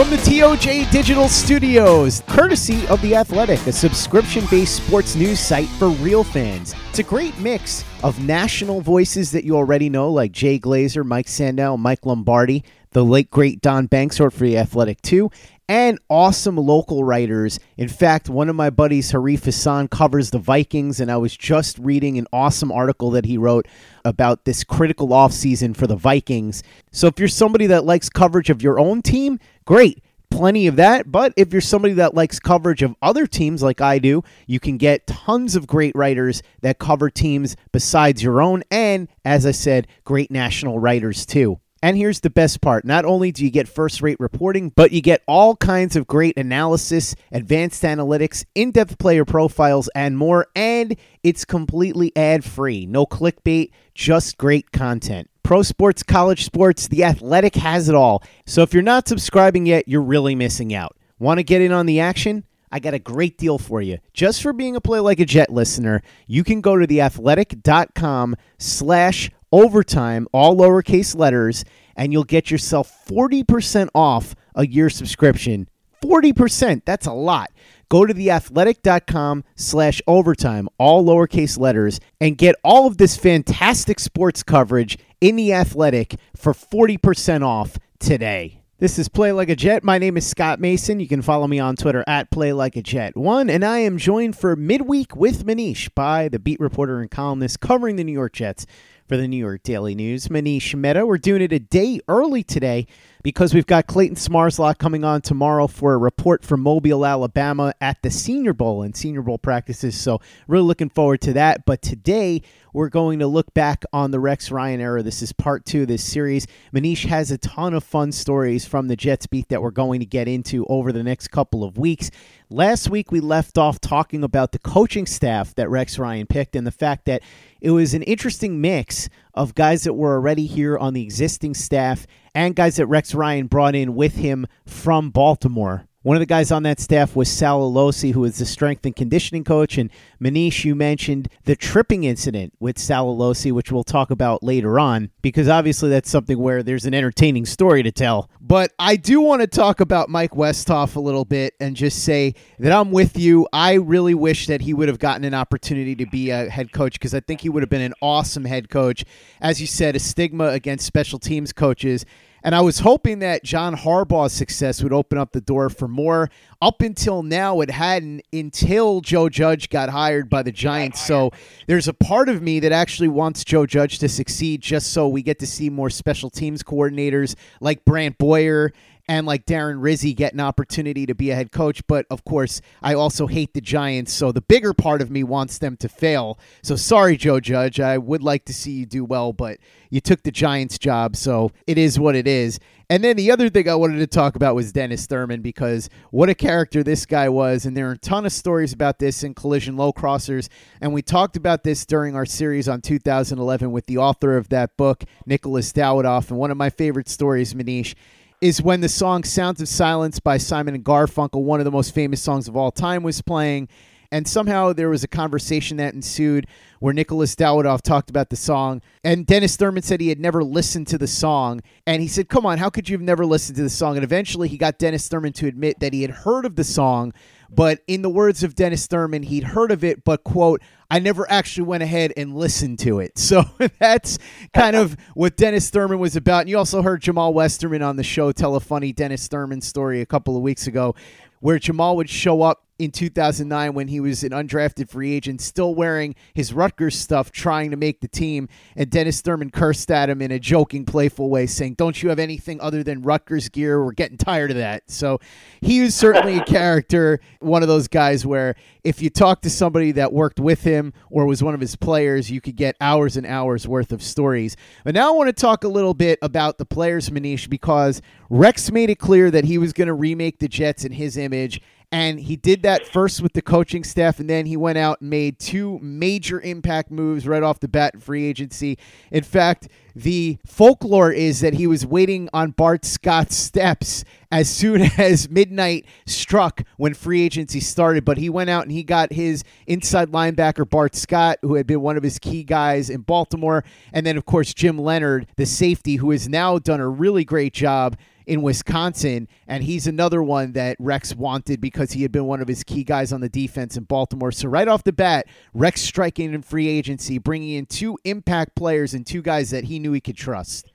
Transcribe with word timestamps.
From 0.00 0.08
the 0.08 0.16
TOJ 0.16 0.90
Digital 0.90 1.28
Studios, 1.28 2.22
courtesy 2.26 2.86
of 2.86 3.02
The 3.02 3.14
Athletic, 3.14 3.66
a 3.66 3.72
subscription 3.72 4.46
based 4.50 4.82
sports 4.82 5.14
news 5.14 5.38
site 5.38 5.68
for 5.68 5.90
real 5.90 6.24
fans. 6.24 6.74
It's 6.88 7.00
a 7.00 7.02
great 7.02 7.38
mix 7.38 7.84
of 8.02 8.18
national 8.24 8.80
voices 8.80 9.30
that 9.32 9.44
you 9.44 9.56
already 9.56 9.90
know, 9.90 10.10
like 10.10 10.32
Jay 10.32 10.58
Glazer, 10.58 11.04
Mike 11.04 11.26
Sando, 11.26 11.78
Mike 11.78 12.06
Lombardi, 12.06 12.64
the 12.92 13.04
late 13.04 13.30
great 13.30 13.60
Don 13.60 13.88
Banks 13.88 14.18
wrote 14.18 14.32
for 14.32 14.44
The 14.44 14.56
Athletic 14.56 15.02
too, 15.02 15.30
and 15.68 15.98
awesome 16.08 16.56
local 16.56 17.04
writers. 17.04 17.60
In 17.76 17.88
fact, 17.88 18.30
one 18.30 18.48
of 18.48 18.56
my 18.56 18.70
buddies, 18.70 19.12
Arif 19.12 19.44
Hasan, 19.44 19.86
covers 19.86 20.30
the 20.30 20.38
Vikings, 20.38 20.98
and 20.98 21.12
I 21.12 21.18
was 21.18 21.36
just 21.36 21.78
reading 21.78 22.16
an 22.16 22.26
awesome 22.32 22.72
article 22.72 23.10
that 23.10 23.26
he 23.26 23.36
wrote 23.36 23.68
about 24.04 24.46
this 24.46 24.64
critical 24.64 25.08
offseason 25.08 25.76
for 25.76 25.86
the 25.86 25.94
Vikings. 25.94 26.62
So 26.90 27.06
if 27.06 27.18
you're 27.18 27.28
somebody 27.28 27.66
that 27.66 27.84
likes 27.84 28.08
coverage 28.08 28.48
of 28.48 28.62
your 28.62 28.80
own 28.80 29.02
team, 29.02 29.38
great. 29.70 30.02
Plenty 30.32 30.66
of 30.66 30.74
that. 30.76 31.12
But 31.12 31.32
if 31.36 31.52
you're 31.52 31.60
somebody 31.60 31.94
that 31.94 32.12
likes 32.12 32.40
coverage 32.40 32.82
of 32.82 32.96
other 33.02 33.24
teams 33.24 33.62
like 33.62 33.80
I 33.80 34.00
do, 34.00 34.24
you 34.48 34.58
can 34.58 34.78
get 34.78 35.06
tons 35.06 35.54
of 35.54 35.68
great 35.68 35.94
writers 35.94 36.42
that 36.62 36.80
cover 36.80 37.08
teams 37.08 37.54
besides 37.70 38.20
your 38.20 38.42
own. 38.42 38.64
And 38.72 39.06
as 39.24 39.46
I 39.46 39.52
said, 39.52 39.86
great 40.02 40.28
national 40.28 40.80
writers 40.80 41.24
too. 41.24 41.60
And 41.84 41.96
here's 41.96 42.18
the 42.18 42.30
best 42.30 42.60
part 42.60 42.84
not 42.84 43.04
only 43.04 43.30
do 43.30 43.44
you 43.44 43.50
get 43.50 43.68
first 43.68 44.02
rate 44.02 44.18
reporting, 44.18 44.70
but 44.70 44.90
you 44.90 45.00
get 45.00 45.22
all 45.28 45.54
kinds 45.54 45.94
of 45.94 46.08
great 46.08 46.36
analysis, 46.36 47.14
advanced 47.30 47.84
analytics, 47.84 48.44
in 48.56 48.72
depth 48.72 48.98
player 48.98 49.24
profiles, 49.24 49.88
and 49.94 50.18
more. 50.18 50.48
And 50.56 50.96
it's 51.22 51.44
completely 51.44 52.10
ad 52.16 52.44
free. 52.44 52.86
No 52.86 53.06
clickbait, 53.06 53.70
just 53.94 54.36
great 54.36 54.72
content. 54.72 55.30
Pro 55.50 55.62
sports, 55.62 56.04
college 56.04 56.44
sports, 56.44 56.86
the 56.86 57.02
athletic 57.02 57.56
has 57.56 57.88
it 57.88 57.94
all. 57.96 58.22
So 58.46 58.62
if 58.62 58.72
you're 58.72 58.84
not 58.84 59.08
subscribing 59.08 59.66
yet, 59.66 59.88
you're 59.88 60.00
really 60.00 60.36
missing 60.36 60.72
out. 60.72 60.96
Want 61.18 61.38
to 61.38 61.42
get 61.42 61.60
in 61.60 61.72
on 61.72 61.86
the 61.86 61.98
action? 61.98 62.44
I 62.70 62.78
got 62.78 62.94
a 62.94 63.00
great 63.00 63.36
deal 63.36 63.58
for 63.58 63.82
you. 63.82 63.98
Just 64.14 64.42
for 64.42 64.52
being 64.52 64.76
a 64.76 64.80
Play 64.80 65.00
Like 65.00 65.18
a 65.18 65.24
Jet 65.24 65.50
listener, 65.50 66.02
you 66.28 66.44
can 66.44 66.60
go 66.60 66.76
to 66.76 66.86
theathletic.com 66.86 68.36
slash 68.58 69.28
overtime, 69.50 70.28
all 70.32 70.56
lowercase 70.56 71.16
letters, 71.16 71.64
and 71.96 72.12
you'll 72.12 72.22
get 72.22 72.52
yourself 72.52 73.04
40% 73.08 73.88
off 73.92 74.36
a 74.54 74.68
year 74.68 74.88
subscription. 74.88 75.68
40%, 76.00 76.82
that's 76.84 77.06
a 77.06 77.12
lot. 77.12 77.50
Go 77.90 78.06
to 78.06 78.14
theathletic.com 78.14 79.42
slash 79.56 80.00
overtime, 80.06 80.68
all 80.78 81.04
lowercase 81.04 81.58
letters, 81.58 81.98
and 82.20 82.38
get 82.38 82.54
all 82.62 82.86
of 82.86 82.98
this 82.98 83.16
fantastic 83.16 83.98
sports 83.98 84.44
coverage 84.44 84.96
in 85.20 85.34
the 85.34 85.52
athletic 85.52 86.14
for 86.36 86.54
40% 86.54 87.44
off 87.44 87.78
today. 87.98 88.62
This 88.78 88.96
is 88.96 89.08
Play 89.08 89.32
Like 89.32 89.48
a 89.48 89.56
Jet. 89.56 89.82
My 89.82 89.98
name 89.98 90.16
is 90.16 90.24
Scott 90.24 90.60
Mason. 90.60 91.00
You 91.00 91.08
can 91.08 91.20
follow 91.20 91.48
me 91.48 91.58
on 91.58 91.74
Twitter 91.74 92.04
at 92.06 92.30
Play 92.30 92.52
Like 92.52 92.76
a 92.76 92.82
Jet 92.82 93.16
One, 93.16 93.50
and 93.50 93.64
I 93.64 93.78
am 93.78 93.98
joined 93.98 94.38
for 94.38 94.54
midweek 94.54 95.16
with 95.16 95.44
Manish 95.44 95.92
by 95.92 96.28
the 96.28 96.38
beat 96.38 96.60
reporter 96.60 97.00
and 97.00 97.10
columnist 97.10 97.58
covering 97.58 97.96
the 97.96 98.04
New 98.04 98.12
York 98.12 98.34
Jets 98.34 98.66
for 99.08 99.16
the 99.16 99.26
New 99.26 99.36
York 99.36 99.64
Daily 99.64 99.96
News, 99.96 100.28
Manish 100.28 100.76
Mehta. 100.76 101.04
We're 101.04 101.18
doing 101.18 101.42
it 101.42 101.52
a 101.52 101.58
day 101.58 102.00
early 102.06 102.44
today 102.44 102.86
because 103.22 103.54
we've 103.54 103.66
got 103.66 103.86
Clayton 103.86 104.16
Smarslock 104.16 104.78
coming 104.78 105.04
on 105.04 105.20
tomorrow 105.20 105.66
for 105.66 105.94
a 105.94 105.98
report 105.98 106.44
from 106.44 106.60
Mobile, 106.60 107.04
Alabama 107.04 107.74
at 107.80 108.00
the 108.02 108.10
Senior 108.10 108.52
Bowl 108.52 108.82
and 108.82 108.96
Senior 108.96 109.22
Bowl 109.22 109.38
practices. 109.38 110.00
So, 110.00 110.20
really 110.46 110.64
looking 110.64 110.90
forward 110.90 111.20
to 111.22 111.32
that. 111.34 111.64
But 111.66 111.82
today, 111.82 112.42
we're 112.72 112.88
going 112.88 113.18
to 113.18 113.26
look 113.26 113.52
back 113.52 113.84
on 113.92 114.10
the 114.10 114.20
Rex 114.20 114.50
Ryan 114.50 114.80
era. 114.80 115.02
This 115.02 115.22
is 115.22 115.32
part 115.32 115.64
two 115.64 115.82
of 115.82 115.88
this 115.88 116.04
series. 116.04 116.46
Manish 116.72 117.06
has 117.06 117.30
a 117.30 117.38
ton 117.38 117.74
of 117.74 117.84
fun 117.84 118.12
stories 118.12 118.64
from 118.64 118.88
the 118.88 118.96
Jets 118.96 119.26
beat 119.26 119.48
that 119.48 119.62
we're 119.62 119.70
going 119.70 120.00
to 120.00 120.06
get 120.06 120.28
into 120.28 120.64
over 120.66 120.92
the 120.92 121.02
next 121.02 121.28
couple 121.28 121.64
of 121.64 121.78
weeks. 121.78 122.10
Last 122.52 122.90
week, 122.90 123.12
we 123.12 123.20
left 123.20 123.58
off 123.58 123.80
talking 123.80 124.24
about 124.24 124.50
the 124.50 124.58
coaching 124.58 125.06
staff 125.06 125.54
that 125.54 125.70
Rex 125.70 126.00
Ryan 126.00 126.26
picked 126.26 126.56
and 126.56 126.66
the 126.66 126.72
fact 126.72 127.04
that 127.04 127.22
it 127.60 127.70
was 127.70 127.94
an 127.94 128.02
interesting 128.02 128.60
mix 128.60 129.08
of 129.34 129.54
guys 129.54 129.84
that 129.84 129.94
were 129.94 130.16
already 130.16 130.46
here 130.46 130.76
on 130.76 130.92
the 130.92 131.02
existing 131.02 131.54
staff 131.54 132.08
and 132.34 132.56
guys 132.56 132.74
that 132.74 132.86
Rex 132.86 133.14
Ryan 133.14 133.46
brought 133.46 133.76
in 133.76 133.94
with 133.94 134.16
him 134.16 134.48
from 134.66 135.10
Baltimore. 135.10 135.86
One 136.02 136.16
of 136.16 136.20
the 136.20 136.26
guys 136.26 136.50
on 136.50 136.62
that 136.62 136.80
staff 136.80 137.14
was 137.14 137.30
Sal 137.30 137.60
Alosi, 137.60 138.14
who 138.14 138.24
is 138.24 138.38
the 138.38 138.46
strength 138.46 138.86
and 138.86 138.96
conditioning 138.96 139.44
coach. 139.44 139.76
And 139.76 139.90
Manish, 140.18 140.64
you 140.64 140.74
mentioned 140.74 141.28
the 141.44 141.54
tripping 141.54 142.04
incident 142.04 142.54
with 142.58 142.78
Sal 142.78 143.14
Alosi, 143.14 143.52
which 143.52 143.70
we'll 143.70 143.84
talk 143.84 144.10
about 144.10 144.42
later 144.42 144.80
on, 144.80 145.10
because 145.20 145.46
obviously 145.46 145.90
that's 145.90 146.08
something 146.08 146.38
where 146.38 146.62
there's 146.62 146.86
an 146.86 146.94
entertaining 146.94 147.44
story 147.44 147.82
to 147.82 147.92
tell. 147.92 148.30
But 148.40 148.72
I 148.78 148.96
do 148.96 149.20
want 149.20 149.42
to 149.42 149.46
talk 149.46 149.80
about 149.80 150.08
Mike 150.08 150.30
Westhoff 150.30 150.96
a 150.96 151.00
little 151.00 151.26
bit 151.26 151.52
and 151.60 151.76
just 151.76 152.02
say 152.02 152.34
that 152.58 152.72
I'm 152.72 152.92
with 152.92 153.18
you. 153.18 153.46
I 153.52 153.74
really 153.74 154.14
wish 154.14 154.46
that 154.46 154.62
he 154.62 154.72
would 154.72 154.88
have 154.88 155.00
gotten 155.00 155.24
an 155.24 155.34
opportunity 155.34 155.94
to 155.96 156.06
be 156.06 156.30
a 156.30 156.48
head 156.48 156.72
coach 156.72 156.94
because 156.94 157.12
I 157.12 157.20
think 157.20 157.42
he 157.42 157.50
would 157.50 157.62
have 157.62 157.68
been 157.68 157.82
an 157.82 157.94
awesome 158.00 158.46
head 158.46 158.70
coach. 158.70 159.04
As 159.42 159.60
you 159.60 159.66
said, 159.66 159.96
a 159.96 159.98
stigma 160.00 160.46
against 160.46 160.86
special 160.86 161.18
teams 161.18 161.52
coaches 161.52 162.06
and 162.42 162.54
I 162.54 162.60
was 162.60 162.80
hoping 162.80 163.20
that 163.20 163.44
John 163.44 163.76
Harbaugh's 163.76 164.32
success 164.32 164.82
would 164.82 164.92
open 164.92 165.18
up 165.18 165.32
the 165.32 165.40
door 165.40 165.68
for 165.68 165.88
more. 165.88 166.30
Up 166.62 166.82
until 166.82 167.22
now, 167.22 167.60
it 167.60 167.70
hadn't 167.70 168.22
until 168.32 169.00
Joe 169.00 169.28
Judge 169.28 169.70
got 169.70 169.88
hired 169.88 170.28
by 170.28 170.42
the 170.42 170.52
Giants. 170.52 171.00
So 171.00 171.30
there's 171.66 171.88
a 171.88 171.94
part 171.94 172.28
of 172.28 172.42
me 172.42 172.60
that 172.60 172.72
actually 172.72 173.08
wants 173.08 173.44
Joe 173.44 173.66
Judge 173.66 173.98
to 174.00 174.08
succeed 174.08 174.60
just 174.60 174.92
so 174.92 175.08
we 175.08 175.22
get 175.22 175.38
to 175.38 175.46
see 175.46 175.70
more 175.70 175.90
special 175.90 176.30
teams 176.30 176.62
coordinators 176.62 177.34
like 177.60 177.84
Brant 177.84 178.18
Boyer 178.18 178.72
and 179.10 179.26
like 179.26 179.44
Darren 179.44 179.82
Rizzi 179.82 180.14
get 180.14 180.34
an 180.34 180.40
opportunity 180.40 181.04
to 181.04 181.16
be 181.16 181.32
a 181.32 181.34
head 181.34 181.50
coach. 181.50 181.84
But 181.88 182.06
of 182.10 182.24
course, 182.24 182.60
I 182.80 182.94
also 182.94 183.26
hate 183.26 183.54
the 183.54 183.60
Giants. 183.60 184.12
So 184.12 184.30
the 184.30 184.40
bigger 184.40 184.72
part 184.72 185.02
of 185.02 185.10
me 185.10 185.24
wants 185.24 185.58
them 185.58 185.76
to 185.78 185.88
fail. 185.88 186.38
So 186.62 186.76
sorry, 186.76 187.16
Joe 187.16 187.40
Judge. 187.40 187.80
I 187.80 187.98
would 187.98 188.22
like 188.22 188.44
to 188.44 188.54
see 188.54 188.70
you 188.70 188.86
do 188.86 189.04
well, 189.04 189.32
but 189.32 189.58
you 189.90 190.00
took 190.00 190.22
the 190.22 190.30
Giants 190.30 190.78
job. 190.78 191.16
So 191.16 191.50
it 191.66 191.76
is 191.76 191.98
what 191.98 192.14
it 192.14 192.28
is. 192.28 192.60
And 192.88 193.02
then 193.02 193.16
the 193.16 193.32
other 193.32 193.48
thing 193.50 193.68
I 193.68 193.74
wanted 193.74 193.98
to 193.98 194.06
talk 194.06 194.36
about 194.36 194.54
was 194.54 194.72
Dennis 194.72 195.06
Thurman 195.06 195.42
because 195.42 195.90
what 196.12 196.28
a 196.28 196.34
character 196.34 196.84
this 196.84 197.04
guy 197.04 197.28
was. 197.28 197.66
And 197.66 197.76
there 197.76 197.88
are 197.88 197.92
a 197.92 197.98
ton 197.98 198.26
of 198.26 198.32
stories 198.32 198.72
about 198.72 199.00
this 199.00 199.24
in 199.24 199.34
Collision 199.34 199.76
Low 199.76 199.92
Crossers. 199.92 200.48
And 200.80 200.92
we 200.92 201.02
talked 201.02 201.36
about 201.36 201.64
this 201.64 201.84
during 201.84 202.14
our 202.14 202.26
series 202.26 202.68
on 202.68 202.80
2011 202.80 203.72
with 203.72 203.86
the 203.86 203.98
author 203.98 204.36
of 204.36 204.50
that 204.50 204.76
book, 204.76 205.02
Nicholas 205.26 205.72
Dawidoff. 205.72 206.30
And 206.30 206.38
one 206.38 206.52
of 206.52 206.56
my 206.56 206.70
favorite 206.70 207.08
stories, 207.08 207.54
Manish, 207.54 207.96
is 208.40 208.62
when 208.62 208.80
the 208.80 208.88
song 208.88 209.22
Sounds 209.22 209.60
of 209.60 209.68
Silence 209.68 210.18
by 210.18 210.38
Simon 210.38 210.74
and 210.74 210.84
Garfunkel, 210.84 211.42
one 211.42 211.60
of 211.60 211.64
the 211.64 211.70
most 211.70 211.94
famous 211.94 212.22
songs 212.22 212.48
of 212.48 212.56
all 212.56 212.70
time, 212.70 213.02
was 213.02 213.20
playing. 213.20 213.68
And 214.12 214.26
somehow 214.26 214.72
there 214.72 214.88
was 214.88 215.04
a 215.04 215.08
conversation 215.08 215.76
that 215.76 215.94
ensued 215.94 216.46
where 216.80 216.94
Nicholas 216.94 217.36
Dawidoff 217.36 217.82
talked 217.82 218.10
about 218.10 218.30
the 218.30 218.36
song. 218.36 218.80
And 219.04 219.26
Dennis 219.26 219.56
Thurman 219.56 219.82
said 219.82 220.00
he 220.00 220.08
had 220.08 220.18
never 220.18 220.42
listened 220.42 220.88
to 220.88 220.98
the 220.98 221.06
song. 221.06 221.60
And 221.86 222.02
he 222.02 222.08
said, 222.08 222.28
Come 222.28 222.46
on, 222.46 222.58
how 222.58 222.70
could 222.70 222.88
you 222.88 222.94
have 222.94 223.04
never 223.04 223.24
listened 223.24 223.56
to 223.56 223.62
the 223.62 223.70
song? 223.70 223.96
And 223.96 224.02
eventually 224.02 224.48
he 224.48 224.56
got 224.56 224.78
Dennis 224.78 225.06
Thurman 225.06 225.34
to 225.34 225.46
admit 225.46 225.78
that 225.80 225.92
he 225.92 226.02
had 226.02 226.10
heard 226.10 226.44
of 226.44 226.56
the 226.56 226.64
song, 226.64 227.12
but 227.52 227.80
in 227.86 228.02
the 228.02 228.10
words 228.10 228.42
of 228.42 228.54
Dennis 228.54 228.86
Thurman, 228.86 229.24
he'd 229.24 229.44
heard 229.44 229.72
of 229.72 229.82
it, 229.82 230.04
but 230.04 230.24
quote, 230.24 230.62
I 230.90 230.98
never 230.98 231.30
actually 231.30 231.64
went 231.64 231.82
ahead 231.82 232.12
and 232.16 232.34
listened 232.34 232.78
to 232.80 233.00
it. 233.00 233.12
So 233.30 233.44
that's 233.78 234.18
kind 234.52 234.74
of 234.74 234.96
what 235.14 235.36
Dennis 235.36 235.70
Thurman 235.70 236.00
was 236.00 236.16
about. 236.16 236.40
And 236.40 236.48
you 236.48 236.58
also 236.58 236.82
heard 236.82 237.00
Jamaal 237.00 237.32
Westerman 237.32 237.80
on 237.80 237.94
the 237.94 238.02
show 238.02 238.32
tell 238.32 238.56
a 238.56 238.60
funny 238.60 238.92
Dennis 238.92 239.28
Thurman 239.28 239.60
story 239.60 240.00
a 240.00 240.06
couple 240.06 240.36
of 240.36 240.42
weeks 240.42 240.66
ago 240.66 240.96
where 241.38 241.60
Jamaal 241.60 241.94
would 241.94 242.10
show 242.10 242.42
up 242.42 242.64
in 242.80 242.90
2009 242.90 243.74
when 243.74 243.88
he 243.88 244.00
was 244.00 244.24
an 244.24 244.30
undrafted 244.30 244.88
free 244.88 245.12
agent, 245.12 245.40
still 245.40 245.74
wearing 245.74 246.14
his 246.32 246.54
Rutgers 246.54 246.96
stuff, 246.98 247.30
trying 247.30 247.70
to 247.70 247.76
make 247.76 248.00
the 248.00 248.08
team. 248.08 248.48
And 248.74 248.88
Dennis 248.90 249.20
Thurman 249.20 249.50
cursed 249.50 249.90
at 249.90 250.08
him 250.08 250.22
in 250.22 250.32
a 250.32 250.38
joking, 250.38 250.86
playful 250.86 251.28
way, 251.28 251.46
saying, 251.46 251.74
Don't 251.74 252.02
you 252.02 252.08
have 252.08 252.18
anything 252.18 252.60
other 252.60 252.82
than 252.82 253.02
Rutgers 253.02 253.50
gear? 253.50 253.84
We're 253.84 253.92
getting 253.92 254.16
tired 254.16 254.50
of 254.50 254.56
that. 254.56 254.90
So 254.90 255.20
he 255.60 255.82
was 255.82 255.94
certainly 255.94 256.38
a 256.38 256.44
character, 256.44 257.20
one 257.40 257.62
of 257.62 257.68
those 257.68 257.86
guys 257.86 258.24
where 258.24 258.56
if 258.82 259.02
you 259.02 259.10
talk 259.10 259.42
to 259.42 259.50
somebody 259.50 259.92
that 259.92 260.12
worked 260.12 260.40
with 260.40 260.62
him 260.62 260.94
or 261.10 261.26
was 261.26 261.42
one 261.42 261.54
of 261.54 261.60
his 261.60 261.76
players, 261.76 262.30
you 262.30 262.40
could 262.40 262.56
get 262.56 262.76
hours 262.80 263.16
and 263.16 263.26
hours 263.26 263.68
worth 263.68 263.92
of 263.92 264.02
stories. 264.02 264.56
But 264.84 264.94
now 264.94 265.12
I 265.12 265.16
want 265.16 265.28
to 265.28 265.32
talk 265.34 265.64
a 265.64 265.68
little 265.68 265.92
bit 265.94 266.18
about 266.22 266.56
the 266.56 266.64
players, 266.64 267.10
Manish, 267.10 267.48
because 267.48 268.00
Rex 268.30 268.70
made 268.70 268.88
it 268.88 268.98
clear 268.98 269.30
that 269.30 269.44
he 269.44 269.58
was 269.58 269.72
going 269.72 269.88
to 269.88 269.94
remake 269.94 270.38
the 270.38 270.48
Jets 270.48 270.84
in 270.84 270.92
his 270.92 271.16
image 271.16 271.60
and 271.92 272.20
he 272.20 272.36
did 272.36 272.62
that 272.62 272.86
first 272.86 273.20
with 273.20 273.32
the 273.32 273.42
coaching 273.42 273.82
staff, 273.82 274.20
and 274.20 274.30
then 274.30 274.46
he 274.46 274.56
went 274.56 274.78
out 274.78 275.00
and 275.00 275.10
made 275.10 275.40
two 275.40 275.78
major 275.80 276.40
impact 276.40 276.90
moves 276.90 277.26
right 277.26 277.42
off 277.42 277.58
the 277.58 277.66
bat 277.66 277.94
in 277.94 278.00
free 278.00 278.26
agency. 278.26 278.78
In 279.10 279.24
fact, 279.24 279.68
the 279.96 280.38
folklore 280.46 281.10
is 281.10 281.40
that 281.40 281.54
he 281.54 281.66
was 281.66 281.84
waiting 281.84 282.28
on 282.32 282.52
Bart 282.52 282.84
Scott's 282.84 283.34
steps 283.34 284.04
as 284.30 284.48
soon 284.48 284.82
as 284.98 285.28
midnight 285.28 285.84
struck 286.06 286.62
when 286.76 286.94
free 286.94 287.22
agency 287.22 287.58
started. 287.58 288.04
But 288.04 288.18
he 288.18 288.30
went 288.30 288.50
out 288.50 288.62
and 288.62 288.72
he 288.72 288.84
got 288.84 289.12
his 289.12 289.42
inside 289.66 290.12
linebacker, 290.12 290.68
Bart 290.68 290.94
Scott, 290.94 291.38
who 291.42 291.56
had 291.56 291.66
been 291.66 291.80
one 291.80 291.96
of 291.96 292.04
his 292.04 292.20
key 292.20 292.44
guys 292.44 292.88
in 292.88 293.00
Baltimore. 293.00 293.64
And 293.92 294.06
then, 294.06 294.16
of 294.16 294.26
course, 294.26 294.54
Jim 294.54 294.78
Leonhard, 294.78 295.26
the 295.36 295.46
safety, 295.46 295.96
who 295.96 296.12
has 296.12 296.28
now 296.28 296.58
done 296.58 296.80
a 296.80 296.88
really 296.88 297.24
great 297.24 297.52
job 297.52 297.96
in 298.30 298.42
Wisconsin, 298.42 299.26
and 299.48 299.64
he's 299.64 299.88
another 299.88 300.22
one 300.22 300.52
that 300.52 300.76
Rex 300.78 301.16
wanted 301.16 301.60
because 301.60 301.90
he 301.90 302.02
had 302.02 302.12
been 302.12 302.26
one 302.26 302.40
of 302.40 302.46
his 302.46 302.62
key 302.62 302.84
guys 302.84 303.12
on 303.12 303.20
the 303.20 303.28
defense 303.28 303.76
in 303.76 303.82
Baltimore. 303.82 304.30
So 304.30 304.48
right 304.48 304.68
off 304.68 304.84
the 304.84 304.92
bat, 304.92 305.26
Rex 305.52 305.80
striking 305.80 306.32
in 306.32 306.42
free 306.42 306.68
agency, 306.68 307.18
bringing 307.18 307.56
in 307.56 307.66
two 307.66 307.98
impact 308.04 308.54
players 308.54 308.94
and 308.94 309.04
two 309.04 309.20
guys 309.20 309.50
that 309.50 309.64
he 309.64 309.80
knew 309.80 309.90
he 309.90 310.00
could 310.00 310.16
trust. 310.16 310.70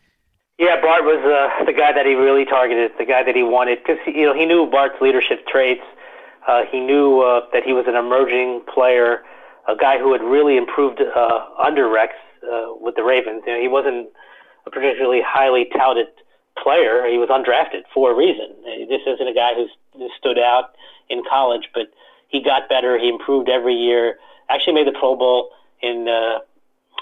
Yeah, 0.59 0.81
Bart 0.81 1.05
was 1.05 1.23
uh, 1.23 1.63
the 1.63 1.71
guy 1.71 1.93
that 1.93 2.05
he 2.05 2.15
really 2.15 2.43
targeted, 2.43 2.91
the 2.99 3.05
guy 3.05 3.23
that 3.23 3.37
he 3.37 3.43
wanted, 3.43 3.79
because 3.79 3.99
you 4.05 4.25
know 4.25 4.33
he 4.33 4.45
knew 4.45 4.69
Bart's 4.69 4.99
leadership 4.99 5.47
traits. 5.47 5.83
Uh, 6.45 6.63
he 6.69 6.81
knew 6.81 7.21
uh, 7.21 7.39
that 7.53 7.63
he 7.63 7.71
was 7.71 7.85
an 7.87 7.95
emerging 7.95 8.63
player, 8.71 9.23
a 9.69 9.77
guy 9.77 9.97
who 9.97 10.11
had 10.11 10.21
really 10.21 10.57
improved 10.57 10.99
uh, 10.99 11.39
under 11.57 11.87
Rex 11.87 12.15
uh, 12.43 12.75
with 12.81 12.95
the 12.95 13.03
Ravens. 13.03 13.43
You 13.47 13.53
know, 13.53 13.61
he 13.61 13.69
wasn't 13.69 14.09
a 14.67 14.71
particularly 14.71 15.21
highly 15.25 15.67
touted 15.71 16.07
player. 16.61 17.07
He 17.07 17.17
was 17.17 17.29
undrafted 17.29 17.83
for 17.93 18.11
a 18.11 18.15
reason. 18.15 18.55
This 18.89 19.01
isn't 19.05 19.27
a 19.27 19.33
guy 19.33 19.53
who 19.55 20.09
stood 20.17 20.39
out 20.39 20.75
in 21.09 21.23
college, 21.29 21.69
but 21.73 21.91
he 22.27 22.41
got 22.41 22.69
better. 22.69 22.97
He 22.97 23.09
improved 23.09 23.49
every 23.49 23.75
year. 23.75 24.17
Actually, 24.49 24.73
made 24.73 24.87
the 24.87 24.97
Pro 24.97 25.15
Bowl 25.15 25.51
in 25.81 26.07
uh, 26.07 26.39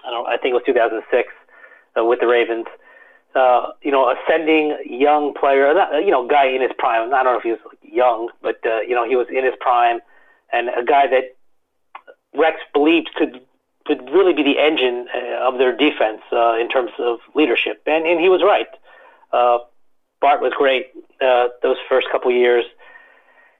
I 0.05 0.09
don't 0.09 0.27
I 0.27 0.37
think 0.37 0.51
it 0.51 0.55
was 0.55 0.63
2006 0.65 1.29
uh, 1.97 2.03
with 2.03 2.19
the 2.19 2.27
Ravens. 2.27 2.65
Uh, 3.35 3.71
you 3.81 3.89
know, 3.89 4.13
ascending 4.13 4.77
young 4.85 5.33
player, 5.33 5.73
not, 5.73 6.05
you 6.05 6.11
know, 6.11 6.27
guy 6.27 6.45
in 6.45 6.61
his 6.61 6.69
prime. 6.77 7.11
I 7.11 7.23
don't 7.23 7.33
know 7.33 7.37
if 7.37 7.43
he 7.43 7.49
was 7.49 7.59
young, 7.81 8.29
but 8.43 8.59
uh, 8.65 8.81
you 8.81 8.93
know, 8.93 9.07
he 9.07 9.15
was 9.15 9.27
in 9.29 9.43
his 9.43 9.55
prime, 9.59 9.99
and 10.51 10.69
a 10.69 10.83
guy 10.83 11.07
that 11.07 11.35
Rex 12.35 12.59
believed 12.73 13.09
could 13.15 13.41
could 13.85 14.07
really 14.11 14.33
be 14.33 14.43
the 14.43 14.59
engine 14.59 15.07
uh, 15.13 15.47
of 15.47 15.57
their 15.57 15.75
defense 15.75 16.21
uh, 16.31 16.55
in 16.59 16.69
terms 16.69 16.91
of 16.99 17.19
leadership, 17.33 17.81
and 17.87 18.05
and 18.05 18.19
he 18.19 18.29
was 18.29 18.43
right. 18.43 18.67
Uh, 19.33 19.59
Bart 20.21 20.41
was 20.41 20.53
great 20.55 20.87
uh, 21.19 21.47
those 21.61 21.77
first 21.89 22.07
couple 22.11 22.31
years. 22.31 22.63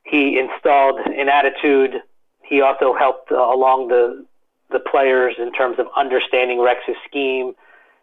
He 0.03 0.39
installed 0.39 0.99
an 0.99 1.27
attitude. 1.27 2.01
He 2.43 2.61
also 2.61 2.93
helped 2.93 3.31
uh, 3.31 3.35
along 3.35 3.89
the 3.89 4.25
the 4.71 4.79
players 4.79 5.35
in 5.37 5.51
terms 5.51 5.77
of 5.77 5.87
understanding 5.95 6.59
Rex's 6.59 6.95
scheme, 7.07 7.53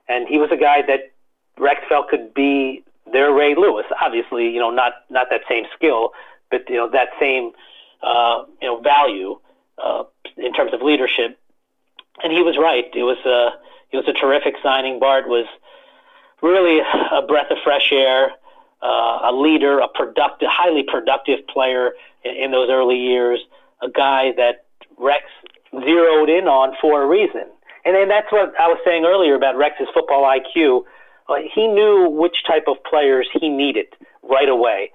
and 0.08 0.28
he 0.28 0.38
was 0.38 0.50
a 0.52 0.56
guy 0.56 0.82
that 0.82 1.12
Rex 1.58 1.80
felt 1.88 2.08
could 2.08 2.32
be 2.32 2.84
their 3.12 3.32
Ray 3.32 3.54
Lewis. 3.54 3.86
Obviously, 4.00 4.50
you 4.50 4.60
know, 4.60 4.70
not 4.70 4.92
not 5.08 5.28
that 5.30 5.42
same 5.48 5.64
skill, 5.74 6.12
but 6.50 6.68
you 6.68 6.76
know 6.76 6.88
that 6.90 7.08
same 7.18 7.52
uh, 8.02 8.44
you 8.60 8.68
know 8.68 8.80
value 8.80 9.38
uh, 9.78 10.04
in 10.36 10.52
terms 10.52 10.72
of 10.72 10.82
leadership. 10.82 11.38
And 12.22 12.32
he 12.32 12.42
was 12.42 12.58
right. 12.58 12.84
It 12.94 13.02
was 13.02 13.18
a 13.24 13.56
it 13.92 13.96
was 13.96 14.08
a 14.08 14.12
terrific 14.12 14.54
signing. 14.62 14.98
Bart 14.98 15.28
was 15.28 15.46
really 16.42 16.80
a 17.12 17.22
breath 17.22 17.50
of 17.50 17.58
fresh 17.64 17.90
air, 17.92 18.32
uh, 18.82 19.20
a 19.24 19.32
leader, 19.32 19.78
a 19.78 19.88
productive, 19.88 20.48
highly 20.50 20.82
productive 20.82 21.46
player 21.48 21.92
in, 22.24 22.34
in 22.36 22.50
those 22.50 22.68
early 22.70 22.98
years, 22.98 23.40
a 23.82 23.90
guy 23.90 24.32
that 24.36 24.64
Rex 24.98 25.24
zeroed 25.72 26.28
in 26.28 26.46
on 26.48 26.76
for 26.80 27.02
a 27.02 27.06
reason. 27.06 27.44
And 27.84 27.94
then 27.96 28.08
that's 28.08 28.30
what 28.30 28.52
I 28.58 28.68
was 28.68 28.78
saying 28.84 29.04
earlier 29.04 29.34
about 29.34 29.56
Rex's 29.56 29.88
football 29.94 30.22
IQ. 30.22 30.84
Uh, 31.28 31.36
he 31.54 31.66
knew 31.66 32.08
which 32.10 32.44
type 32.46 32.64
of 32.66 32.76
players 32.84 33.28
he 33.32 33.48
needed 33.48 33.86
right 34.22 34.48
away 34.48 34.90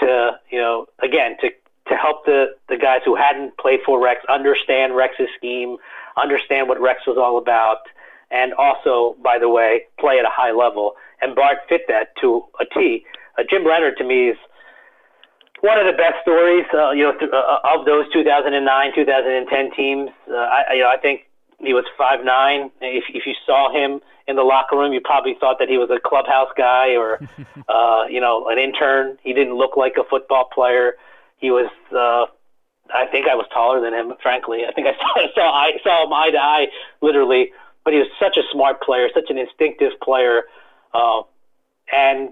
to, 0.00 0.32
you 0.50 0.58
know, 0.58 0.86
again, 1.02 1.36
to, 1.40 1.48
to 1.88 1.96
help 1.96 2.26
the, 2.26 2.54
the 2.68 2.76
guys 2.76 3.00
who 3.04 3.14
hadn't 3.14 3.56
played 3.56 3.80
for 3.86 4.02
Rex 4.02 4.20
understand 4.28 4.94
Rex's 4.96 5.28
scheme, 5.36 5.76
understand 6.16 6.68
what 6.68 6.80
Rex 6.80 7.06
was 7.06 7.16
all 7.16 7.38
about, 7.38 7.78
and 8.30 8.52
also, 8.54 9.16
by 9.22 9.38
the 9.38 9.48
way, 9.48 9.82
play 9.98 10.18
at 10.18 10.24
a 10.24 10.32
high 10.32 10.52
level. 10.52 10.94
And 11.20 11.34
Bart 11.34 11.58
fit 11.68 11.82
that 11.88 12.08
to 12.20 12.42
a 12.60 12.64
T. 12.74 13.04
Uh, 13.38 13.42
Jim 13.48 13.64
Leonhard 13.64 13.96
to 13.98 14.04
me 14.04 14.30
is 14.30 14.36
one 15.60 15.78
of 15.78 15.86
the 15.86 15.96
best 15.96 16.20
stories, 16.22 16.66
uh, 16.74 16.90
you 16.90 17.02
know, 17.02 17.16
th- 17.18 17.30
uh, 17.32 17.58
of 17.64 17.86
those 17.86 18.04
2009, 18.12 18.92
2010 18.94 19.70
teams. 19.76 20.10
Uh, 20.28 20.34
I, 20.34 20.74
you 20.74 20.82
know, 20.82 20.90
I 20.90 20.98
think 21.00 21.22
he 21.58 21.72
was 21.72 21.84
five 21.96 22.24
nine. 22.24 22.70
If 22.80 23.04
if 23.14 23.26
you 23.26 23.34
saw 23.46 23.72
him 23.72 24.00
in 24.28 24.36
the 24.36 24.42
locker 24.42 24.76
room, 24.76 24.92
you 24.92 25.00
probably 25.00 25.36
thought 25.38 25.58
that 25.58 25.68
he 25.68 25.78
was 25.78 25.88
a 25.90 26.00
clubhouse 26.00 26.50
guy 26.56 26.96
or, 26.96 27.20
uh, 27.68 28.04
you 28.10 28.20
know, 28.20 28.48
an 28.48 28.58
intern. 28.58 29.18
He 29.22 29.32
didn't 29.32 29.54
look 29.54 29.76
like 29.76 29.94
a 29.98 30.04
football 30.08 30.48
player. 30.52 30.94
He 31.38 31.50
was. 31.50 31.70
Uh, 31.90 32.32
I 32.94 33.06
think 33.10 33.26
I 33.26 33.34
was 33.34 33.46
taller 33.52 33.80
than 33.80 33.92
him. 33.94 34.14
Frankly, 34.22 34.60
I 34.68 34.72
think 34.72 34.86
I 34.86 34.92
saw 35.00 35.14
I 35.16 35.26
saw, 35.34 35.52
I 35.52 35.70
saw 35.82 36.06
him 36.06 36.12
eye 36.12 36.30
to 36.30 36.38
eye, 36.38 36.66
literally. 37.00 37.52
But 37.86 37.94
he 37.94 38.00
was 38.00 38.08
such 38.18 38.36
a 38.36 38.42
smart 38.50 38.82
player, 38.82 39.08
such 39.14 39.30
an 39.30 39.38
instinctive 39.38 39.92
player, 40.02 40.42
uh, 40.92 41.22
and 41.94 42.30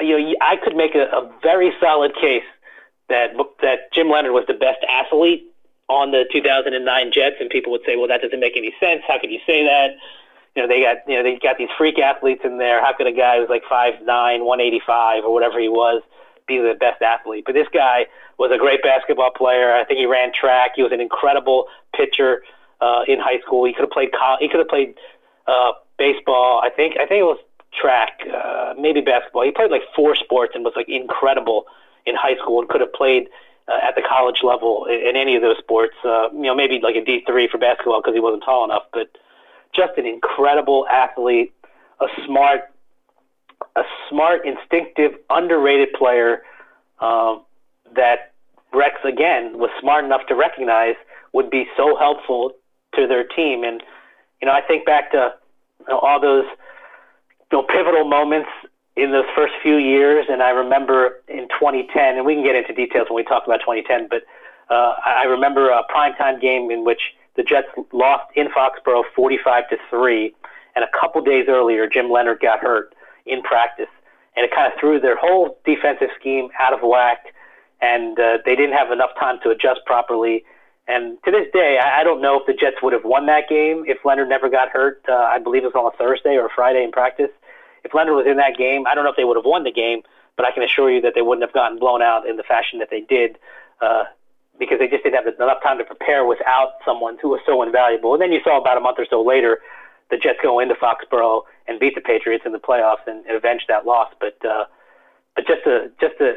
you 0.00 0.18
know, 0.18 0.34
I 0.40 0.56
could 0.56 0.74
make 0.74 0.94
a, 0.94 1.04
a 1.12 1.30
very 1.42 1.70
solid 1.78 2.14
case 2.14 2.48
that 3.10 3.36
that 3.60 3.92
Jim 3.92 4.08
Leonhard 4.08 4.32
was 4.32 4.44
the 4.48 4.54
best 4.54 4.78
athlete 4.88 5.52
on 5.90 6.12
the 6.12 6.24
2009 6.32 7.12
Jets, 7.12 7.36
and 7.40 7.50
people 7.50 7.72
would 7.72 7.82
say, 7.84 7.96
"Well, 7.96 8.08
that 8.08 8.22
doesn't 8.22 8.40
make 8.40 8.56
any 8.56 8.74
sense. 8.80 9.02
How 9.06 9.20
could 9.20 9.30
you 9.30 9.40
say 9.46 9.64
that?" 9.64 9.96
You 10.54 10.62
know, 10.62 10.68
they 10.68 10.80
got 10.80 10.96
you 11.06 11.16
know 11.16 11.22
they 11.22 11.36
got 11.36 11.58
these 11.58 11.68
freak 11.76 11.98
athletes 11.98 12.40
in 12.42 12.56
there. 12.56 12.80
How 12.82 12.94
could 12.94 13.06
a 13.06 13.12
guy 13.12 13.38
who's 13.38 13.50
like 13.50 13.64
five 13.68 14.00
nine, 14.02 14.46
one 14.46 14.62
eighty 14.62 14.80
five, 14.80 15.24
or 15.24 15.32
whatever 15.34 15.60
he 15.60 15.68
was, 15.68 16.00
be 16.48 16.56
the 16.56 16.72
best 16.72 17.02
athlete? 17.02 17.44
But 17.44 17.52
this 17.52 17.68
guy 17.70 18.06
was 18.38 18.50
a 18.50 18.56
great 18.56 18.82
basketball 18.82 19.30
player. 19.30 19.74
I 19.74 19.84
think 19.84 19.98
he 19.98 20.06
ran 20.06 20.32
track. 20.32 20.72
He 20.76 20.82
was 20.82 20.92
an 20.92 21.02
incredible 21.02 21.66
pitcher 21.94 22.40
uh, 22.80 23.02
in 23.08 23.18
high 23.18 23.40
school. 23.40 23.64
He 23.64 23.72
could 23.72 23.82
have 23.82 23.90
played. 23.90 24.10
He 24.40 24.48
could 24.48 24.60
have 24.60 24.68
played 24.68 24.94
uh, 25.46 25.72
baseball. 25.98 26.60
I 26.62 26.70
think. 26.70 26.96
I 26.96 27.06
think 27.06 27.20
it 27.20 27.24
was 27.24 27.38
track, 27.80 28.20
uh, 28.32 28.74
maybe 28.78 29.00
basketball. 29.00 29.44
He 29.44 29.50
played 29.50 29.70
like 29.70 29.82
four 29.94 30.14
sports 30.14 30.52
and 30.54 30.64
was 30.64 30.72
like 30.76 30.88
incredible 30.88 31.66
in 32.06 32.14
high 32.14 32.36
school 32.36 32.60
and 32.60 32.68
could 32.68 32.80
have 32.80 32.92
played 32.92 33.28
uh, 33.68 33.78
at 33.82 33.94
the 33.94 34.02
college 34.02 34.38
level 34.42 34.86
in, 34.86 35.10
in 35.10 35.16
any 35.16 35.36
of 35.36 35.42
those 35.42 35.58
sports. 35.58 35.94
Uh, 36.04 36.28
you 36.32 36.42
know, 36.42 36.54
maybe 36.54 36.80
like 36.82 36.96
a 36.96 37.04
D 37.04 37.22
three 37.26 37.48
for 37.48 37.58
basketball 37.58 38.00
because 38.00 38.14
he 38.14 38.20
wasn't 38.20 38.44
tall 38.44 38.64
enough, 38.64 38.84
but 38.92 39.10
just 39.74 39.98
an 39.98 40.06
incredible 40.06 40.86
athlete, 40.88 41.52
a 42.00 42.06
smart, 42.24 42.62
a 43.74 43.82
smart, 44.08 44.46
instinctive, 44.46 45.12
underrated 45.28 45.92
player 45.92 46.42
um, 47.00 47.42
that 47.94 48.32
Rex 48.72 48.96
again 49.04 49.58
was 49.58 49.70
smart 49.80 50.04
enough 50.04 50.26
to 50.28 50.34
recognize 50.34 50.94
would 51.32 51.50
be 51.50 51.66
so 51.76 51.96
helpful 51.96 52.52
to 52.96 53.06
their 53.06 53.24
team. 53.24 53.64
And 53.64 53.82
you 54.40 54.46
know, 54.46 54.52
I 54.52 54.60
think 54.60 54.84
back 54.84 55.12
to 55.12 55.34
you 55.80 55.86
know, 55.88 55.98
all 55.98 56.20
those 56.20 56.44
you 57.50 57.58
know, 57.58 57.62
pivotal 57.62 58.04
moments 58.04 58.50
in 58.96 59.12
those 59.12 59.24
first 59.36 59.52
few 59.62 59.76
years, 59.76 60.26
and 60.28 60.42
I 60.42 60.50
remember 60.50 61.22
in 61.28 61.48
2010, 61.48 62.16
and 62.16 62.24
we 62.24 62.34
can 62.34 62.42
get 62.42 62.56
into 62.56 62.72
details 62.72 63.08
when 63.10 63.16
we 63.16 63.24
talk 63.24 63.44
about 63.46 63.60
2010, 63.60 64.08
but 64.08 64.22
uh, 64.74 64.94
I 65.04 65.24
remember 65.24 65.68
a 65.68 65.82
primetime 65.94 66.40
game 66.40 66.70
in 66.70 66.84
which 66.84 67.00
the 67.36 67.42
Jets 67.42 67.68
lost 67.92 68.24
in 68.34 68.48
Foxborough 68.48 69.04
45 69.14 69.68
to 69.68 69.76
three, 69.90 70.34
and 70.74 70.84
a 70.84 70.88
couple 70.98 71.20
days 71.20 71.44
earlier, 71.48 71.86
Jim 71.86 72.10
Leonhard 72.10 72.40
got 72.40 72.60
hurt 72.60 72.94
in 73.26 73.42
practice, 73.42 73.92
and 74.34 74.44
it 74.44 74.50
kind 74.54 74.72
of 74.72 74.78
threw 74.80 74.98
their 74.98 75.16
whole 75.16 75.58
defensive 75.64 76.08
scheme 76.18 76.48
out 76.58 76.72
of 76.72 76.80
whack, 76.82 77.34
and 77.82 78.18
uh, 78.18 78.38
they 78.46 78.56
didn't 78.56 78.76
have 78.76 78.90
enough 78.90 79.10
time 79.20 79.38
to 79.42 79.50
adjust 79.50 79.80
properly. 79.84 80.42
And 80.88 81.18
to 81.24 81.32
this 81.32 81.46
day, 81.52 81.78
I 81.82 82.04
don't 82.04 82.22
know 82.22 82.38
if 82.38 82.46
the 82.46 82.52
Jets 82.52 82.76
would 82.82 82.92
have 82.92 83.04
won 83.04 83.26
that 83.26 83.48
game 83.48 83.84
if 83.86 84.04
Leonhard 84.04 84.28
never 84.28 84.48
got 84.48 84.68
hurt. 84.68 85.04
Uh, 85.08 85.14
I 85.14 85.38
believe 85.38 85.64
it 85.64 85.74
was 85.74 85.74
on 85.74 85.92
a 85.92 85.96
Thursday 85.96 86.36
or 86.36 86.46
a 86.46 86.50
Friday 86.54 86.84
in 86.84 86.92
practice 86.92 87.30
if 87.86 87.94
Leonhard 87.94 88.16
was 88.16 88.26
in 88.26 88.36
that 88.36 88.58
game, 88.58 88.84
I 88.86 88.94
don't 88.94 89.04
know 89.04 89.10
if 89.10 89.16
they 89.16 89.24
would 89.24 89.36
have 89.36 89.46
won 89.46 89.62
the 89.62 89.70
game, 89.70 90.02
but 90.36 90.44
I 90.44 90.50
can 90.50 90.62
assure 90.62 90.90
you 90.90 91.00
that 91.02 91.14
they 91.14 91.22
wouldn't 91.22 91.46
have 91.46 91.54
gotten 91.54 91.78
blown 91.78 92.02
out 92.02 92.28
in 92.28 92.36
the 92.36 92.42
fashion 92.42 92.80
that 92.80 92.90
they 92.90 93.00
did 93.00 93.38
uh, 93.80 94.04
because 94.58 94.78
they 94.80 94.88
just 94.88 95.04
didn't 95.04 95.14
have 95.14 95.32
enough 95.32 95.62
time 95.62 95.78
to 95.78 95.84
prepare 95.84 96.26
without 96.26 96.74
someone 96.84 97.16
who 97.22 97.30
was 97.30 97.40
so 97.46 97.62
invaluable. 97.62 98.12
And 98.12 98.20
then 98.20 98.32
you 98.32 98.40
saw 98.42 98.60
about 98.60 98.76
a 98.76 98.80
month 98.80 98.98
or 98.98 99.06
so 99.08 99.22
later 99.22 99.60
the 100.10 100.18
Jets 100.18 100.38
go 100.42 100.58
into 100.58 100.74
Foxborough 100.74 101.42
and 101.68 101.78
beat 101.78 101.94
the 101.94 102.00
Patriots 102.00 102.44
in 102.44 102.52
the 102.52 102.58
playoffs 102.58 103.06
and, 103.06 103.24
and 103.26 103.36
avenge 103.36 103.62
that 103.68 103.86
loss. 103.86 104.12
But 104.20 104.36
uh, 104.44 104.66
but 105.34 105.46
just 105.46 105.66
a 105.66 105.90
just 106.00 106.20
a 106.20 106.34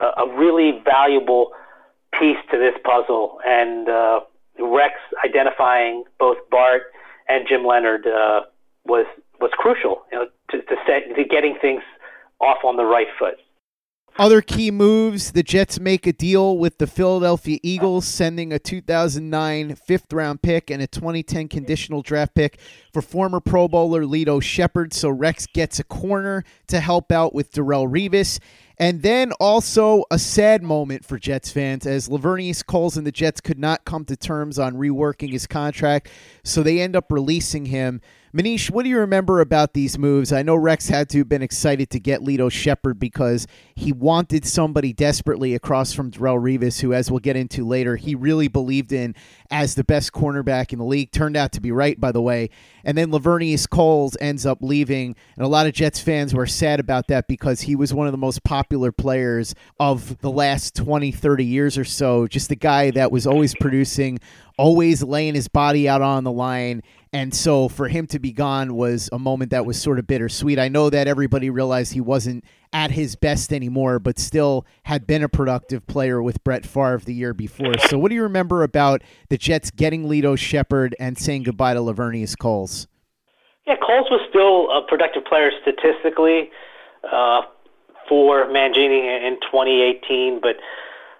a 0.00 0.28
really 0.36 0.80
valuable 0.84 1.52
piece 2.12 2.38
to 2.50 2.58
this 2.58 2.74
puzzle, 2.84 3.38
and 3.46 3.88
uh, 3.88 4.20
Rex 4.60 4.94
identifying 5.24 6.04
both 6.18 6.38
Bart 6.50 6.82
and 7.28 7.46
Jim 7.48 7.64
Leonhard 7.64 8.06
uh, 8.06 8.40
was 8.84 9.06
was 9.40 9.50
crucial, 9.54 10.02
you 10.10 10.18
know, 10.18 10.26
to, 10.50 10.62
to 10.62 10.76
set 10.86 11.14
to 11.14 11.24
getting 11.24 11.56
things 11.60 11.82
off 12.40 12.58
on 12.64 12.76
the 12.76 12.84
right 12.84 13.08
foot. 13.18 13.34
Other 14.18 14.42
key 14.42 14.72
moves 14.72 15.30
the 15.30 15.44
Jets 15.44 15.78
make 15.78 16.04
a 16.04 16.12
deal 16.12 16.58
with 16.58 16.78
the 16.78 16.88
Philadelphia 16.88 17.60
Eagles, 17.62 18.04
sending 18.04 18.52
a 18.52 18.58
2009 18.58 19.76
fifth 19.76 20.12
round 20.12 20.42
pick 20.42 20.70
and 20.70 20.82
a 20.82 20.88
2010 20.88 21.46
conditional 21.46 22.02
draft 22.02 22.34
pick 22.34 22.58
for 22.92 23.00
former 23.00 23.38
Pro 23.38 23.68
Bowler 23.68 24.02
Lito 24.02 24.42
Sheppard. 24.42 24.92
So 24.92 25.08
Rex 25.08 25.46
gets 25.46 25.78
a 25.78 25.84
corner 25.84 26.42
to 26.66 26.80
help 26.80 27.12
out 27.12 27.32
with 27.32 27.52
Darrelle 27.52 27.88
Revis. 27.88 28.40
And 28.80 29.02
then 29.02 29.32
also 29.32 30.04
a 30.10 30.18
sad 30.18 30.62
moment 30.62 31.04
for 31.04 31.18
Jets 31.18 31.50
fans 31.50 31.84
as 31.84 32.08
Laveranues 32.08 32.64
Coles 32.64 32.96
and 32.96 33.06
the 33.06 33.12
Jets 33.12 33.40
could 33.40 33.58
not 33.58 33.84
come 33.84 34.04
to 34.04 34.16
terms 34.16 34.58
on 34.58 34.74
reworking 34.74 35.32
his 35.32 35.48
contract, 35.48 36.08
so 36.44 36.62
they 36.62 36.80
end 36.80 36.94
up 36.94 37.10
releasing 37.10 37.66
him. 37.66 38.00
Manish, 38.34 38.70
what 38.70 38.82
do 38.82 38.90
you 38.90 38.98
remember 38.98 39.40
about 39.40 39.72
these 39.72 39.98
moves? 39.98 40.34
I 40.34 40.42
know 40.42 40.54
Rex 40.54 40.88
had 40.88 41.08
to 41.10 41.18
have 41.18 41.30
been 41.30 41.40
excited 41.40 41.88
to 41.90 41.98
get 41.98 42.20
Lito 42.20 42.52
Sheppard 42.52 42.98
because 42.98 43.46
he 43.74 43.90
wanted 43.90 44.44
somebody 44.44 44.92
desperately 44.92 45.54
across 45.54 45.94
from 45.94 46.10
Darrelle 46.10 46.38
Revis, 46.38 46.80
who, 46.80 46.92
as 46.92 47.10
we'll 47.10 47.20
get 47.20 47.36
into 47.36 47.66
later, 47.66 47.96
he 47.96 48.14
really 48.14 48.46
believed 48.46 48.92
in 48.92 49.14
as 49.50 49.74
the 49.76 49.84
best 49.84 50.12
cornerback 50.12 50.74
in 50.74 50.78
the 50.78 50.84
league. 50.84 51.10
Turned 51.10 51.38
out 51.38 51.52
to 51.52 51.60
be 51.60 51.72
right, 51.72 51.98
by 51.98 52.12
the 52.12 52.20
way. 52.20 52.50
And 52.88 52.96
then 52.96 53.10
Laveranues 53.10 53.68
Coles 53.68 54.16
ends 54.18 54.46
up 54.46 54.62
leaving, 54.62 55.14
and 55.36 55.44
a 55.44 55.46
lot 55.46 55.66
of 55.66 55.74
Jets 55.74 56.00
fans 56.00 56.32
were 56.32 56.46
sad 56.46 56.80
about 56.80 57.08
that 57.08 57.28
because 57.28 57.60
he 57.60 57.76
was 57.76 57.92
one 57.92 58.06
of 58.06 58.12
the 58.12 58.16
most 58.16 58.42
popular 58.44 58.92
players 58.92 59.54
of 59.78 60.18
the 60.20 60.30
last 60.30 60.74
20, 60.74 61.12
30 61.12 61.44
years 61.44 61.76
or 61.76 61.84
so. 61.84 62.26
Just 62.26 62.48
the 62.48 62.56
guy 62.56 62.90
that 62.92 63.12
was 63.12 63.26
always 63.26 63.54
producing, 63.54 64.20
always 64.56 65.02
laying 65.02 65.34
his 65.34 65.48
body 65.48 65.86
out 65.86 66.00
on 66.00 66.24
the 66.24 66.32
line 66.32 66.82
and 67.12 67.34
so 67.34 67.68
for 67.68 67.88
him 67.88 68.06
to 68.08 68.18
be 68.18 68.32
gone 68.32 68.74
was 68.74 69.08
a 69.12 69.18
moment 69.18 69.50
that 69.50 69.64
was 69.64 69.80
sort 69.80 69.98
of 69.98 70.06
bittersweet. 70.06 70.58
I 70.58 70.68
know 70.68 70.90
that 70.90 71.08
everybody 71.08 71.50
realized 71.50 71.92
he 71.92 72.00
wasn't 72.00 72.44
at 72.72 72.90
his 72.90 73.16
best 73.16 73.52
anymore, 73.52 73.98
but 73.98 74.18
still 74.18 74.66
had 74.84 75.06
been 75.06 75.22
a 75.22 75.28
productive 75.28 75.86
player 75.86 76.22
with 76.22 76.42
Brett 76.44 76.66
Favre 76.66 76.98
the 76.98 77.14
year 77.14 77.32
before. 77.32 77.78
So 77.88 77.98
what 77.98 78.10
do 78.10 78.14
you 78.14 78.22
remember 78.22 78.62
about 78.62 79.02
the 79.30 79.38
Jets 79.38 79.70
getting 79.70 80.04
Lito 80.04 80.38
Sheppard 80.38 80.94
and 81.00 81.16
saying 81.16 81.44
goodbye 81.44 81.74
to 81.74 81.80
Laveranues 81.80 82.38
Coles? 82.38 82.86
Yeah, 83.66 83.76
Coles 83.76 84.08
was 84.10 84.20
still 84.28 84.70
a 84.70 84.86
productive 84.86 85.24
player 85.24 85.50
statistically 85.62 86.50
uh, 87.10 87.42
for 88.08 88.46
Mangini 88.46 89.26
in 89.26 89.36
2018, 89.40 90.40
but 90.40 90.56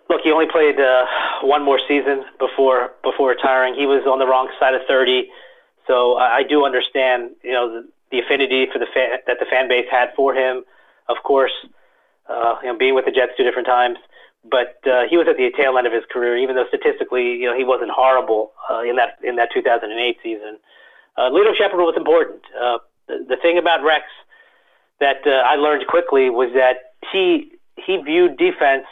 look, 0.09 0.21
he 0.23 0.33
only 0.33 0.47
played 0.51 0.81
uh, 0.81 1.05
one 1.43 1.63
more 1.63 1.79
season 1.87 2.25
before 2.39 2.93
before 3.03 3.31
retiring. 3.31 3.75
He 3.75 3.87
was 3.87 4.07
on 4.07 4.19
the 4.19 4.27
wrong 4.27 4.49
side 4.59 4.75
of 4.75 4.83
30 4.89 5.29
so 5.89 6.17
I, 6.17 6.39
I 6.39 6.43
do 6.45 6.65
understand, 6.65 7.31
you 7.43 7.53
know, 7.53 7.83
the, 7.83 7.89
the 8.13 8.19
affinity 8.21 8.67
for 8.73 8.79
the 8.79 8.87
fan, 8.95 9.19
that 9.27 9.39
the 9.41 9.47
fan 9.51 9.67
base 9.69 9.87
had 9.91 10.11
for 10.15 10.35
him. 10.35 10.63
Of 11.09 11.17
course, 11.25 11.53
uh, 12.29 12.57
you 12.63 12.69
know, 12.69 12.79
being 12.79 12.95
with 12.95 13.07
the 13.07 13.11
Jets 13.11 13.33
two 13.37 13.43
different 13.43 13.67
times, 13.67 13.97
but 14.45 14.79
uh, 14.87 15.09
he 15.09 15.17
was 15.17 15.27
at 15.29 15.37
the 15.37 15.51
tail 15.57 15.79
end 15.79 15.87
of 15.87 15.93
his 15.93 16.05
career. 16.13 16.37
Even 16.37 16.55
though 16.55 16.69
statistically, 16.69 17.35
you 17.35 17.47
know, 17.47 17.57
he 17.57 17.65
wasn't 17.65 17.91
horrible 17.91 18.53
uh, 18.71 18.83
in 18.83 18.97
that 18.97 19.19
in 19.25 19.37
that 19.37 19.49
2008 19.53 20.17
season. 20.23 20.59
Uh, 21.17 21.31
Lito 21.31 21.57
Sheppard 21.57 21.81
was 21.81 21.95
important. 21.97 22.43
Uh, 22.55 22.79
the, 23.09 23.25
the 23.31 23.37
thing 23.41 23.59
about 23.59 23.83
Rex 23.83 24.05
that 25.01 25.27
uh, 25.27 25.31
I 25.31 25.57
learned 25.57 25.87
quickly 25.89 26.31
was 26.31 26.51
that 26.55 26.95
he 27.13 27.53
he 27.77 27.97
viewed 27.97 28.37
defense 28.37 28.87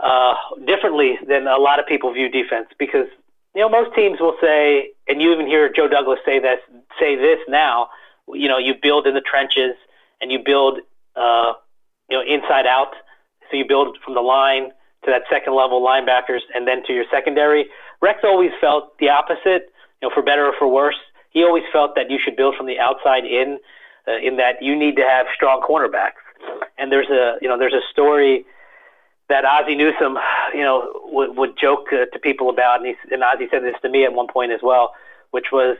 uh, 0.00 0.34
differently 0.66 1.18
than 1.26 1.46
a 1.46 1.58
lot 1.58 1.78
of 1.78 1.86
people 1.86 2.12
view 2.12 2.28
defense 2.28 2.66
because 2.78 3.06
you 3.54 3.60
know, 3.60 3.68
most 3.68 3.94
teams 3.94 4.20
will 4.20 4.36
say, 4.40 4.90
and 5.08 5.20
you 5.20 5.32
even 5.32 5.46
hear 5.46 5.70
Joe 5.74 5.88
Douglas 5.88 6.18
say 6.24 6.38
this, 6.38 6.58
say 6.98 7.16
this 7.16 7.38
now. 7.48 7.88
You 8.28 8.48
know, 8.48 8.58
you 8.58 8.74
build 8.80 9.06
in 9.06 9.14
the 9.14 9.20
trenches 9.20 9.76
and 10.20 10.32
you 10.32 10.38
build, 10.44 10.78
uh, 11.16 11.52
you 12.08 12.16
know, 12.16 12.22
inside 12.22 12.66
out. 12.66 12.92
So 13.50 13.56
you 13.56 13.66
build 13.66 13.98
from 14.04 14.14
the 14.14 14.20
line 14.20 14.70
to 15.04 15.10
that 15.10 15.22
second 15.30 15.54
level 15.54 15.82
linebackers 15.82 16.40
and 16.54 16.66
then 16.66 16.82
to 16.86 16.92
your 16.92 17.04
secondary. 17.10 17.66
Rex 18.00 18.20
always 18.24 18.52
felt 18.60 18.96
the 18.98 19.10
opposite. 19.10 19.70
You 20.00 20.08
know, 20.08 20.10
for 20.14 20.22
better 20.22 20.46
or 20.46 20.54
for 20.58 20.68
worse, 20.68 20.98
he 21.30 21.44
always 21.44 21.64
felt 21.72 21.94
that 21.96 22.10
you 22.10 22.18
should 22.22 22.36
build 22.36 22.56
from 22.56 22.66
the 22.66 22.78
outside 22.78 23.24
in. 23.24 23.58
Uh, 24.08 24.18
in 24.18 24.36
that 24.36 24.60
you 24.60 24.74
need 24.76 24.96
to 24.96 25.02
have 25.02 25.26
strong 25.32 25.62
cornerbacks. 25.62 26.18
And 26.76 26.90
there's 26.90 27.08
a, 27.08 27.36
you 27.40 27.48
know, 27.48 27.56
there's 27.56 27.72
a 27.72 27.86
story 27.92 28.44
that 29.32 29.44
Ozzie 29.54 29.78
Newsome, 29.82 30.16
you 30.58 30.64
know, 30.66 30.76
would, 31.16 31.30
would 31.38 31.52
joke 31.64 31.86
uh, 31.92 32.04
to 32.12 32.18
people 32.28 32.48
about, 32.54 32.76
and, 32.80 32.86
he, 32.90 32.94
and 33.12 33.20
Ozzie 33.28 33.48
said 33.50 33.62
this 33.68 33.78
to 33.82 33.88
me 33.88 34.00
at 34.08 34.12
one 34.20 34.28
point 34.36 34.50
as 34.56 34.62
well, 34.62 34.86
which 35.34 35.48
was, 35.50 35.76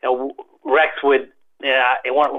you 0.00 0.08
know, 0.08 0.14
Rex 0.76 0.90
would, 1.02 1.24
yeah, 1.62 1.94
it 2.08 2.12
want, 2.18 2.30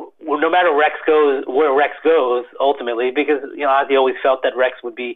no 0.45 0.49
matter 0.49 0.71
Rex 0.73 0.93
goes 1.05 1.43
where 1.57 1.73
Rex 1.73 1.93
goes 2.03 2.45
ultimately, 2.59 3.09
because 3.21 3.41
you 3.59 3.63
know 3.65 3.73
Ozzie 3.77 3.97
always 4.01 4.17
felt 4.21 4.39
that 4.45 4.53
Rex 4.63 4.73
would 4.83 4.97
be 5.05 5.11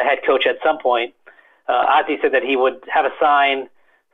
a 0.00 0.02
head 0.08 0.20
coach 0.28 0.44
at 0.52 0.56
some 0.66 0.78
point. 0.78 1.10
Uh, 1.70 1.84
Ozzie 1.94 2.18
said 2.22 2.32
that 2.36 2.44
he 2.50 2.54
would 2.62 2.78
have 2.96 3.04
a 3.04 3.14
sign 3.20 3.68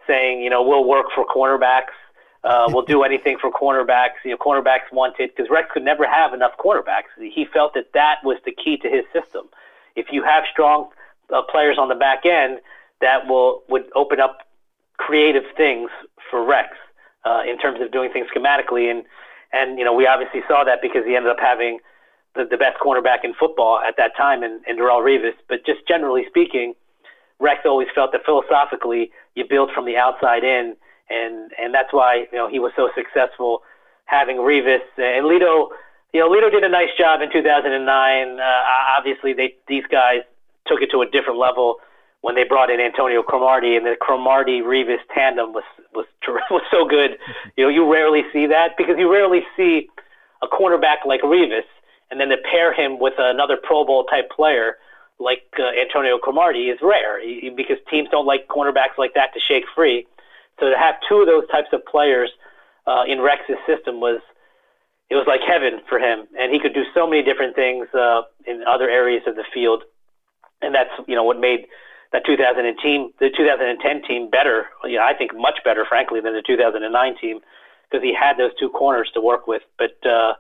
saying, 0.07 0.35
you 0.45 0.51
know, 0.53 0.63
we'll 0.69 0.89
work 0.97 1.07
for 1.15 1.25
cornerbacks 1.37 1.97
Uh, 2.45 2.67
will 2.73 2.87
do 2.95 3.03
anything 3.03 3.37
for 3.43 3.51
cornerbacks. 3.51 4.19
You 4.25 4.31
know, 4.33 4.41
cornerbacks 4.47 4.89
wanted 4.93 5.27
because 5.31 5.49
Rex 5.51 5.67
could 5.73 5.87
never 5.93 6.05
have 6.07 6.31
enough 6.39 6.55
cornerbacks. 6.65 7.11
He 7.39 7.45
felt 7.57 7.71
that 7.75 7.89
that 8.01 8.17
was 8.29 8.39
the 8.49 8.55
key 8.63 8.77
to 8.85 8.89
his 8.97 9.05
system. 9.17 9.45
If 9.99 10.07
you 10.13 10.23
have 10.23 10.45
strong 10.51 10.89
uh, 11.33 11.43
players 11.51 11.77
on 11.79 11.89
the 11.89 11.95
back 11.95 12.25
end, 12.25 12.61
that 13.01 13.27
will 13.27 13.63
would 13.69 13.85
open 13.95 14.21
up 14.21 14.39
creative 14.97 15.45
things 15.57 15.91
for 16.31 16.45
Rex 16.45 16.69
uh, 17.25 17.43
in 17.49 17.59
terms 17.59 17.81
of 17.81 17.93
doing 17.93 18.11
things 18.13 18.27
schematically. 18.35 18.91
And 18.91 19.05
and 19.53 19.79
you 19.79 19.85
know 19.85 19.95
we 19.95 20.07
obviously 20.07 20.41
saw 20.49 20.65
that 20.65 20.81
because 20.83 21.05
he 21.07 21.17
ended 21.17 21.31
up 21.31 21.41
having 21.41 21.79
the, 22.35 22.45
the 22.45 22.57
best 22.57 22.79
cornerback 22.79 23.25
in 23.25 23.35
football 23.35 23.81
at 23.81 23.97
that 23.97 24.17
time 24.17 24.43
in, 24.43 24.61
in 24.67 24.77
Darrelle 24.77 25.03
Revis. 25.03 25.35
But 25.49 25.65
just 25.67 25.87
generally 25.87 26.25
speaking, 26.29 26.75
Rex 27.41 27.61
always 27.65 27.89
felt 27.95 28.13
that 28.13 28.25
philosophically 28.25 29.11
you 29.35 29.45
build 29.49 29.71
from 29.75 29.87
the 29.87 29.97
outside 29.97 30.45
in, 30.45 30.77
and 31.11 31.53
and 31.61 31.75
that's 31.75 31.93
why 31.93 32.27
you 32.33 32.39
know 32.39 32.49
he 32.49 32.59
was 32.59 32.73
so 32.77 32.91
successful 32.95 33.63
having 34.05 34.37
Revis 34.39 34.81
and 34.97 35.27
Lito. 35.27 35.69
You 36.13 36.21
know, 36.21 36.31
Lito 36.31 36.51
did 36.51 36.65
a 36.65 36.69
nice 36.69 36.89
job 36.97 37.21
in 37.21 37.31
2009. 37.31 38.41
Uh, 38.41 38.43
obviously, 38.97 39.33
they 39.33 39.55
these 39.67 39.85
guys 39.91 40.21
took 40.67 40.81
it 40.81 40.91
to 40.93 41.03
a 41.03 41.07
different 41.07 41.39
level 41.39 41.77
when 42.23 42.35
they 42.35 42.45
brought 42.45 42.71
in 42.71 42.81
Antonio 42.81 43.23
Cromartie, 43.23 43.77
and 43.77 43.85
the 43.85 43.95
Cromartie 44.01 44.61
Revis 44.61 45.05
tandem 45.15 45.53
was 45.53 45.65
was 45.95 46.07
was 46.51 46.63
so 46.71 46.87
good. 46.87 47.19
You 47.57 47.65
know, 47.65 47.71
you 47.71 47.91
rarely 47.91 48.23
see 48.33 48.47
that 48.47 48.77
because 48.79 48.97
you 48.99 49.13
rarely 49.13 49.41
see 49.57 49.89
a 50.43 50.47
cornerback 50.47 51.05
like 51.05 51.21
Revis, 51.23 51.69
and 52.11 52.19
then 52.21 52.29
to 52.29 52.37
pair 52.51 52.73
him 52.73 52.99
with 52.99 53.15
another 53.19 53.59
Pro 53.63 53.85
Bowl 53.85 54.05
type 54.05 54.31
player 54.31 54.77
like 55.21 55.43
uh, 55.59 55.81
Antonio 55.81 56.19
Cromartie 56.19 56.71
is 56.71 56.79
rare 56.81 57.21
because 57.57 57.77
teams 57.91 58.09
don't 58.11 58.27
like 58.27 58.47
cornerbacks 58.49 58.97
like 58.97 59.15
that 59.15 59.35
to 59.35 59.41
shake 59.41 59.65
free. 59.75 60.07
So 60.61 60.71
to 60.71 60.79
have 60.79 60.95
two 61.09 61.17
of 61.17 61.27
those 61.27 61.47
types 61.51 61.69
of 61.73 61.85
players 61.85 62.31
uh, 62.87 63.03
in 63.07 63.21
Rex's 63.21 63.59
system 63.67 64.01
was 64.01 64.21
it 65.11 65.15
was 65.15 65.27
like 65.27 65.41
heaven 65.41 65.81
for 65.89 65.99
him, 65.99 66.27
and 66.39 66.53
he 66.53 66.61
could 66.61 66.75
do 66.75 66.85
so 66.95 67.07
many 67.07 67.23
different 67.23 67.55
things 67.55 67.89
uh, 67.95 68.23
in 68.47 68.63
other 68.67 68.91
areas 68.91 69.23
of 69.27 69.37
the 69.37 69.45
field, 69.55 69.85
and 70.61 70.75
that's 70.75 70.91
you 71.07 71.15
know 71.15 71.25
what 71.25 71.41
made 71.41 71.67
that 72.13 72.25
2010 72.27 72.83
team, 72.83 73.11
the 73.21 73.31
2010 73.31 74.03
team, 74.03 74.31
better. 74.31 74.67
You 74.85 74.97
know, 74.97 75.05
I 75.05 75.15
think 75.15 75.33
much 75.35 75.59
better, 75.65 75.85
frankly, 75.89 76.21
than 76.21 76.35
the 76.35 76.43
2009 76.47 77.17
team 77.21 77.41
because 77.91 78.03
he 78.03 78.15
had 78.15 78.37
those 78.37 78.53
two 78.59 78.69
corners 78.69 79.11
to 79.15 79.21
work 79.21 79.47
with. 79.47 79.63
But 79.79 79.97
uh, 80.07 80.35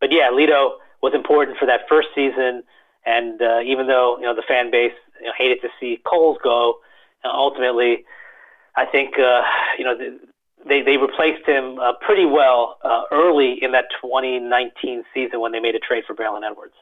but 0.00 0.10
yeah, 0.12 0.30
Lito 0.32 0.76
was 1.02 1.14
important 1.14 1.58
for 1.58 1.66
that 1.66 1.80
first 1.88 2.08
season, 2.14 2.62
and 3.04 3.42
uh, 3.42 3.60
even 3.64 3.86
though 3.86 4.16
you 4.18 4.24
know 4.24 4.34
the 4.34 4.44
fan 4.46 4.70
base 4.70 4.92
you 5.20 5.26
know, 5.26 5.32
hated 5.36 5.60
to 5.62 5.68
see 5.80 6.00
Coles 6.04 6.38
go, 6.42 6.78
uh, 7.24 7.28
ultimately, 7.28 8.04
I 8.76 8.86
think 8.86 9.18
uh, 9.18 9.42
you 9.78 9.84
know. 9.84 9.96
The, 9.96 10.18
they 10.66 10.82
they 10.82 10.96
replaced 10.96 11.46
him 11.46 11.78
uh, 11.78 11.92
pretty 12.00 12.24
well 12.24 12.78
uh, 12.82 13.02
early 13.12 13.58
in 13.62 13.72
that 13.72 13.86
2019 14.00 15.04
season 15.14 15.40
when 15.40 15.52
they 15.52 15.60
made 15.60 15.74
a 15.74 15.78
trade 15.78 16.04
for 16.06 16.14
Braylon 16.14 16.48
Edwards. 16.48 16.74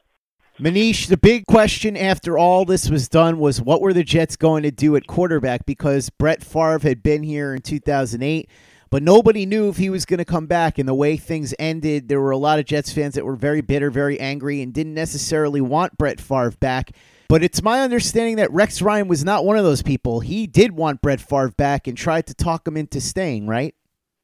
Manish, 0.59 1.07
the 1.09 1.19
big 1.19 1.45
question 1.47 1.99
after 1.99 2.39
all 2.39 2.65
this 2.65 2.89
was 2.89 3.09
done 3.09 3.39
was 3.39 3.61
what 3.61 3.83
were 3.83 3.93
the 3.93 4.03
Jets 4.03 4.37
going 4.37 4.63
to 4.63 4.71
do 4.71 4.97
at 4.97 5.07
quarterback 5.07 5.67
because 5.67 6.09
Brett 6.09 6.43
Favre 6.43 6.79
had 6.79 7.03
been 7.03 7.23
here 7.23 7.55
in 7.55 7.61
2008, 7.61 8.49
but 8.89 9.03
nobody 9.03 9.45
knew 9.45 9.69
if 9.69 9.77
he 9.77 9.91
was 9.91 10.07
going 10.07 10.17
to 10.17 10.25
come 10.25 10.47
back. 10.47 10.79
And 10.79 10.89
the 10.89 10.95
way 10.95 11.19
things 11.19 11.55
ended, 11.59 12.09
there 12.09 12.23
were 12.23 12.31
a 12.31 12.39
lot 12.39 12.59
of 12.59 12.65
Jets 12.65 12.91
fans 12.91 13.17
that 13.17 13.27
were 13.27 13.37
very 13.37 13.61
bitter, 13.61 13.91
very 13.91 14.19
angry, 14.19 14.63
and 14.63 14.73
didn't 14.73 14.95
necessarily 14.95 15.61
want 15.61 15.99
Brett 15.99 16.23
Favre 16.23 16.53
back. 16.53 16.93
But 17.29 17.43
it's 17.43 17.63
my 17.63 17.81
understanding 17.81 18.37
that 18.37 18.53
Rex 18.53 18.81
Ryan 18.81 19.09
was 19.09 19.25
not 19.25 19.45
one 19.45 19.57
of 19.57 19.65
those 19.65 19.83
people. 19.83 20.21
He 20.21 20.47
did 20.47 20.73
want 20.73 21.01
Brett 21.01 21.21
Favre 21.21 21.51
back 21.51 21.87
and 21.87 21.97
tried 21.97 22.27
to 22.29 22.35
talk 22.35 22.67
him 22.67 22.77
into 22.77 23.01
staying, 23.01 23.47
right? 23.47 23.75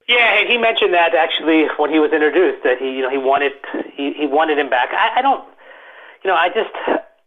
Yeah, 0.09 0.45
he 0.47 0.59
mentioned 0.59 0.95
that 0.95 1.15
actually 1.15 1.67
when 1.79 1.91
he 1.91 1.99
was 1.99 2.13
introduced 2.13 2.65
that 2.65 2.79
he, 2.79 2.91
you 2.91 3.03
know, 3.03 3.11
he 3.11 3.19
wanted 3.19 3.53
he, 3.97 4.13
he 4.13 4.27
wanted 4.27 4.59
him 4.59 4.69
back. 4.69 4.91
I, 4.93 5.19
I 5.19 5.23
don't 5.23 5.45
you 6.23 6.31
know, 6.31 6.37
I 6.37 6.49
just 6.49 6.71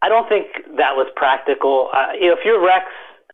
I 0.01 0.09
don't 0.09 0.27
think 0.29 0.47
that 0.77 0.95
was 0.95 1.07
practical. 1.15 1.89
Uh, 1.93 2.13
you 2.19 2.27
know, 2.27 2.33
if 2.33 2.45
you're 2.45 2.63
Rex 2.63 2.85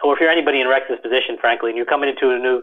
or 0.03 0.13
if 0.13 0.19
you're 0.19 0.29
anybody 0.29 0.61
in 0.61 0.67
Rex's 0.67 0.99
position, 1.01 1.37
frankly, 1.39 1.69
and 1.69 1.77
you're 1.77 1.85
coming 1.85 2.09
into 2.09 2.33
a 2.33 2.39
new 2.39 2.61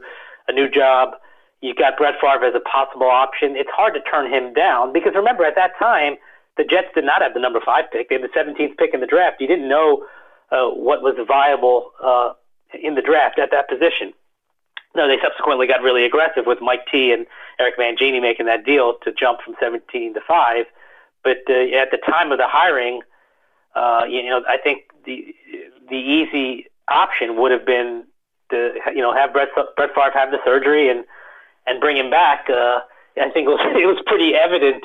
a 0.49 0.53
new 0.53 0.69
job, 0.69 1.15
you've 1.61 1.77
got 1.77 1.97
Brett 1.97 2.15
Favre 2.21 2.45
as 2.45 2.55
a 2.55 2.61
possible 2.61 3.09
option. 3.09 3.55
It's 3.57 3.71
hard 3.71 3.95
to 3.95 4.01
turn 4.01 4.33
him 4.33 4.53
down 4.55 4.93
because 4.93 5.13
remember 5.15 5.45
at 5.45 5.55
that 5.55 5.73
time 5.79 6.17
the 6.59 6.65
Jets 6.65 6.89
did 6.95 7.05
not 7.05 7.23
have 7.23 7.33
the 7.33 7.41
number 7.41 7.61
five 7.65 7.87
pick; 7.91 8.11
they 8.11 8.17
had 8.17 8.25
the 8.25 8.29
17th 8.29 8.77
pick 8.77 8.93
in 8.93 9.01
the 9.01 9.07
draft. 9.07 9.41
You 9.41 9.47
didn't 9.47 9.69
know 9.69 10.05
uh, 10.51 10.69
what 10.69 11.03
was 11.03 11.15
viable 11.27 11.93
uh, 12.03 12.33
in 12.75 12.95
the 12.95 13.03
draft 13.03 13.39
at 13.39 13.51
that 13.53 13.69
position. 13.69 14.13
No, 14.95 15.07
they 15.07 15.17
subsequently 15.23 15.67
got 15.67 15.83
really 15.83 16.05
aggressive 16.05 16.45
with 16.47 16.59
Mike 16.61 16.87
T 16.91 17.13
and 17.13 17.27
Eric 17.61 17.79
Mangini 17.79 18.21
making 18.21 18.47
that 18.47 18.65
deal 18.65 18.95
to 19.05 19.13
jump 19.13 19.41
from 19.43 19.55
17 19.61 20.15
to 20.15 20.21
five. 20.27 20.67
But 21.23 21.39
uh, 21.49 21.77
at 21.77 21.91
the 21.91 21.99
time 22.05 22.33
of 22.33 22.39
the 22.39 22.49
hiring, 22.49 23.03
uh, 23.75 24.05
you 24.09 24.29
know, 24.29 24.43
I 24.49 24.59
think 24.59 24.85
the 25.05 25.35
the 25.89 25.97
easy 25.97 26.67
option 26.89 27.37
would 27.37 27.53
have 27.53 27.65
been 27.65 28.05
to 28.51 28.75
you 28.95 29.03
know 29.03 29.13
have 29.13 29.33
Brett 29.33 29.49
Brett 29.77 29.95
Favre 29.95 30.11
have 30.15 30.31
the 30.31 30.39
surgery 30.45 30.91
and 30.91 31.05
and 31.67 31.81
bring 31.81 31.97
him 31.97 32.11
back. 32.11 32.49
Uh, 32.49 32.81
I 33.21 33.31
think 33.31 33.47
it 33.47 33.51
was 33.51 33.61
it 33.77 33.87
was 33.87 34.03
pretty 34.07 34.35
evident 34.35 34.85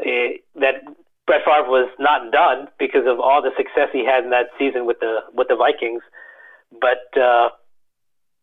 uh, 0.00 0.60
that 0.60 0.82
Brett 1.26 1.42
Favre 1.44 1.68
was 1.68 1.88
not 1.98 2.30
done 2.32 2.68
because 2.78 3.06
of 3.06 3.18
all 3.18 3.40
the 3.40 3.50
success 3.56 3.88
he 3.92 4.04
had 4.04 4.24
in 4.24 4.30
that 4.30 4.50
season 4.58 4.84
with 4.86 5.00
the 5.00 5.20
with 5.32 5.48
the 5.48 5.56
Vikings. 5.56 6.02
But 6.80 7.08
uh, 7.20 7.48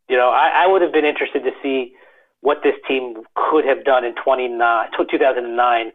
you 0.10 0.18
know, 0.18 0.30
I, 0.30 0.64
I 0.64 0.68
would 0.68 0.82
have 0.82 0.92
been 0.92 1.06
interested 1.06 1.44
to 1.44 1.52
see 1.62 1.94
what 2.42 2.60
this 2.64 2.76
team 2.88 3.24
could 3.36 3.66
have 3.66 3.86
done 3.86 4.04
in 4.04 4.16
29, 4.16 4.88
2009 4.98 5.92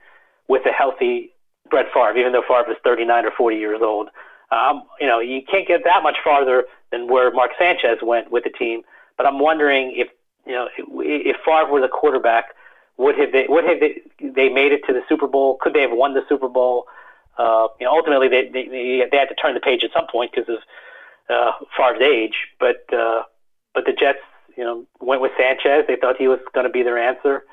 with 0.48 0.62
a 0.64 0.70
healthy 0.70 1.32
Brett 1.70 1.86
Favre, 1.92 2.16
even 2.16 2.32
though 2.32 2.44
Favre 2.46 2.70
is 2.70 2.78
39 2.84 3.26
or 3.26 3.30
40 3.36 3.56
years 3.56 3.80
old. 3.82 4.08
Um, 4.52 4.84
you 5.00 5.08
know, 5.08 5.18
you 5.18 5.42
can't 5.42 5.66
get 5.66 5.82
that 5.84 6.04
much 6.04 6.16
farther 6.22 6.64
than 6.92 7.08
where 7.08 7.32
Mark 7.32 7.50
Sanchez 7.58 7.98
went 8.00 8.30
with 8.30 8.44
the 8.44 8.50
team. 8.50 8.82
But 9.16 9.26
I'm 9.26 9.40
wondering 9.40 9.92
if 9.96 10.08
you 10.46 10.52
know 10.52 10.68
if 10.78 11.36
Favre 11.44 11.70
were 11.70 11.80
the 11.80 11.88
quarterback, 11.88 12.46
would 12.98 13.18
have 13.18 13.32
they 13.32 13.46
would 13.48 13.64
have 13.64 13.80
they, 13.80 14.02
they 14.20 14.48
made 14.48 14.72
it 14.72 14.82
to 14.86 14.92
the 14.92 15.02
Super 15.08 15.26
Bowl? 15.26 15.58
Could 15.60 15.74
they 15.74 15.82
have 15.82 15.92
won 15.92 16.14
the 16.14 16.24
Super 16.28 16.48
Bowl? 16.48 16.86
Uh, 17.38 17.68
you 17.78 17.86
know, 17.86 17.92
ultimately 17.92 18.28
they, 18.28 18.48
they 18.48 19.06
they 19.10 19.16
had 19.16 19.28
to 19.28 19.34
turn 19.34 19.54
the 19.54 19.60
page 19.60 19.84
at 19.84 19.90
some 19.92 20.06
point 20.10 20.32
because 20.34 20.48
of 20.48 20.58
uh, 21.28 21.52
Favre's 21.76 22.00
age. 22.00 22.48
But 22.58 22.84
uh, 22.92 23.22
but 23.74 23.84
the 23.84 23.92
Jets, 23.92 24.18
you 24.56 24.64
know, 24.64 24.86
went 25.00 25.20
with 25.20 25.32
Sanchez. 25.36 25.84
They 25.86 25.96
thought 25.96 26.16
he 26.16 26.28
was 26.28 26.40
going 26.54 26.66
to 26.66 26.72
be 26.72 26.82
their 26.82 26.98
answer 26.98 27.44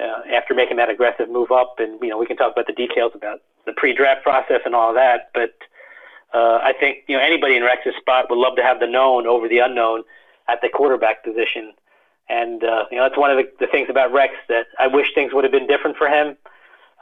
uh, 0.00 0.22
after 0.32 0.54
making 0.54 0.78
that 0.78 0.88
aggressive 0.88 1.28
move 1.28 1.50
up. 1.50 1.76
And 1.78 2.00
you 2.00 2.08
know, 2.08 2.18
we 2.18 2.26
can 2.26 2.36
talk 2.36 2.52
about 2.52 2.66
the 2.66 2.72
details 2.72 3.12
about 3.14 3.40
the 3.66 3.72
pre-draft 3.72 4.22
process 4.22 4.60
and 4.64 4.74
all 4.74 4.94
that. 4.94 5.30
But 5.34 5.54
uh, 6.32 6.60
I 6.62 6.72
think 6.78 6.98
you 7.06 7.16
know 7.16 7.22
anybody 7.22 7.56
in 7.56 7.62
Rex's 7.62 7.94
spot 8.00 8.26
would 8.30 8.38
love 8.38 8.56
to 8.56 8.62
have 8.62 8.80
the 8.80 8.86
known 8.86 9.26
over 9.26 9.48
the 9.48 9.58
unknown 9.58 10.04
at 10.48 10.60
the 10.62 10.68
quarterback 10.68 11.22
position. 11.22 11.74
And 12.28 12.62
uh, 12.62 12.84
you 12.90 12.98
know, 12.98 13.04
that's 13.04 13.18
one 13.18 13.30
of 13.30 13.38
the, 13.38 13.50
the 13.58 13.66
things 13.66 13.88
about 13.88 14.12
Rex 14.12 14.34
that 14.48 14.66
I 14.78 14.86
wish 14.86 15.14
things 15.14 15.32
would 15.32 15.44
have 15.44 15.52
been 15.52 15.66
different 15.66 15.96
for 15.96 16.08
him. 16.08 16.36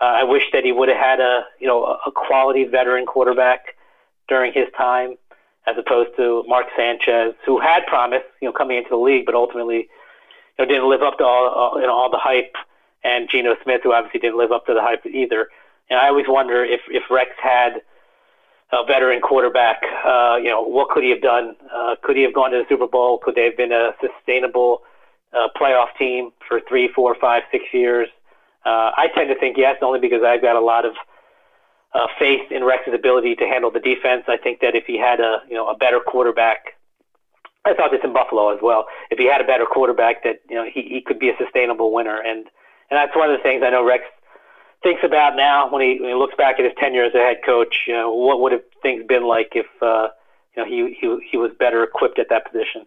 Uh, 0.01 0.05
I 0.05 0.25
wish 0.25 0.45
that 0.53 0.65
he 0.65 0.73
would 0.73 0.89
have 0.89 0.99
had 0.99 1.21
a 1.21 1.45
you 1.59 1.67
know 1.67 1.99
a 2.07 2.13
quality 2.13 2.65
veteran 2.65 3.07
quarterback 3.07 3.77
during 4.29 4.53
his 4.53 4.67
time, 4.77 5.17
as 5.67 5.77
opposed 5.79 6.11
to 6.17 6.45
Mark 6.47 6.67
Sanchez, 6.77 7.35
who 7.45 7.61
had 7.61 7.87
promise, 7.87 8.23
you 8.41 8.49
know, 8.49 8.53
coming 8.53 8.77
into 8.77 8.91
the 8.91 8.97
league, 8.97 9.27
but 9.27 9.35
ultimately, 9.35 9.89
you 10.59 10.59
know, 10.59 10.65
didn't 10.67 10.89
live 10.89 11.03
up 11.03 11.19
to 11.19 11.25
all, 11.25 11.49
all 11.49 11.81
you 11.81 11.87
know 11.87 11.95
all 11.95 12.11
the 12.11 12.19
hype 12.19 12.55
and 13.03 13.29
Geno 13.29 13.57
Smith, 13.63 13.81
who 13.83 13.93
obviously 13.93 14.21
didn't 14.21 14.39
live 14.39 14.53
up 14.53 14.67
to 14.67 14.75
the 14.75 14.81
hype 14.81 15.05
either. 15.07 15.49
And 15.91 15.99
I 15.99 16.09
always 16.09 16.27
wonder 16.29 16.65
if 16.65 16.81
if 16.89 17.05
Rex 17.11 17.31
had 17.43 17.83
a 18.73 18.85
veteran 18.85 19.21
quarterback, 19.21 19.83
uh, 20.05 20.37
you 20.43 20.51
know, 20.51 20.61
what 20.63 20.89
could 20.89 21.05
he 21.05 21.11
have 21.11 21.23
done? 21.23 21.55
Uh, 21.73 21.95
could 22.03 22.17
he 22.17 22.23
have 22.23 22.35
gone 22.35 22.51
to 22.51 22.59
the 22.59 22.65
Super 22.69 22.89
Bowl? 22.89 23.19
Could 23.19 23.37
they 23.37 23.45
have 23.45 23.57
been 23.57 23.73
a 23.73 23.93
sustainable 24.01 24.83
uh, 25.33 25.49
playoff 25.61 25.89
team 25.99 26.31
for 26.49 26.61
three, 26.69 26.89
four, 26.95 27.15
five, 27.21 27.43
six 27.51 27.65
years? 27.73 28.09
Uh, 28.65 28.91
I 28.97 29.09
tend 29.15 29.29
to 29.29 29.39
think 29.39 29.57
yes, 29.57 29.77
only 29.83 30.01
because 30.01 30.23
I've 30.25 30.43
got 30.43 30.57
a 30.57 30.61
lot 30.61 30.85
of 30.85 30.95
uh, 31.95 32.07
faith 32.19 32.51
in 32.51 32.65
Rex's 32.65 32.95
ability 32.95 33.37
to 33.37 33.45
handle 33.45 33.71
the 33.71 33.81
defense. 33.81 34.25
I 34.29 34.37
think 34.37 34.61
that 34.61 34.75
if 34.75 34.85
he 34.87 34.99
had 34.99 35.21
a 35.21 35.39
you 35.49 35.55
know 35.55 35.69
a 35.69 35.77
better 35.77 36.01
quarterback, 36.01 36.77
I 37.65 37.75
thought 37.75 37.91
this 37.91 38.01
in 38.05 38.13
Buffalo 38.13 38.55
as 38.55 38.59
well. 38.63 38.87
If 39.11 39.19
he 39.19 39.27
had 39.27 39.41
a 39.41 39.45
better 39.45 39.67
quarterback, 39.67 40.25
that 40.25 40.41
you 40.49 40.57
know 40.57 40.65
he, 40.65 40.83
he 40.83 41.01
could 41.01 41.19
be 41.19 41.31
a 41.31 41.37
sustainable 41.39 41.93
winner. 41.93 42.19
And 42.21 42.47
and 42.91 42.97
that's 42.99 43.15
one 43.17 43.31
of 43.31 43.37
the 43.37 43.43
things 43.43 43.63
I 43.65 43.71
know 43.71 43.85
Rex 43.85 44.05
thinks 44.83 45.03
about 45.05 45.37
now 45.37 45.71
when 45.71 45.83
he, 45.83 46.01
when 46.01 46.11
he 46.11 46.15
looks 46.15 46.35
back 46.37 46.59
at 46.59 46.65
his 46.65 46.75
tenure 46.79 47.05
as 47.05 47.15
a 47.15 47.19
head 47.19 47.39
coach. 47.45 47.85
You 47.87 47.95
know, 47.95 48.13
what 48.13 48.41
would 48.41 48.53
have 48.53 48.63
things 48.83 49.05
been 49.07 49.25
like 49.25 49.53
if 49.55 49.67
uh, 49.83 50.09
you 50.57 50.63
know 50.63 50.69
he, 50.69 50.97
he 51.01 51.29
he 51.31 51.37
was 51.37 51.51
better 51.59 51.83
equipped 51.83 52.19
at 52.19 52.29
that 52.31 52.51
position? 52.51 52.87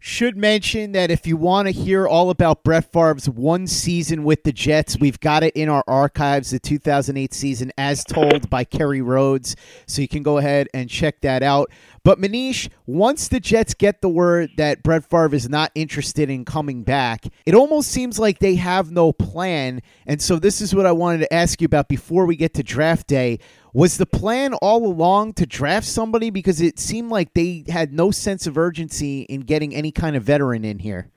Should 0.00 0.36
mention 0.36 0.92
that 0.92 1.10
if 1.10 1.26
you 1.26 1.36
want 1.36 1.66
to 1.66 1.72
hear 1.72 2.06
all 2.06 2.30
about 2.30 2.62
Brett 2.62 2.92
Favre's 2.92 3.28
one 3.28 3.66
season 3.66 4.22
with 4.22 4.44
the 4.44 4.52
Jets, 4.52 4.96
we've 4.96 5.18
got 5.18 5.42
it 5.42 5.56
in 5.56 5.68
our 5.68 5.82
archives, 5.88 6.50
the 6.50 6.60
2008 6.60 7.34
season, 7.34 7.72
as 7.76 8.04
told 8.04 8.48
by 8.48 8.62
Kerry 8.62 9.02
Rhodes. 9.02 9.56
So 9.88 10.00
you 10.00 10.06
can 10.06 10.22
go 10.22 10.38
ahead 10.38 10.68
and 10.72 10.88
check 10.88 11.20
that 11.22 11.42
out. 11.42 11.72
But 12.04 12.20
Manish, 12.20 12.68
once 12.86 13.26
the 13.26 13.40
Jets 13.40 13.74
get 13.74 14.00
the 14.00 14.08
word 14.08 14.50
that 14.56 14.84
Brett 14.84 15.04
Favre 15.04 15.34
is 15.34 15.48
not 15.48 15.72
interested 15.74 16.30
in 16.30 16.44
coming 16.44 16.84
back, 16.84 17.26
it 17.44 17.56
almost 17.56 17.90
seems 17.90 18.20
like 18.20 18.38
they 18.38 18.54
have 18.54 18.92
no 18.92 19.12
plan. 19.12 19.82
And 20.06 20.22
so 20.22 20.38
this 20.38 20.60
is 20.60 20.76
what 20.76 20.86
I 20.86 20.92
wanted 20.92 21.18
to 21.18 21.34
ask 21.34 21.60
you 21.60 21.66
about 21.66 21.88
before 21.88 22.24
we 22.24 22.36
get 22.36 22.54
to 22.54 22.62
draft 22.62 23.08
day. 23.08 23.40
Was 23.78 23.96
the 23.96 24.06
plan 24.06 24.54
all 24.54 24.84
along 24.84 25.34
to 25.34 25.46
draft 25.46 25.86
somebody 25.86 26.30
because 26.30 26.60
it 26.60 26.80
seemed 26.80 27.12
like 27.12 27.34
they 27.34 27.64
had 27.68 27.92
no 27.92 28.10
sense 28.10 28.48
of 28.48 28.58
urgency 28.58 29.20
in 29.20 29.42
getting 29.42 29.72
any 29.72 29.92
kind 29.92 30.16
of 30.16 30.24
veteran 30.24 30.64
in 30.64 30.80
here? 30.80 31.08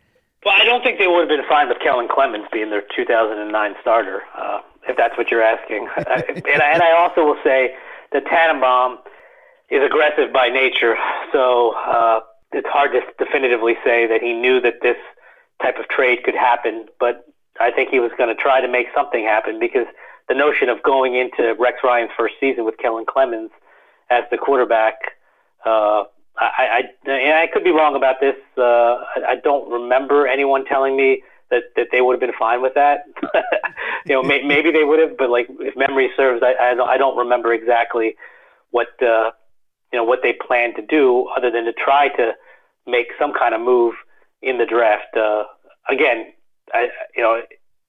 Well, 0.46 0.54
I 0.54 0.64
don't 0.64 0.84
think 0.84 1.00
they 1.00 1.08
would 1.08 1.22
have 1.22 1.28
been 1.28 1.50
fine 1.50 1.70
with 1.70 1.80
Kellen 1.80 2.08
Clemens 2.08 2.46
being 2.54 2.70
their 2.70 2.84
2009 2.96 3.76
starter, 3.82 4.22
uh, 4.38 4.60
if 4.88 4.96
that's 4.96 5.18
what 5.18 5.32
you're 5.32 5.42
asking. 5.42 5.90
and, 5.98 6.08
I, 6.08 6.72
and 6.72 6.84
I 6.84 6.92
also 6.92 7.26
will 7.26 7.40
say 7.44 7.74
that 8.12 8.28
Tannenbaum 8.28 9.00
is 9.72 9.82
aggressive 9.84 10.32
by 10.32 10.50
nature, 10.50 10.98
so 11.34 11.74
uh, 11.88 12.20
it's 12.52 12.70
hard 12.70 12.92
to 12.92 13.02
definitively 13.18 13.74
say 13.84 14.06
that 14.06 14.22
he 14.22 14.34
knew 14.34 14.62
that 14.62 14.84
this 14.84 14.98
type 15.64 15.80
of 15.80 15.88
trade 15.88 16.22
could 16.24 16.36
happen. 16.36 16.86
But 17.00 17.26
I 17.60 17.72
think 17.72 17.90
he 17.90 18.00
was 18.00 18.12
going 18.20 18.30
to 18.30 18.40
try 18.40 18.62
to 18.62 18.68
make 18.68 18.86
something 18.94 19.24
happen 19.26 19.58
because– 19.60 19.88
the 20.32 20.38
notion 20.38 20.70
of 20.70 20.82
going 20.84 21.16
into 21.16 21.56
Rex 21.60 21.80
Ryan's 21.84 22.12
first 22.18 22.36
season 22.40 22.64
with 22.64 22.78
Kellen 22.78 23.04
Clemens 23.06 23.52
as 24.10 24.24
the 24.32 24.38
quarterback. 24.38 24.94
Uh, 25.66 26.04
I, 26.38 26.88
I, 27.06 27.10
and 27.12 27.34
I 27.34 27.48
could 27.52 27.66
be 27.66 27.72
wrong 27.72 27.98
about 27.98 28.22
this. 28.22 28.38
Uh, 28.58 28.62
I, 28.62 29.32
I 29.32 29.36
don't 29.44 29.70
remember 29.70 30.28
anyone 30.28 30.64
telling 30.64 30.96
me 30.96 31.22
that, 31.50 31.64
that 31.76 31.88
they 31.92 32.00
would 32.00 32.14
have 32.14 32.22
been 32.22 32.38
fine 32.40 32.62
with 32.62 32.76
that. 32.76 33.04
you 34.06 34.16
know, 34.16 34.24
may, 34.24 34.42
maybe 34.42 34.72
they 34.72 34.86
would 34.86 35.02
have, 35.02 35.18
but 35.18 35.30
like 35.30 35.48
if 35.60 35.76
memory 35.76 36.10
serves, 36.16 36.42
I, 36.42 36.54
I, 36.72 36.74
don't, 36.76 36.88
I 36.88 36.98
don't 36.98 37.18
remember 37.18 37.54
exactly 37.54 38.16
what 38.70 38.88
uh, 39.02 39.32
you 39.92 40.00
know 40.00 40.06
what 40.06 40.20
they 40.24 40.32
planned 40.32 40.78
to 40.78 40.82
do, 40.82 41.28
other 41.36 41.52
than 41.52 41.66
to 41.66 41.74
try 41.74 42.08
to 42.16 42.32
make 42.88 43.08
some 43.20 43.34
kind 43.38 43.54
of 43.54 43.60
move 43.60 43.96
in 44.42 44.58
the 44.58 44.66
draft. 44.66 45.14
Uh, 45.14 45.44
again, 45.90 46.28
I, 46.74 46.88
you 47.18 47.22
know, 47.22 47.42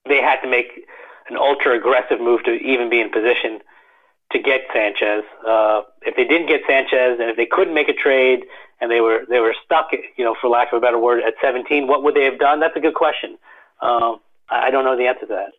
they 0.08 0.20
had 0.20 0.40
to 0.40 0.48
make 0.50 0.84
an 1.28 1.36
ultra 1.36 1.76
aggressive 1.76 2.20
move 2.20 2.44
to 2.44 2.52
even 2.52 2.90
be 2.90 3.00
in 3.00 3.10
position 3.10 3.60
to 4.32 4.38
get 4.38 4.62
Sanchez. 4.72 5.24
Uh, 5.46 5.82
if 6.02 6.16
they 6.16 6.24
didn't 6.24 6.48
get 6.48 6.62
Sanchez, 6.66 7.18
and 7.20 7.30
if 7.30 7.36
they 7.36 7.46
couldn't 7.46 7.74
make 7.74 7.88
a 7.88 7.94
trade, 7.94 8.44
and 8.80 8.90
they 8.90 9.00
were 9.00 9.24
they 9.28 9.38
were 9.38 9.54
stuck, 9.64 9.90
you 10.16 10.24
know, 10.24 10.34
for 10.40 10.48
lack 10.48 10.72
of 10.72 10.78
a 10.78 10.80
better 10.80 10.98
word, 10.98 11.22
at 11.22 11.34
17, 11.40 11.86
what 11.86 12.02
would 12.02 12.14
they 12.14 12.24
have 12.24 12.38
done? 12.38 12.60
That's 12.60 12.76
a 12.76 12.80
good 12.80 12.94
question. 12.94 13.38
Um, 13.80 14.20
I 14.50 14.70
don't 14.70 14.84
know 14.84 14.96
the 14.96 15.06
answer 15.06 15.26
to 15.26 15.26
that. 15.26 15.52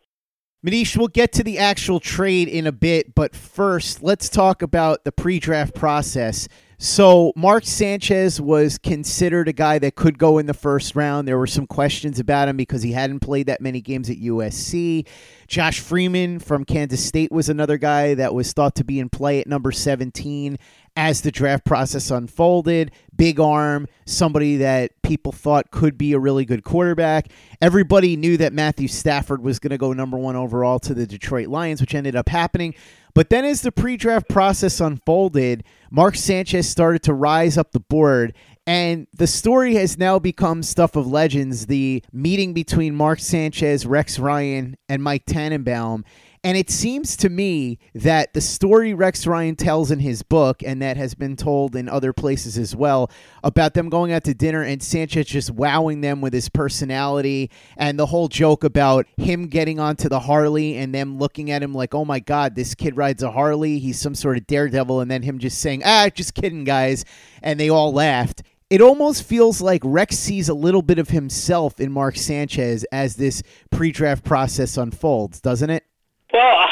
Manish, 0.64 0.96
we'll 0.96 1.08
get 1.08 1.32
to 1.32 1.42
the 1.42 1.58
actual 1.58 2.00
trade 2.00 2.48
in 2.48 2.66
a 2.66 2.72
bit, 2.72 3.14
but 3.14 3.36
first, 3.36 4.02
let's 4.02 4.30
talk 4.30 4.62
about 4.62 5.04
the 5.04 5.12
pre 5.12 5.38
draft 5.38 5.74
process. 5.74 6.48
So 6.84 7.32
Mark 7.34 7.64
Sanchez 7.64 8.42
was 8.42 8.76
considered 8.76 9.48
a 9.48 9.54
guy 9.54 9.78
that 9.78 9.94
could 9.94 10.18
go 10.18 10.36
in 10.36 10.44
the 10.44 10.52
first 10.52 10.94
round. 10.94 11.26
There 11.26 11.38
were 11.38 11.46
some 11.46 11.66
questions 11.66 12.20
about 12.20 12.46
him 12.46 12.58
because 12.58 12.82
he 12.82 12.92
hadn't 12.92 13.20
played 13.20 13.46
that 13.46 13.62
many 13.62 13.80
games 13.80 14.10
at 14.10 14.18
USC. 14.18 15.06
Josh 15.46 15.80
Freeman 15.80 16.40
from 16.40 16.66
Kansas 16.66 17.02
State 17.02 17.32
was 17.32 17.48
another 17.48 17.78
guy 17.78 18.12
that 18.12 18.34
was 18.34 18.52
thought 18.52 18.74
to 18.74 18.84
be 18.84 19.00
in 19.00 19.08
play 19.08 19.40
at 19.40 19.46
number 19.46 19.72
17 19.72 20.58
as 20.94 21.22
the 21.22 21.32
draft 21.32 21.64
process 21.64 22.10
unfolded. 22.10 22.90
Big 23.16 23.40
arm, 23.40 23.88
somebody 24.04 24.58
that 24.58 24.90
people 25.02 25.32
thought 25.32 25.70
could 25.70 25.96
be 25.96 26.12
a 26.12 26.18
really 26.18 26.44
good 26.44 26.64
quarterback. 26.64 27.28
Everybody 27.62 28.14
knew 28.14 28.36
that 28.36 28.52
Matthew 28.52 28.88
Stafford 28.88 29.42
was 29.42 29.58
going 29.58 29.70
to 29.70 29.78
go 29.78 29.94
number 29.94 30.18
one 30.18 30.36
overall 30.36 30.78
to 30.80 30.92
the 30.92 31.06
Detroit 31.06 31.48
Lions, 31.48 31.80
which 31.80 31.94
ended 31.94 32.14
up 32.14 32.28
happening. 32.28 32.74
But 33.14 33.30
then 33.30 33.44
as 33.44 33.62
the 33.62 33.72
pre 33.72 33.96
draft 33.96 34.28
process 34.28 34.80
unfolded, 34.80 35.64
Mark 35.90 36.16
Sanchez 36.16 36.68
started 36.68 37.02
to 37.04 37.14
rise 37.14 37.56
up 37.56 37.72
the 37.72 37.80
board. 37.80 38.34
And 38.66 39.06
the 39.12 39.26
story 39.26 39.74
has 39.74 39.98
now 39.98 40.18
become 40.18 40.62
stuff 40.62 40.96
of 40.96 41.06
legends 41.06 41.66
the 41.66 42.02
meeting 42.12 42.54
between 42.54 42.94
Mark 42.94 43.20
Sanchez, 43.20 43.86
Rex 43.86 44.18
Ryan, 44.18 44.76
and 44.88 45.02
Mike 45.02 45.26
Tannenbaum. 45.26 46.04
And 46.44 46.58
it 46.58 46.68
seems 46.68 47.16
to 47.16 47.30
me 47.30 47.78
that 47.94 48.34
the 48.34 48.40
story 48.42 48.92
Rex 48.92 49.26
Ryan 49.26 49.56
tells 49.56 49.90
in 49.90 49.98
his 49.98 50.22
book, 50.22 50.62
and 50.62 50.82
that 50.82 50.98
has 50.98 51.14
been 51.14 51.36
told 51.36 51.74
in 51.74 51.88
other 51.88 52.12
places 52.12 52.58
as 52.58 52.76
well, 52.76 53.10
about 53.42 53.72
them 53.72 53.88
going 53.88 54.12
out 54.12 54.24
to 54.24 54.34
dinner 54.34 54.62
and 54.62 54.82
Sanchez 54.82 55.24
just 55.26 55.50
wowing 55.50 56.02
them 56.02 56.20
with 56.20 56.34
his 56.34 56.50
personality, 56.50 57.50
and 57.78 57.98
the 57.98 58.04
whole 58.04 58.28
joke 58.28 58.62
about 58.62 59.06
him 59.16 59.46
getting 59.46 59.80
onto 59.80 60.10
the 60.10 60.20
Harley 60.20 60.76
and 60.76 60.94
them 60.94 61.18
looking 61.18 61.50
at 61.50 61.62
him 61.62 61.72
like, 61.72 61.94
oh 61.94 62.04
my 62.04 62.20
God, 62.20 62.54
this 62.54 62.74
kid 62.74 62.94
rides 62.94 63.22
a 63.22 63.30
Harley. 63.30 63.78
He's 63.78 63.98
some 63.98 64.14
sort 64.14 64.36
of 64.36 64.46
daredevil. 64.46 65.00
And 65.00 65.10
then 65.10 65.22
him 65.22 65.38
just 65.38 65.60
saying, 65.60 65.80
ah, 65.82 66.10
just 66.14 66.34
kidding, 66.34 66.64
guys. 66.64 67.06
And 67.42 67.58
they 67.58 67.70
all 67.70 67.92
laughed 67.92 68.42
it 68.70 68.80
almost 68.80 69.22
feels 69.22 69.60
like 69.60 69.82
Rex 69.84 70.18
sees 70.18 70.48
a 70.48 70.54
little 70.54 70.82
bit 70.82 70.98
of 70.98 71.10
himself 71.10 71.78
in 71.78 71.92
Mark 71.92 72.16
Sanchez 72.16 72.84
as 72.90 73.14
this 73.14 73.42
pre 73.70 73.92
draft 73.92 74.24
process 74.24 74.76
unfolds, 74.76 75.40
doesn't 75.40 75.70
it? 75.70 75.84
Well, 76.34 76.66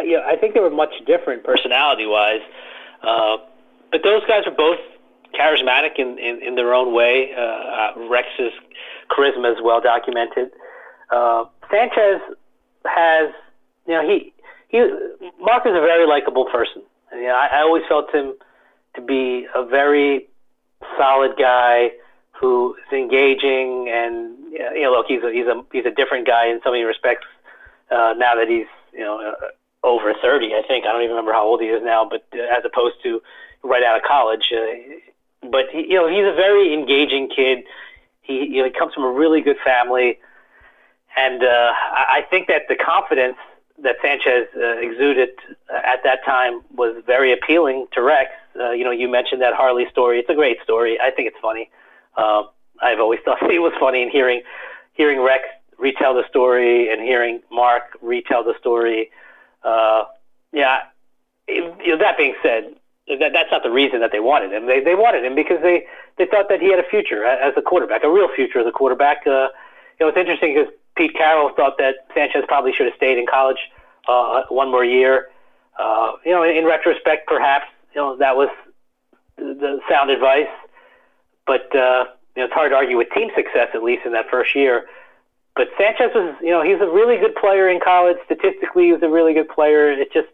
yeah, 0.04 0.20
I 0.24 0.36
think 0.36 0.54
they 0.54 0.60
were 0.60 0.70
much 0.70 0.94
different 1.04 1.42
personality-wise, 1.42 2.40
uh, 3.02 3.36
but 3.90 4.02
those 4.04 4.22
guys 4.26 4.44
are 4.46 4.54
both 4.54 4.78
charismatic 5.34 5.98
in, 5.98 6.18
in, 6.18 6.40
in 6.42 6.54
their 6.54 6.72
own 6.72 6.94
way. 6.94 7.32
Uh, 7.36 7.40
uh, 7.40 8.08
Rex's 8.08 8.52
charisma 9.10 9.52
is 9.52 9.58
well 9.62 9.80
documented. 9.80 10.50
Uh, 11.10 11.44
Sanchez 11.70 12.20
has, 12.86 13.30
you 13.86 13.94
know, 13.94 14.08
he 14.08 14.32
he 14.68 14.78
Mark 15.40 15.66
is 15.66 15.72
a 15.72 15.80
very 15.80 16.06
likable 16.06 16.46
person. 16.46 16.82
You 17.12 17.24
know, 17.24 17.34
I, 17.34 17.58
I 17.58 17.60
always 17.60 17.82
felt 17.88 18.14
him 18.14 18.34
to 18.94 19.02
be 19.02 19.46
a 19.54 19.64
very 19.66 20.28
solid 20.96 21.32
guy 21.38 21.90
who 22.30 22.74
is 22.74 22.92
engaging 22.92 23.90
and 23.92 24.36
you 24.52 24.82
know, 24.82 24.92
look, 24.92 25.06
he's 25.08 25.22
a 25.22 25.32
he's 25.32 25.46
a 25.46 25.62
he's 25.72 25.86
a 25.86 25.90
different 25.90 26.26
guy 26.26 26.46
in 26.46 26.60
so 26.64 26.70
many 26.70 26.84
respects 26.84 27.26
uh, 27.92 28.14
now 28.16 28.34
that 28.36 28.48
he's 28.48 28.66
you 28.92 29.00
know 29.00 29.20
uh, 29.20 29.86
over 29.86 30.14
30, 30.14 30.54
I 30.54 30.62
think 30.66 30.86
I 30.86 30.92
don't 30.92 31.02
even 31.02 31.10
remember 31.10 31.32
how 31.32 31.44
old 31.44 31.60
he 31.60 31.68
is 31.68 31.82
now, 31.82 32.08
but 32.08 32.26
uh, 32.34 32.56
as 32.56 32.64
opposed 32.64 32.96
to 33.02 33.20
right 33.62 33.82
out 33.82 33.96
of 33.96 34.02
college. 34.02 34.52
Uh, 34.52 35.48
but 35.50 35.66
he, 35.70 35.86
you 35.88 35.94
know, 35.94 36.08
he's 36.08 36.26
a 36.26 36.34
very 36.34 36.72
engaging 36.72 37.28
kid. 37.28 37.64
He 38.22 38.46
you 38.46 38.62
know 38.62 38.64
he 38.64 38.70
comes 38.70 38.94
from 38.94 39.04
a 39.04 39.10
really 39.10 39.40
good 39.40 39.58
family, 39.64 40.18
and 41.16 41.42
uh, 41.42 41.72
I 41.74 42.24
think 42.30 42.48
that 42.48 42.62
the 42.68 42.76
confidence 42.76 43.36
that 43.82 43.96
Sanchez 44.00 44.46
uh, 44.56 44.78
exuded 44.78 45.30
at 45.68 46.04
that 46.04 46.24
time 46.24 46.60
was 46.74 47.02
very 47.06 47.32
appealing 47.32 47.86
to 47.92 48.02
Rex. 48.02 48.30
Uh, 48.58 48.70
you 48.70 48.84
know, 48.84 48.90
you 48.90 49.08
mentioned 49.08 49.42
that 49.42 49.54
Harley 49.54 49.86
story. 49.90 50.20
It's 50.20 50.28
a 50.28 50.34
great 50.34 50.58
story. 50.62 51.00
I 51.00 51.10
think 51.10 51.26
it's 51.26 51.38
funny. 51.42 51.70
Uh, 52.16 52.44
I've 52.80 53.00
always 53.00 53.20
thought 53.24 53.42
it 53.50 53.58
was 53.58 53.72
funny, 53.80 54.02
and 54.02 54.10
hearing 54.10 54.42
hearing 54.94 55.20
Rex 55.20 55.44
retell 55.78 56.14
the 56.14 56.24
story 56.28 56.92
and 56.92 57.00
hearing 57.02 57.40
Mark 57.50 57.98
retell 58.00 58.44
the 58.44 58.54
story. 58.58 59.10
Uh, 59.62 60.04
yeah, 60.52 60.80
it, 61.48 61.74
you 61.84 61.92
know, 61.92 61.98
that 61.98 62.16
being 62.16 62.34
said, 62.42 62.74
that, 63.08 63.32
that's 63.32 63.50
not 63.50 63.62
the 63.62 63.70
reason 63.70 64.00
that 64.00 64.12
they 64.12 64.20
wanted 64.20 64.52
him. 64.52 64.66
They 64.66 64.80
they 64.80 64.94
wanted 64.94 65.24
him 65.24 65.34
because 65.34 65.60
they 65.62 65.86
they 66.18 66.26
thought 66.26 66.48
that 66.48 66.60
he 66.60 66.70
had 66.70 66.78
a 66.78 66.88
future 66.88 67.24
as 67.24 67.54
a 67.56 67.62
quarterback, 67.62 68.04
a 68.04 68.10
real 68.10 68.28
future 68.34 68.60
as 68.60 68.66
a 68.66 68.72
quarterback. 68.72 69.26
Uh, 69.26 69.48
you 69.98 70.06
know, 70.06 70.08
it's 70.08 70.18
interesting 70.18 70.54
because 70.54 70.72
Pete 70.96 71.14
Carroll 71.14 71.50
thought 71.54 71.78
that 71.78 72.06
Sanchez 72.14 72.44
probably 72.46 72.72
should 72.72 72.86
have 72.86 72.94
stayed 72.96 73.18
in 73.18 73.26
college 73.26 73.58
uh, 74.08 74.42
one 74.48 74.70
more 74.70 74.84
year. 74.84 75.28
Uh, 75.78 76.12
you 76.24 76.32
know, 76.32 76.42
in, 76.42 76.56
in 76.56 76.64
retrospect, 76.64 77.26
perhaps 77.26 77.66
you 77.94 78.00
know 78.00 78.16
that 78.16 78.36
was 78.36 78.48
the 79.36 79.80
sound 79.88 80.10
advice, 80.10 80.52
but 81.46 81.74
uh, 81.74 82.04
you 82.36 82.42
know, 82.42 82.44
it's 82.44 82.54
hard 82.54 82.70
to 82.70 82.76
argue 82.76 82.96
with 82.96 83.08
team 83.10 83.30
success 83.34 83.68
at 83.74 83.82
least 83.82 84.06
in 84.06 84.12
that 84.12 84.26
first 84.30 84.54
year. 84.54 84.86
But 85.54 85.68
Sanchez 85.78 86.10
was, 86.14 86.34
you 86.40 86.50
know, 86.50 86.62
he's 86.62 86.80
a 86.80 86.90
really 86.90 87.18
good 87.18 87.34
player 87.34 87.68
in 87.68 87.80
college. 87.80 88.16
Statistically, 88.24 88.86
he 88.86 88.92
was 88.92 89.02
a 89.02 89.08
really 89.08 89.34
good 89.34 89.48
player. 89.48 89.92
It 89.92 90.12
just 90.12 90.28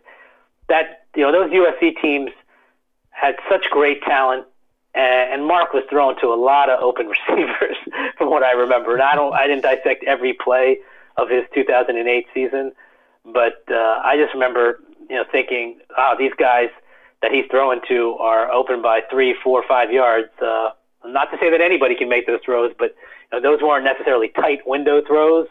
that 0.69 1.07
you 1.17 1.23
know 1.23 1.33
those 1.33 1.51
USC 1.51 2.01
teams 2.01 2.31
had 3.11 3.35
such 3.51 3.69
great 3.71 4.01
talent, 4.03 4.47
and 4.95 5.45
Mark 5.45 5.73
was 5.73 5.83
thrown 5.91 6.21
to 6.21 6.29
a 6.29 6.39
lot 6.39 6.71
of 6.71 6.81
open 6.81 7.09
receivers, 7.29 7.77
from 8.17 8.31
what 8.31 8.43
I 8.45 8.53
remember. 8.53 8.95
And 8.95 9.03
I 9.03 9.15
don't, 9.15 9.35
I 9.35 9.47
didn't 9.47 9.63
dissect 9.63 10.05
every 10.05 10.35
play 10.35 10.79
of 11.17 11.29
his 11.29 11.45
2008 11.53 12.27
season, 12.33 12.73
but 13.25 13.65
uh, 13.71 14.01
I 14.05 14.17
just 14.17 14.33
remember, 14.35 14.79
you 15.11 15.17
know, 15.17 15.25
thinking, 15.33 15.81
oh, 15.97 16.15
these 16.17 16.33
guys 16.39 16.69
that 17.23 17.33
he's 17.33 17.45
throwing 17.51 17.81
to 17.89 18.15
are 18.21 18.51
open 18.53 18.81
by 18.81 19.01
three, 19.11 19.35
four, 19.43 19.65
five 19.67 19.91
yards. 19.91 20.29
Uh, 20.41 20.71
not 21.05 21.31
to 21.33 21.39
say 21.39 21.51
that 21.51 21.61
anybody 21.61 21.97
can 21.97 22.09
make 22.09 22.27
those 22.27 22.41
throws, 22.45 22.73
but 22.79 22.95
know, 23.33 23.41
those 23.41 23.63
weren't 23.63 23.85
necessarily 23.85 24.29
tight 24.29 24.67
window 24.67 25.03
throws. 25.07 25.47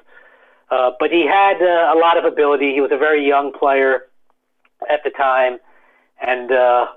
Uh, 0.69 0.91
but 0.99 1.11
he 1.11 1.25
had 1.25 1.61
uh, 1.61 1.93
a 1.95 1.97
lot 1.97 2.17
of 2.17 2.25
ability. 2.25 2.73
He 2.73 2.81
was 2.81 2.91
a 2.91 2.97
very 2.97 3.25
young 3.25 3.53
player 3.53 4.07
at 4.89 4.99
the 5.03 5.09
time, 5.09 5.59
and 6.21 6.51
uh, 6.51 6.87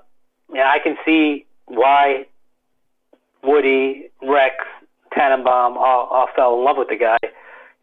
yeah, 0.53 0.69
I 0.69 0.79
can 0.79 0.97
see 1.05 1.45
why 1.65 2.25
Woody, 3.43 4.09
Rex, 4.21 4.55
Tannenbaum 5.13 5.77
all, 5.77 6.07
all 6.07 6.27
fell 6.35 6.57
in 6.59 6.65
love 6.65 6.77
with 6.77 6.89
the 6.89 6.97
guy. 6.97 7.17
You 7.23 7.29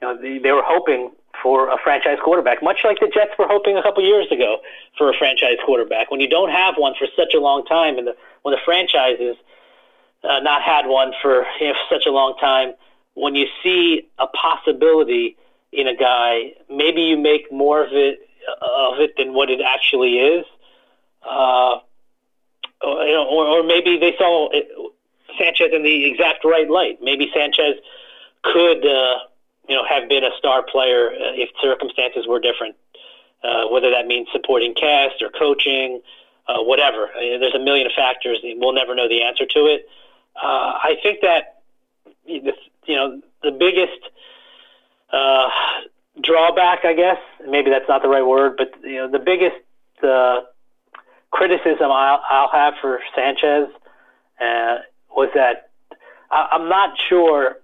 know, 0.03 0.21
they, 0.21 0.39
they 0.39 0.53
were 0.53 0.63
hoping 0.65 1.11
for 1.43 1.71
a 1.71 1.77
franchise 1.83 2.19
quarterback, 2.23 2.63
much 2.63 2.79
like 2.85 2.99
the 3.01 3.11
Jets 3.13 3.33
were 3.39 3.47
hoping 3.49 3.77
a 3.77 3.83
couple 3.83 4.05
years 4.05 4.31
ago 4.31 4.59
for 4.97 5.11
a 5.11 5.17
franchise 5.17 5.57
quarterback. 5.65 6.11
When 6.11 6.21
you 6.21 6.29
don't 6.29 6.51
have 6.51 6.75
one 6.77 6.95
for 6.99 7.07
such 7.17 7.35
a 7.35 7.39
long 7.41 7.65
time, 7.65 7.99
and 7.99 8.09
the, 8.09 8.17
when 8.43 8.53
the 8.53 8.61
franchise 8.65 9.19
has 9.21 9.37
uh, 10.25 10.41
not 10.41 10.63
had 10.63 10.87
one 10.87 11.13
for 11.23 11.47
you 11.61 11.69
know, 11.69 11.75
such 11.91 12.07
a 12.07 12.11
long 12.11 12.35
time, 12.41 12.75
when 13.19 13.35
you 13.35 13.47
see 13.63 14.09
a 14.19 14.27
possibility 14.27 15.37
in 15.73 15.87
a 15.87 15.97
guy, 15.97 16.53
maybe 16.71 17.03
you 17.03 17.17
make 17.17 17.53
more 17.53 17.85
of 17.85 17.93
it 17.93 18.21
of 18.63 18.99
it 19.01 19.17
than 19.17 19.35
what 19.35 19.51
it 19.51 19.61
actually 19.61 20.19
is. 20.19 20.45
Uh, 21.23 21.81
or, 22.81 23.05
you 23.05 23.13
know, 23.13 23.27
or, 23.27 23.47
or 23.47 23.63
maybe 23.63 23.99
they 23.99 24.15
saw 24.17 24.49
Sanchez 25.37 25.71
in 25.73 25.83
the 25.83 26.05
exact 26.07 26.45
right 26.45 26.71
light. 26.71 26.99
Maybe 27.03 27.31
Sanchez 27.35 27.75
could, 28.43 28.87
uh, 28.87 29.19
you 29.69 29.77
know, 29.77 29.85
have 29.85 30.09
been 30.09 30.25
a 30.25 30.31
star 30.39 30.63
player 30.63 31.11
uh, 31.11 31.35
if 31.35 31.51
circumstances 31.61 32.27
were 32.27 32.41
different. 32.41 32.77
Uh, 33.45 33.69
whether 33.69 33.91
that 33.91 34.07
means 34.07 34.27
supporting 34.33 34.75
cast 34.75 35.23
or 35.23 35.31
coaching, 35.31 36.01
uh, 36.49 36.59
whatever. 36.59 37.09
I 37.15 37.21
mean, 37.21 37.41
there's 37.41 37.55
a 37.55 37.61
million 37.61 37.89
factors. 37.95 38.39
We'll 38.43 38.73
never 38.73 38.97
know 38.97 39.09
the 39.09 39.23
answer 39.23 39.47
to 39.47 39.61
it. 39.67 39.89
Uh, 40.35 40.75
I 40.83 40.97
think 41.03 41.21
that 41.21 41.63
you 42.89 42.97
know 42.97 43.21
the 43.43 43.53
biggest 43.53 44.01
uh, 45.13 45.49
drawback, 46.21 46.85
I 46.85 46.95
guess, 46.95 47.19
maybe 47.47 47.71
that's 47.71 47.89
not 47.89 48.03
the 48.03 48.09
right 48.09 48.27
word, 48.27 48.57
but 48.57 48.73
you 48.83 48.97
know 48.97 49.11
the 49.11 49.21
biggest 49.21 49.57
uh, 50.03 50.41
criticism 51.31 51.91
I'll, 51.91 52.21
I'll 52.29 52.51
have 52.51 52.75
for 52.81 53.01
Sanchez 53.15 53.69
uh, 54.41 54.77
was 55.15 55.29
that 55.35 55.71
I, 56.31 56.49
I'm 56.53 56.69
not 56.69 56.99
sure 57.09 57.59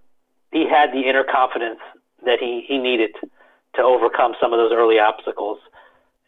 he 0.52 0.68
had 0.68 0.92
the 0.92 1.08
inner 1.08 1.24
confidence 1.24 1.80
that 2.24 2.38
he, 2.38 2.64
he 2.66 2.78
needed 2.78 3.10
to 3.74 3.82
overcome 3.82 4.34
some 4.40 4.52
of 4.52 4.58
those 4.58 4.72
early 4.72 4.98
obstacles. 4.98 5.58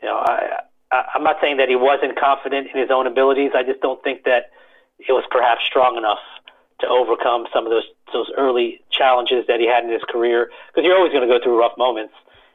You 0.02 0.08
know, 0.08 0.16
I, 0.16 0.60
I, 0.90 1.04
I'm 1.14 1.22
not 1.22 1.36
saying 1.40 1.58
that 1.58 1.68
he 1.68 1.76
wasn't 1.76 2.18
confident 2.18 2.68
in 2.74 2.80
his 2.80 2.90
own 2.90 3.06
abilities. 3.06 3.52
I 3.54 3.62
just 3.62 3.80
don't 3.80 4.02
think 4.02 4.24
that 4.24 4.50
it 4.98 5.12
was 5.12 5.24
perhaps 5.30 5.64
strong 5.64 5.96
enough 5.96 6.18
to 6.80 6.88
overcome 6.88 7.46
some 7.52 7.64
of 7.64 7.70
those 7.70 7.84
those 8.12 8.30
early 8.36 8.80
challenges 8.90 9.44
that 9.48 9.58
he 9.60 9.66
had 9.66 9.84
in 9.84 9.90
his 9.90 10.02
career. 10.08 10.50
Because 10.68 10.86
you're 10.86 10.96
always 10.96 11.12
going 11.12 11.26
to 11.26 11.32
go 11.32 11.42
through 11.42 11.58
rough 11.58 11.76
moments, 11.76 12.14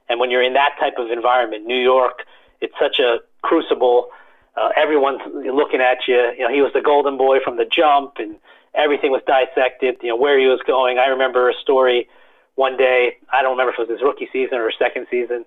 and 0.09 0.19
when 0.19 0.31
you're 0.31 0.43
in 0.43 0.53
that 0.53 0.75
type 0.79 0.95
of 0.97 1.11
environment, 1.11 1.65
New 1.65 1.81
York, 1.81 2.23
it's 2.61 2.73
such 2.79 2.99
a 2.99 3.19
crucible. 3.41 4.09
Uh, 4.55 4.69
everyone's 4.75 5.21
looking 5.33 5.81
at 5.81 5.99
you. 6.07 6.33
You 6.37 6.47
know, 6.47 6.53
he 6.53 6.61
was 6.61 6.71
the 6.73 6.81
golden 6.81 7.17
boy 7.17 7.39
from 7.43 7.57
the 7.57 7.65
jump, 7.65 8.13
and 8.17 8.35
everything 8.73 9.11
was 9.11 9.21
dissected. 9.25 9.97
You 10.01 10.09
know 10.09 10.17
where 10.17 10.39
he 10.39 10.47
was 10.47 10.59
going. 10.65 10.97
I 10.97 11.07
remember 11.07 11.49
a 11.49 11.53
story 11.53 12.07
one 12.55 12.77
day. 12.77 13.17
I 13.31 13.41
don't 13.41 13.51
remember 13.51 13.73
if 13.73 13.79
it 13.79 13.89
was 13.89 13.99
his 13.99 14.01
rookie 14.01 14.29
season 14.31 14.57
or 14.57 14.71
second 14.77 15.07
season, 15.09 15.45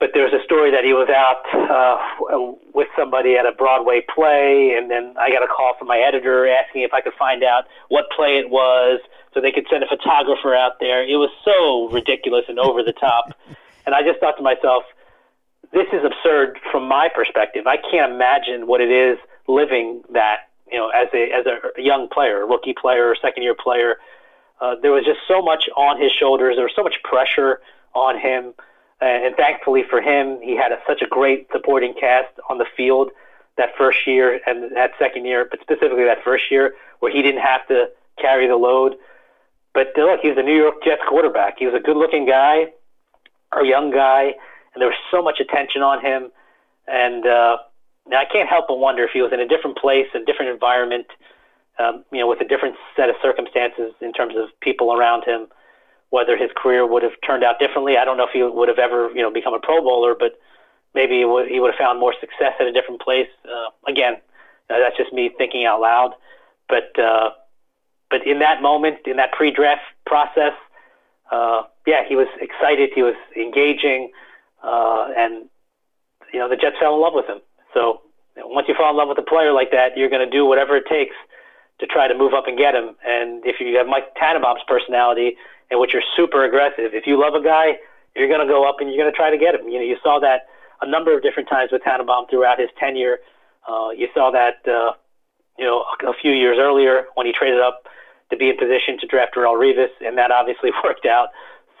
but 0.00 0.10
there 0.12 0.24
was 0.24 0.32
a 0.32 0.42
story 0.44 0.70
that 0.70 0.84
he 0.84 0.92
was 0.92 1.08
out 1.08 1.44
uh, 1.54 2.52
with 2.74 2.88
somebody 2.96 3.36
at 3.36 3.46
a 3.46 3.52
Broadway 3.52 4.02
play, 4.14 4.74
and 4.76 4.90
then 4.90 5.14
I 5.18 5.30
got 5.30 5.42
a 5.42 5.46
call 5.46 5.74
from 5.78 5.88
my 5.88 5.98
editor 5.98 6.48
asking 6.48 6.82
if 6.82 6.92
I 6.92 7.00
could 7.00 7.14
find 7.14 7.42
out 7.42 7.64
what 7.88 8.06
play 8.14 8.38
it 8.38 8.50
was, 8.50 9.00
so 9.32 9.40
they 9.40 9.52
could 9.52 9.66
send 9.70 9.82
a 9.82 9.86
photographer 9.86 10.54
out 10.54 10.80
there. 10.80 11.02
It 11.02 11.16
was 11.16 11.30
so 11.44 11.88
ridiculous 11.90 12.44
and 12.48 12.58
over 12.58 12.82
the 12.82 12.92
top, 12.92 13.34
and 13.86 13.94
I 13.94 14.02
just 14.02 14.20
thought 14.20 14.36
to 14.36 14.42
myself, 14.42 14.84
this 15.72 15.86
is 15.92 16.04
absurd 16.04 16.58
from 16.70 16.86
my 16.86 17.08
perspective. 17.12 17.66
I 17.66 17.76
can't 17.76 18.12
imagine 18.12 18.66
what 18.66 18.80
it 18.80 18.90
is 18.90 19.18
living 19.48 20.02
that 20.12 20.48
you 20.70 20.78
know, 20.78 20.88
as 20.88 21.08
a 21.14 21.30
as 21.30 21.46
a 21.46 21.80
young 21.80 22.08
player, 22.08 22.46
rookie 22.46 22.74
player, 22.74 23.14
second 23.20 23.42
year 23.42 23.54
player, 23.54 23.96
uh, 24.60 24.74
there 24.82 24.92
was 24.92 25.04
just 25.04 25.20
so 25.28 25.42
much 25.42 25.68
on 25.76 26.00
his 26.00 26.10
shoulders. 26.12 26.56
There 26.56 26.64
was 26.64 26.72
so 26.74 26.82
much 26.82 26.96
pressure 27.02 27.60
on 27.94 28.18
him, 28.18 28.54
and, 29.00 29.36
thankfully 29.36 29.82
for 29.88 30.00
him, 30.00 30.40
he 30.42 30.56
had 30.56 30.72
a, 30.72 30.78
such 30.86 31.02
a 31.02 31.06
great 31.06 31.48
supporting 31.52 31.94
cast 31.98 32.32
on 32.48 32.58
the 32.58 32.66
field 32.76 33.10
that 33.56 33.70
first 33.76 34.06
year 34.06 34.40
and 34.46 34.74
that 34.76 34.92
second 34.98 35.24
year, 35.24 35.46
but 35.50 35.60
specifically 35.60 36.04
that 36.04 36.22
first 36.24 36.50
year 36.50 36.74
where 37.00 37.12
he 37.12 37.22
didn't 37.22 37.42
have 37.42 37.66
to 37.68 37.86
carry 38.20 38.46
the 38.48 38.56
load. 38.56 38.96
But 39.72 39.88
look, 39.96 40.20
he's 40.20 40.36
a 40.36 40.42
New 40.42 40.56
York 40.56 40.82
Jets 40.84 41.02
quarterback. 41.08 41.58
He 41.58 41.66
was 41.66 41.74
a 41.74 41.80
good-looking 41.80 42.26
guy, 42.26 42.66
a 43.52 43.64
young 43.64 43.90
guy, 43.90 44.34
and 44.72 44.80
there 44.80 44.88
was 44.88 44.98
so 45.10 45.22
much 45.22 45.40
attention 45.40 45.82
on 45.82 46.00
him, 46.04 46.30
and. 46.86 47.26
uh 47.26 47.56
now, 48.06 48.20
I 48.20 48.26
can't 48.30 48.48
help 48.48 48.66
but 48.68 48.78
wonder 48.78 49.02
if 49.04 49.12
he 49.12 49.22
was 49.22 49.32
in 49.32 49.40
a 49.40 49.48
different 49.48 49.78
place, 49.78 50.06
a 50.14 50.22
different 50.22 50.50
environment, 50.52 51.06
um, 51.78 52.04
you 52.12 52.18
know, 52.18 52.28
with 52.28 52.40
a 52.42 52.44
different 52.44 52.76
set 52.94 53.08
of 53.08 53.16
circumstances 53.22 53.94
in 54.02 54.12
terms 54.12 54.34
of 54.36 54.48
people 54.60 54.92
around 54.92 55.24
him, 55.24 55.46
whether 56.10 56.36
his 56.36 56.50
career 56.56 56.86
would 56.86 57.02
have 57.02 57.12
turned 57.26 57.44
out 57.44 57.58
differently. 57.58 57.96
I 57.96 58.04
don't 58.04 58.16
know 58.16 58.24
if 58.24 58.30
he 58.32 58.42
would 58.42 58.68
have 58.68 58.78
ever, 58.78 59.10
you 59.14 59.22
know, 59.22 59.30
become 59.30 59.54
a 59.54 59.58
Pro 59.58 59.82
Bowler, 59.82 60.14
but 60.18 60.38
maybe 60.94 61.18
he 61.18 61.24
would, 61.24 61.48
he 61.48 61.60
would 61.60 61.72
have 61.72 61.78
found 61.78 61.98
more 61.98 62.14
success 62.20 62.54
at 62.60 62.66
a 62.66 62.72
different 62.72 63.00
place. 63.00 63.28
Uh, 63.44 63.70
again, 63.90 64.14
uh, 64.70 64.78
that's 64.78 64.96
just 64.96 65.12
me 65.12 65.30
thinking 65.36 65.64
out 65.64 65.80
loud. 65.80 66.14
But 66.68 66.98
uh, 66.98 67.30
but 68.10 68.26
in 68.26 68.38
that 68.38 68.62
moment, 68.62 68.98
in 69.06 69.16
that 69.16 69.32
pre-draft 69.32 69.82
process, 70.06 70.52
uh, 71.30 71.62
yeah, 71.86 72.02
he 72.08 72.16
was 72.16 72.28
excited. 72.40 72.90
He 72.94 73.02
was 73.02 73.16
engaging, 73.36 74.12
uh, 74.62 75.08
and 75.16 75.48
you 76.32 76.38
know, 76.38 76.48
the 76.48 76.56
Jets 76.56 76.76
fell 76.80 76.94
in 76.94 77.00
love 77.00 77.12
with 77.14 77.26
him. 77.26 77.38
So 77.74 78.02
once 78.36 78.66
you 78.68 78.74
fall 78.74 78.90
in 78.90 78.96
love 78.96 79.08
with 79.08 79.18
a 79.18 79.28
player 79.28 79.52
like 79.52 79.70
that, 79.72 79.96
you're 79.96 80.08
going 80.08 80.24
to 80.24 80.30
do 80.30 80.46
whatever 80.46 80.76
it 80.76 80.84
takes 80.88 81.14
to 81.80 81.86
try 81.86 82.08
to 82.08 82.14
move 82.14 82.34
up 82.34 82.46
and 82.46 82.56
get 82.56 82.74
him. 82.74 82.94
And 83.04 83.44
if 83.44 83.56
you 83.60 83.76
have 83.76 83.86
Mike 83.86 84.14
Tannenbaum's 84.14 84.62
personality, 84.66 85.36
in 85.70 85.78
which 85.80 85.92
you're 85.92 86.02
super 86.16 86.44
aggressive, 86.44 86.94
if 86.94 87.06
you 87.06 87.20
love 87.20 87.34
a 87.34 87.42
guy, 87.42 87.78
you're 88.14 88.28
going 88.28 88.40
to 88.40 88.46
go 88.46 88.68
up 88.68 88.76
and 88.80 88.88
you're 88.88 89.02
going 89.02 89.10
to 89.10 89.16
try 89.16 89.30
to 89.30 89.38
get 89.38 89.54
him. 89.54 89.68
You 89.68 89.78
know, 89.78 89.84
you 89.84 89.96
saw 90.02 90.20
that 90.20 90.46
a 90.80 90.88
number 90.88 91.16
of 91.16 91.22
different 91.22 91.48
times 91.48 91.70
with 91.72 91.82
Tannenbaum 91.82 92.26
throughout 92.30 92.60
his 92.60 92.68
tenure. 92.78 93.18
Uh, 93.68 93.90
you 93.90 94.08
saw 94.14 94.30
that, 94.30 94.60
uh, 94.68 94.92
you 95.58 95.64
know, 95.64 95.84
a, 96.02 96.10
a 96.10 96.14
few 96.20 96.32
years 96.32 96.58
earlier 96.60 97.06
when 97.14 97.26
he 97.26 97.32
traded 97.32 97.60
up 97.60 97.84
to 98.30 98.36
be 98.36 98.50
in 98.50 98.56
position 98.56 98.98
to 99.00 99.06
draft 99.06 99.34
Darrelle 99.34 99.58
Revis, 99.58 99.90
and 100.00 100.16
that 100.18 100.30
obviously 100.30 100.70
worked 100.84 101.06
out. 101.06 101.28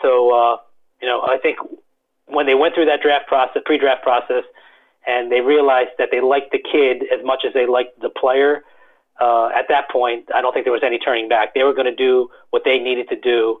So, 0.02 0.30
uh, 0.30 0.56
you 1.00 1.08
know, 1.08 1.22
I 1.22 1.38
think 1.38 1.58
when 2.26 2.46
they 2.46 2.54
went 2.54 2.74
through 2.74 2.86
that 2.86 3.00
draft 3.02 3.28
process, 3.28 3.62
pre-draft 3.64 4.02
process, 4.02 4.44
and 5.06 5.30
they 5.30 5.40
realized 5.40 5.90
that 5.98 6.08
they 6.10 6.20
liked 6.20 6.52
the 6.52 6.58
kid 6.58 7.04
as 7.12 7.24
much 7.24 7.44
as 7.46 7.52
they 7.52 7.66
liked 7.66 8.00
the 8.00 8.08
player. 8.08 8.64
Uh, 9.20 9.48
at 9.48 9.66
that 9.68 9.90
point, 9.90 10.24
I 10.34 10.40
don't 10.40 10.52
think 10.52 10.64
there 10.64 10.72
was 10.72 10.82
any 10.82 10.98
turning 10.98 11.28
back. 11.28 11.54
They 11.54 11.62
were 11.62 11.74
going 11.74 11.86
to 11.86 11.94
do 11.94 12.28
what 12.50 12.62
they 12.64 12.78
needed 12.78 13.08
to 13.10 13.16
do 13.16 13.60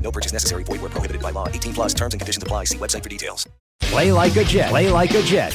No 0.00 0.12
purchase 0.12 0.32
necessary. 0.32 0.62
Void 0.62 0.80
where 0.80 0.90
prohibited 0.90 1.22
by 1.22 1.32
law. 1.32 1.48
18 1.48 1.74
plus 1.74 1.94
terms 1.94 2.14
and 2.14 2.20
conditions 2.20 2.42
apply. 2.42 2.64
See 2.64 2.78
website 2.78 3.02
for 3.02 3.08
details. 3.08 3.48
Play 3.80 4.12
like 4.12 4.36
a 4.36 4.44
Jet. 4.44 4.70
Play 4.70 4.90
like 4.90 5.14
a 5.14 5.22
Jet. 5.22 5.52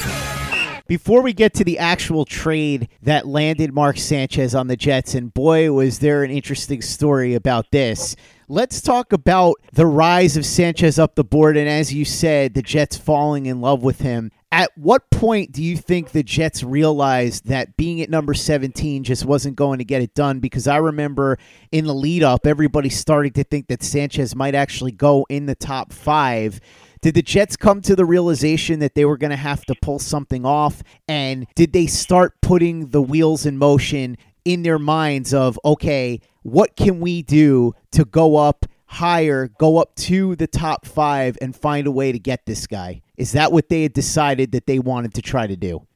Before 0.88 1.22
we 1.22 1.32
get 1.32 1.54
to 1.54 1.64
the 1.64 1.78
actual 1.78 2.24
trade 2.24 2.88
that 3.02 3.26
landed 3.26 3.72
Mark 3.72 3.96
Sanchez 3.96 4.54
on 4.54 4.66
the 4.66 4.76
Jets, 4.76 5.14
and 5.14 5.32
boy, 5.32 5.72
was 5.72 6.00
there 6.00 6.22
an 6.22 6.30
interesting 6.30 6.82
story 6.82 7.34
about 7.34 7.70
this. 7.70 8.16
Let's 8.48 8.82
talk 8.82 9.12
about 9.12 9.56
the 9.72 9.86
rise 9.86 10.36
of 10.36 10.44
Sanchez 10.44 10.98
up 10.98 11.14
the 11.14 11.24
board, 11.24 11.56
and 11.56 11.68
as 11.68 11.94
you 11.94 12.04
said, 12.04 12.54
the 12.54 12.62
Jets 12.62 12.96
falling 12.96 13.46
in 13.46 13.60
love 13.60 13.82
with 13.82 14.00
him. 14.00 14.32
At 14.52 14.76
what 14.76 15.10
point 15.10 15.50
do 15.50 15.62
you 15.62 15.78
think 15.78 16.10
the 16.10 16.22
Jets 16.22 16.62
realized 16.62 17.46
that 17.46 17.74
being 17.78 18.02
at 18.02 18.10
number 18.10 18.34
17 18.34 19.02
just 19.02 19.24
wasn't 19.24 19.56
going 19.56 19.78
to 19.78 19.84
get 19.84 20.02
it 20.02 20.14
done? 20.14 20.40
Because 20.40 20.68
I 20.68 20.76
remember 20.76 21.38
in 21.72 21.86
the 21.86 21.94
lead 21.94 22.22
up, 22.22 22.46
everybody 22.46 22.90
starting 22.90 23.32
to 23.32 23.44
think 23.44 23.68
that 23.68 23.82
Sanchez 23.82 24.36
might 24.36 24.54
actually 24.54 24.92
go 24.92 25.24
in 25.30 25.46
the 25.46 25.54
top 25.54 25.90
five. 25.90 26.60
Did 27.00 27.14
the 27.14 27.22
Jets 27.22 27.56
come 27.56 27.80
to 27.80 27.96
the 27.96 28.04
realization 28.04 28.80
that 28.80 28.94
they 28.94 29.06
were 29.06 29.16
going 29.16 29.30
to 29.30 29.36
have 29.36 29.64
to 29.64 29.74
pull 29.80 29.98
something 29.98 30.44
off? 30.44 30.82
And 31.08 31.46
did 31.54 31.72
they 31.72 31.86
start 31.86 32.38
putting 32.42 32.90
the 32.90 33.00
wheels 33.00 33.46
in 33.46 33.56
motion 33.56 34.18
in 34.44 34.64
their 34.64 34.78
minds 34.78 35.32
of, 35.32 35.58
okay, 35.64 36.20
what 36.42 36.76
can 36.76 37.00
we 37.00 37.22
do 37.22 37.74
to 37.92 38.04
go 38.04 38.36
up 38.36 38.66
higher, 38.84 39.48
go 39.48 39.78
up 39.78 39.94
to 39.94 40.36
the 40.36 40.46
top 40.46 40.84
five, 40.84 41.38
and 41.40 41.56
find 41.56 41.86
a 41.86 41.90
way 41.90 42.12
to 42.12 42.18
get 42.18 42.44
this 42.44 42.66
guy? 42.66 43.00
Is 43.22 43.38
that 43.38 43.52
what 43.52 43.68
they 43.68 43.84
had 43.84 43.92
decided 43.92 44.50
that 44.50 44.66
they 44.66 44.80
wanted 44.80 45.14
to 45.14 45.22
try 45.22 45.46
to 45.46 45.54
do? 45.54 45.86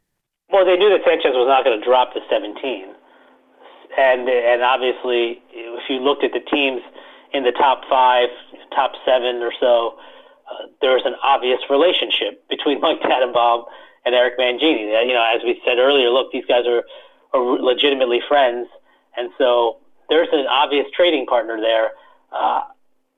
Well, 0.53 0.65
they 0.65 0.77
knew 0.77 0.91
that 0.91 1.03
Sanchez 1.05 1.35
was 1.35 1.51
not 1.51 1.65
going 1.65 1.75
to 1.77 1.85
drop 1.85 2.15
to 2.15 2.21
17, 2.31 2.63
and 3.99 4.29
and 4.29 4.63
obviously, 4.63 5.43
if 5.51 5.91
you 5.91 5.99
looked 5.99 6.23
at 6.23 6.31
the 6.31 6.39
teams 6.39 6.83
in 7.35 7.43
the 7.43 7.51
top 7.51 7.83
five, 7.91 8.29
top 8.73 8.93
seven 9.05 9.43
or 9.43 9.51
so, 9.59 9.99
uh, 10.47 10.71
there's 10.81 11.03
an 11.05 11.17
obvious 11.21 11.59
relationship 11.69 12.49
between 12.49 12.81
Mike 12.87 13.03
Tannenbaum 13.03 13.65
and 14.05 14.15
Eric 14.15 14.39
Mangini. 14.39 14.87
You 14.87 15.15
know, 15.15 15.27
as 15.27 15.43
we 15.43 15.61
said 15.67 15.79
earlier, 15.79 16.11
look, 16.11 16.31
these 16.31 16.47
guys 16.47 16.63
are, 16.65 16.85
are 17.35 17.43
legitimately 17.59 18.21
friends, 18.29 18.69
and 19.17 19.31
so 19.37 19.79
there's 20.09 20.29
an 20.31 20.47
obvious 20.47 20.87
trading 20.95 21.27
partner 21.27 21.61
there. 21.61 21.91
Uh, 22.31 22.61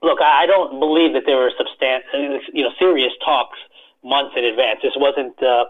look, 0.03 0.23
I 0.23 0.47
don't 0.47 0.81
believe 0.81 1.13
that 1.13 1.25
there 1.27 1.37
were 1.37 1.53
substan- 1.61 2.09
you 2.55 2.65
know, 2.65 2.73
serious 2.79 3.13
talks 3.23 3.59
months 4.05 4.35
in 4.37 4.45
advance. 4.45 4.81
This 4.83 4.95
wasn't 4.97 5.41
uh, 5.43 5.67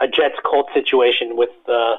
a 0.00 0.08
Jets 0.08 0.36
Colts 0.44 0.70
situation 0.74 1.36
with 1.36 1.50
uh, 1.68 1.96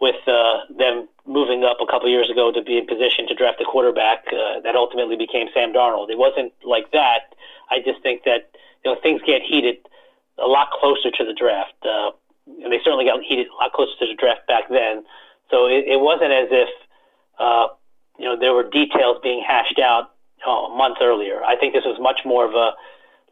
with 0.00 0.16
uh, 0.26 0.64
them 0.76 1.08
moving 1.26 1.62
up 1.62 1.76
a 1.80 1.86
couple 1.86 2.08
years 2.08 2.30
ago 2.30 2.50
to 2.50 2.62
be 2.62 2.78
in 2.78 2.86
position 2.86 3.28
to 3.28 3.34
draft 3.34 3.60
a 3.60 3.64
quarterback 3.64 4.24
uh, 4.32 4.60
that 4.64 4.74
ultimately 4.74 5.16
became 5.16 5.48
Sam 5.52 5.72
Darnold. 5.72 6.10
It 6.10 6.18
wasn't 6.18 6.52
like 6.64 6.90
that. 6.92 7.36
I 7.70 7.78
just 7.84 8.02
think 8.02 8.24
that 8.24 8.50
you 8.84 8.90
know 8.90 9.00
things 9.00 9.20
get 9.26 9.42
heated 9.42 9.76
a 10.38 10.46
lot 10.46 10.70
closer 10.72 11.10
to 11.10 11.24
the 11.24 11.34
draft, 11.34 11.76
uh, 11.84 12.10
and 12.64 12.72
they 12.72 12.80
certainly 12.82 13.04
got 13.04 13.22
heated 13.22 13.46
a 13.48 13.54
lot 13.54 13.72
closer 13.72 13.92
to 14.00 14.06
the 14.06 14.14
draft 14.14 14.46
back 14.48 14.64
then. 14.70 15.04
So 15.50 15.66
it, 15.66 15.84
it 15.86 16.00
wasn't 16.00 16.32
as 16.32 16.48
if 16.50 16.68
uh, 17.38 17.68
you 18.18 18.24
know 18.24 18.38
there 18.38 18.54
were 18.54 18.64
details 18.68 19.18
being 19.22 19.44
hashed 19.46 19.78
out 19.78 20.12
oh, 20.46 20.72
a 20.72 20.76
month 20.76 20.98
earlier. 21.02 21.44
I 21.44 21.56
think 21.56 21.74
this 21.74 21.84
was 21.84 21.98
much 22.00 22.20
more 22.24 22.46
of 22.46 22.54
a 22.54 22.72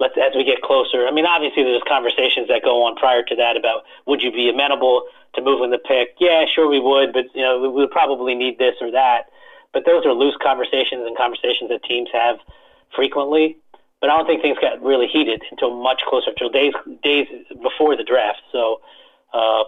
let's 0.01 0.15
as 0.17 0.35
we 0.35 0.45
get 0.45 0.63
closer. 0.63 1.07
I 1.07 1.11
mean, 1.11 1.27
obviously 1.27 1.63
there's 1.63 1.83
conversations 1.89 2.49
that 2.49 2.63
go 2.63 2.83
on 2.85 2.97
prior 2.97 3.23
to 3.23 3.37
that 3.37 3.57
about 3.57 3.85
would 4.07 4.23
you 4.23 4.31
be 4.31 4.49
amenable 4.49 5.05
to 5.35 5.43
moving 5.43 5.71
the 5.71 5.79
pick? 5.79 6.15
Yeah, 6.19 6.45
sure 6.47 6.69
we 6.69 6.81
would, 6.81 7.13
but 7.13 7.27
you 7.35 7.43
know 7.43 7.61
we 7.61 7.69
would 7.69 7.91
probably 7.91 8.35
need 8.35 8.59
this 8.59 8.75
or 8.81 8.91
that. 8.93 9.31
But 9.73 9.85
those 9.85 10.07
are 10.07 10.13
loose 10.13 10.37
conversations 10.43 11.05
and 11.07 11.17
conversations 11.17 11.71
that 11.71 11.83
teams 11.85 12.09
have 12.13 12.39
frequently. 12.95 13.57
But 14.01 14.11
I 14.11 14.17
don't 14.17 14.27
think 14.27 14.43
things 14.43 14.59
got 14.61 14.81
really 14.81 15.09
heated 15.09 15.43
until 15.51 15.75
much 15.75 16.03
closer, 16.07 16.31
until 16.31 16.49
days 16.49 16.73
days 17.03 17.27
before 17.61 17.97
the 17.97 18.05
draft. 18.05 18.41
So, 18.53 18.81
uh, 19.33 19.65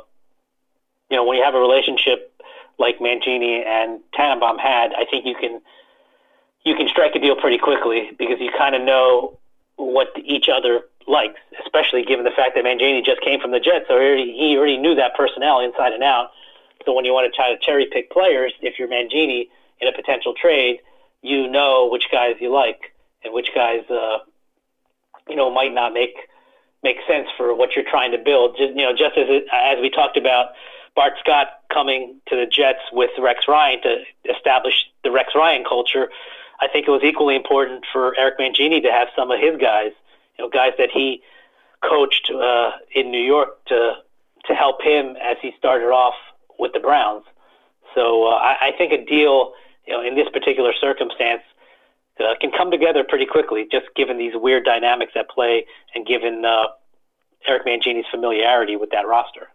you 1.11 1.17
know, 1.17 1.25
when 1.25 1.37
you 1.37 1.45
have 1.45 1.55
a 1.55 1.61
relationship 1.61 2.33
like 2.79 3.01
Mangini 3.01 3.67
and 3.67 4.01
Tannenbaum 4.15 4.59
had, 4.59 4.93
I 4.95 5.05
think 5.11 5.27
you 5.27 5.35
can 5.35 5.61
you 6.65 6.77
can 6.77 6.87
strike 6.89 7.17
a 7.17 7.19
deal 7.19 7.35
pretty 7.35 7.59
quickly 7.59 8.11
because 8.19 8.39
you 8.39 8.51
kind 8.57 8.77
of 8.77 8.83
know 8.83 9.40
what 9.81 10.09
each 10.25 10.49
other 10.49 10.83
likes, 11.07 11.41
especially 11.65 12.05
given 12.05 12.25
the 12.25 12.31
fact 12.31 12.55
that 12.55 12.65
Mangini 12.65 13.05
just 13.05 13.21
came 13.23 13.41
from 13.41 13.51
the 13.51 13.61
Jets, 13.61 13.87
so 13.89 13.99
he 13.99 14.05
already, 14.05 14.33
he 14.33 14.57
already 14.57 14.77
knew 14.77 14.95
that 14.95 15.17
personnel 15.17 15.61
inside 15.61 15.93
and 15.93 16.03
out. 16.03 16.31
So 16.85 16.93
when 16.93 17.05
you 17.05 17.13
want 17.13 17.31
to 17.31 17.37
try 17.37 17.53
to 17.53 17.59
cherry 17.61 17.87
pick 17.87 18.11
players, 18.11 18.53
if 18.61 18.79
you're 18.79 18.89
Mangini 18.89 19.49
in 19.81 19.89
a 19.89 19.93
potential 19.93 20.35
trade, 20.35 20.81
you 21.23 21.49
know 21.49 21.89
which 21.91 22.05
guys 22.11 22.37
you 22.41 22.53
like 22.53 22.95
and 23.25 23.35
which 23.35 23.49
guys 23.55 23.83
uh, 23.91 24.19
you 25.29 25.37
know 25.37 25.51
might 25.51 25.75
not 25.75 25.93
make 25.93 26.17
make 26.83 26.97
sense 27.07 27.29
for 27.37 27.55
what 27.55 27.77
you're 27.77 27.89
trying 27.89 28.13
to 28.13 28.19
build. 28.19 28.57
Just 28.57 28.71
you 28.71 28.83
know, 28.83 28.93
just 28.93 29.17
as 29.17 29.27
it, 29.29 29.45
as 29.53 29.79
we 29.81 29.91
talked 29.91 30.17
about 30.17 30.51
Bart 30.95 31.15
Scott 31.21 31.49
coming 31.73 32.21
to 32.29 32.37
the 32.37 32.47
Jets 32.47 32.81
with 32.93 33.11
Rex 33.19 33.47
Ryan 33.49 33.81
to 33.83 34.33
establish 34.35 34.75
the 35.05 35.11
Rex 35.11 35.33
Ryan 35.35 35.65
culture. 35.65 36.11
I 36.61 36.69
think 36.69 36.87
it 36.87 36.91
was 36.91 37.03
equally 37.03 37.37
important 37.37 37.85
for 37.93 38.17
Eric 38.19 38.39
Mangini 38.39 38.83
to 38.83 38.93
have 38.93 39.09
some 39.17 39.31
of 39.31 39.41
his 39.41 39.57
guys, 39.61 39.93
you 40.39 40.45
know, 40.45 40.51
guys 40.51 40.73
that 40.79 40.91
he 40.93 41.23
coached 41.83 42.31
uh, 42.31 42.73
in 42.95 43.11
New 43.11 43.23
York 43.23 43.65
to 43.67 43.95
to 44.47 44.55
help 44.55 44.83
him 44.83 45.17
as 45.23 45.37
he 45.43 45.53
started 45.59 45.87
off 45.87 46.15
with 46.59 46.73
the 46.73 46.81
Browns. 46.81 47.25
So 47.95 48.27
uh, 48.27 48.37
I, 48.37 48.69
I 48.69 48.71
think 48.77 48.93
a 48.93 49.05
deal, 49.05 49.53
you 49.87 49.93
know, 49.93 50.03
in 50.03 50.15
this 50.15 50.29
particular 50.33 50.73
circumstance, 50.81 51.43
uh, 52.19 52.35
can 52.41 52.51
come 52.51 52.71
together 52.71 53.05
pretty 53.07 53.27
quickly, 53.27 53.67
just 53.71 53.87
given 53.97 54.19
these 54.19 54.33
weird 54.35 54.65
dynamics 54.65 55.13
at 55.17 55.29
play 55.29 55.67
and 55.95 56.07
given 56.07 56.45
uh, 56.45 56.65
Eric 57.47 57.67
Mangini's 57.67 58.07
familiarity 58.11 58.77
with 58.77 58.91
that 58.91 59.07
roster. 59.07 59.49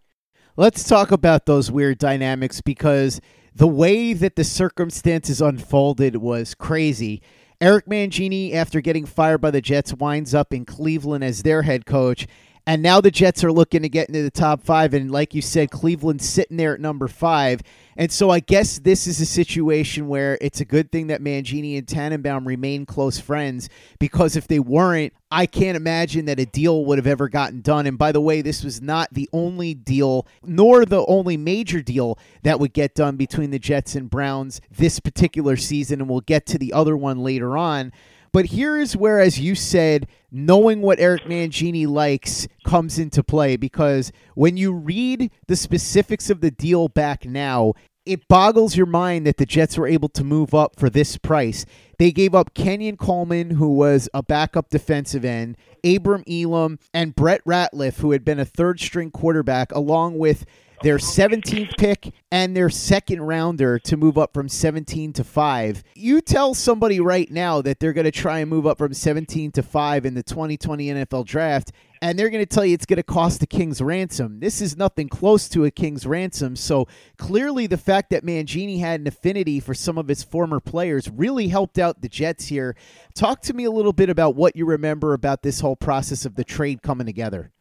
Let's 0.58 0.84
talk 0.88 1.12
about 1.12 1.46
those 1.46 1.70
weird 1.70 1.98
dynamics 1.98 2.62
because 2.62 3.20
the 3.56 3.68
way 3.68 4.12
that 4.12 4.36
the 4.36 4.44
circumstances 4.44 5.42
unfolded 5.42 6.18
was 6.18 6.54
crazy. 6.54 7.22
Eric 7.62 7.86
Mangini, 7.86 8.54
after 8.54 8.82
getting 8.82 9.06
fired 9.06 9.40
by 9.40 9.50
the 9.50 9.62
Jets, 9.62 9.94
winds 9.94 10.36
up 10.36 10.54
in 10.54 10.66
Cleveland 10.66 11.24
as 11.24 11.42
their 11.42 11.62
head 11.62 11.86
coach. 11.86 12.28
And 12.68 12.82
now 12.82 13.00
the 13.00 13.12
Jets 13.12 13.46
are 13.46 13.54
looking 13.54 13.84
to 13.84 13.90
get 13.90 14.10
into 14.10 14.24
the 14.24 14.32
top 14.32 14.62
five. 14.62 14.94
And 14.94 15.10
like 15.10 15.34
you 15.34 15.42
said, 15.42 15.72
Cleveland's 15.72 16.28
sitting 16.28 16.58
there 16.58 16.74
at 16.74 16.82
number 16.82 17.08
five. 17.08 17.62
And 17.98 18.12
so 18.12 18.30
I 18.30 18.42
guess 18.42 18.80
this 18.80 19.08
is 19.08 19.22
a 19.22 19.26
situation 19.26 20.08
where 20.08 20.38
it's 20.42 20.60
a 20.60 20.66
good 20.66 20.92
thing 20.92 21.08
that 21.08 21.22
Mangini 21.22 21.78
and 21.78 21.88
Tannenbaum 21.88 22.46
remain 22.46 22.86
close 22.86 23.20
friends 23.20 23.70
because 24.00 24.36
if 24.36 24.48
they 24.48 24.60
weren't, 24.60 25.14
I 25.32 25.46
can't 25.46 25.78
imagine 25.78 26.26
that 26.26 26.40
a 26.40 26.46
deal 26.46 26.86
would 26.86 26.98
have 26.98 27.08
ever 27.08 27.30
gotten 27.30 27.62
done. 27.62 27.88
And 27.88 27.98
by 27.98 28.12
the 28.12 28.22
way, 28.22 28.42
this 28.42 28.64
was 28.64 28.82
not 28.82 29.14
the 29.14 29.30
only 29.32 29.74
deal, 29.74 30.28
nor 30.44 30.86
the 30.86 31.06
only 31.06 31.38
major 31.38 31.82
deal 31.82 32.20
that 32.44 32.60
would 32.60 32.74
get 32.74 32.96
done 32.96 33.16
between 33.16 33.52
the 33.52 33.60
Jets 33.60 33.96
and 33.96 34.10
Browns 34.10 34.60
this 34.70 35.00
particular 35.00 35.56
season. 35.56 36.02
And 36.02 36.10
we'll 36.10 36.22
get 36.22 36.46
to 36.48 36.58
the 36.58 36.74
other 36.74 36.98
one 36.98 37.20
later 37.20 37.58
on. 37.58 37.94
But 38.36 38.48
here's 38.48 38.98
where, 38.98 39.22
as 39.22 39.40
you 39.40 39.56
said, 39.56 40.10
knowing 40.30 40.82
what 40.82 41.00
Eric 41.00 41.24
Mangini 41.24 41.88
likes 41.88 42.50
comes 42.66 43.00
into 43.00 43.24
play 43.24 43.56
because 43.56 44.12
when 44.34 44.58
you 44.58 44.74
read 44.74 45.32
the 45.48 45.56
specifics 45.56 46.30
of 46.30 46.42
the 46.42 46.52
deal 46.52 46.90
back 46.90 47.24
now, 47.24 47.76
it 48.06 48.28
boggles 48.28 48.76
your 48.76 48.86
mind 48.86 49.26
that 49.26 49.38
the 49.38 49.46
Jets 49.46 49.78
were 49.78 49.88
able 49.88 50.10
to 50.10 50.24
move 50.24 50.54
up 50.54 50.80
for 50.80 50.90
this 50.90 51.18
price. 51.18 51.66
They 51.98 52.12
gave 52.12 52.36
up 52.36 52.54
Kenyon 52.54 52.98
Coleman, 52.98 53.52
who 53.52 53.74
was 53.74 54.10
a 54.14 54.22
backup 54.22 54.70
defensive 54.70 55.26
end, 55.26 55.58
Abram 55.84 56.24
Elam, 56.30 56.80
and 56.94 57.16
Brett 57.16 57.44
Ratliff, 57.46 58.00
who 58.00 58.12
had 58.12 58.26
been 58.26 58.40
a 58.40 58.46
third 58.46 58.80
string 58.80 59.12
quarterback, 59.12 59.72
along 59.72 60.18
with 60.18 60.46
their 60.84 60.98
17th 60.98 61.78
pick 61.78 62.14
and 62.32 62.56
their 62.56 62.70
second 62.70 63.22
rounder 63.22 63.80
to 63.80 63.98
move 63.98 64.18
up 64.18 64.34
from 64.34 64.50
17 64.50 65.14
to 65.14 65.24
5. 65.24 65.84
You 65.96 66.22
tell 66.22 66.54
somebody 66.54 67.00
right 67.00 67.32
now 67.32 67.62
that 67.62 67.80
they're 67.80 67.94
going 67.94 68.06
to 68.06 68.12
try 68.12 68.40
and 68.40 68.50
move 68.50 68.68
up 68.68 68.78
from 68.78 68.94
17 68.94 69.52
to 69.54 69.64
5 69.64 70.06
in 70.06 70.14
the 70.14 70.24
2020 70.24 70.88
NFL 70.88 71.26
draft 71.26 71.72
and 72.06 72.20
they're 72.20 72.30
going 72.30 72.46
to 72.46 72.46
tell 72.46 72.64
you 72.64 72.76
it's 72.76 72.86
going 72.86 72.98
to 72.98 73.04
cost 73.04 73.42
a 73.42 73.48
king's 73.48 73.82
ransom. 73.82 74.40
This 74.40 74.62
is 74.62 74.78
nothing 74.78 75.10
close 75.10 75.50
to 75.50 75.66
a 75.66 75.72
king's 75.72 76.06
ransom. 76.06 76.56
So 76.56 76.88
clearly, 77.18 77.66
the 77.66 77.78
fact 77.78 78.12
that 78.12 78.24
Mangini 78.24 78.80
had 78.80 79.00
an 79.00 79.08
affinity 79.08 79.60
for 79.60 79.74
some 79.74 79.98
of 79.98 80.08
his 80.08 80.22
former 80.22 80.60
players 80.60 81.10
really 81.10 81.48
helped 81.48 81.80
out 81.80 82.02
the 82.02 82.10
Jets 82.10 82.48
here. 82.48 82.76
Talk 83.16 83.42
to 83.42 83.56
me 83.56 83.64
a 83.64 83.72
little 83.72 83.92
bit 83.92 84.12
about 84.12 84.36
what 84.36 84.56
you 84.56 84.68
remember 84.68 85.14
about 85.14 85.42
this 85.42 85.62
whole 85.62 85.76
process 85.76 86.26
of 86.26 86.36
the 86.36 86.44
trade 86.44 86.84
coming 86.84 87.08
together. 87.08 87.52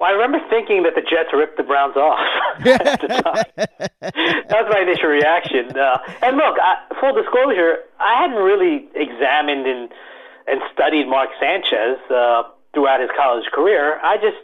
Well, 0.00 0.08
I 0.08 0.14
remember 0.14 0.38
thinking 0.48 0.84
that 0.84 0.94
the 0.94 1.02
Jets 1.02 1.28
ripped 1.34 1.58
the 1.58 1.62
Browns 1.62 1.94
off 1.94 2.18
that 2.64 3.02
was 4.00 4.68
my 4.70 4.80
initial 4.80 5.10
reaction. 5.10 5.76
Uh, 5.76 5.98
and 6.22 6.38
look, 6.38 6.56
I, 6.58 6.80
full 6.98 7.12
disclosure, 7.12 7.76
I 8.00 8.22
hadn't 8.22 8.42
really 8.42 8.88
examined 8.94 9.66
and 9.66 9.90
and 10.46 10.60
studied 10.72 11.06
Mark 11.06 11.28
Sanchez 11.38 11.98
uh, 12.10 12.42
throughout 12.74 13.00
his 13.00 13.10
college 13.16 13.44
career. 13.52 14.00
I 14.02 14.16
just 14.16 14.38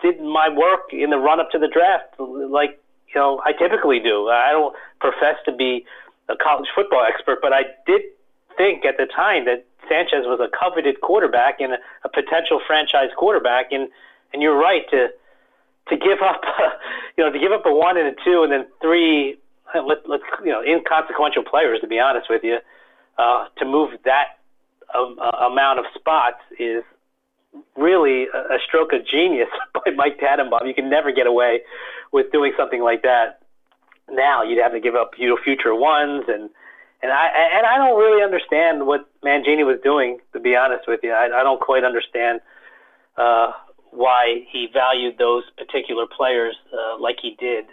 did 0.00 0.20
my 0.20 0.48
work 0.48 0.92
in 0.92 1.10
the 1.10 1.18
run 1.18 1.40
up 1.40 1.50
to 1.50 1.58
the 1.58 1.68
draft, 1.68 2.14
like 2.18 2.78
you 3.08 3.20
know 3.20 3.40
I 3.44 3.52
typically 3.52 4.00
do. 4.00 4.28
I 4.28 4.52
don't 4.52 4.74
profess 5.00 5.36
to 5.46 5.52
be 5.52 5.84
a 6.28 6.36
college 6.36 6.68
football 6.74 7.04
expert, 7.06 7.38
but 7.42 7.52
I 7.52 7.62
did 7.86 8.02
think 8.56 8.84
at 8.84 8.96
the 8.96 9.06
time 9.06 9.44
that 9.46 9.64
Sanchez 9.88 10.26
was 10.26 10.40
a 10.40 10.48
coveted 10.54 11.00
quarterback 11.00 11.60
and 11.60 11.72
a, 11.72 11.78
a 12.04 12.08
potential 12.08 12.60
franchise 12.66 13.10
quarterback, 13.16 13.72
and 13.72 13.88
and 14.32 14.42
you're 14.42 14.56
right 14.56 14.88
to 14.90 15.08
to 15.88 15.96
give 15.96 16.20
up, 16.22 16.42
you 17.16 17.24
know, 17.24 17.32
to 17.32 17.38
give 17.38 17.52
up 17.52 17.64
a 17.66 17.74
one 17.74 17.96
and 17.96 18.08
a 18.08 18.14
two, 18.24 18.42
and 18.42 18.52
then 18.52 18.66
three, 18.80 19.38
let, 19.74 20.08
let's 20.08 20.24
you 20.44 20.52
know, 20.52 20.62
inconsequential 20.62 21.44
players. 21.44 21.80
To 21.80 21.86
be 21.86 21.98
honest 21.98 22.28
with 22.28 22.44
you, 22.44 22.58
uh, 23.16 23.46
to 23.58 23.64
move 23.64 23.90
that 24.04 24.38
um, 24.94 25.18
uh, 25.20 25.46
amount 25.50 25.78
of 25.78 25.86
spots 25.94 26.40
is 26.58 26.84
really 27.76 28.26
a, 28.34 28.58
stroke 28.66 28.92
of 28.92 29.06
genius 29.06 29.48
by 29.74 29.90
Mike 29.94 30.18
Tannenbaum. 30.18 30.66
You 30.66 30.74
can 30.74 30.90
never 30.90 31.12
get 31.12 31.26
away 31.26 31.60
with 32.12 32.30
doing 32.32 32.52
something 32.56 32.82
like 32.82 33.02
that. 33.02 33.40
Now 34.10 34.42
you'd 34.42 34.62
have 34.62 34.72
to 34.72 34.80
give 34.80 34.94
up 34.94 35.12
you 35.18 35.28
know, 35.28 35.38
future 35.42 35.74
ones 35.74 36.24
and. 36.28 36.50
And 37.00 37.12
I 37.12 37.28
and 37.56 37.64
I 37.64 37.76
don't 37.78 37.96
really 37.96 38.24
understand 38.24 38.84
what 38.84 39.08
Mangini 39.24 39.64
was 39.64 39.78
doing, 39.84 40.18
to 40.32 40.40
be 40.40 40.56
honest 40.56 40.88
with 40.88 40.98
you. 41.04 41.12
I, 41.12 41.26
I 41.26 41.44
don't 41.44 41.60
quite 41.60 41.84
understand 41.84 42.40
uh, 43.16 43.52
why 43.92 44.42
he 44.50 44.68
valued 44.72 45.16
those 45.16 45.44
particular 45.56 46.06
players 46.06 46.56
uh, 46.72 46.98
like 46.98 47.18
he 47.22 47.36
did. 47.38 47.66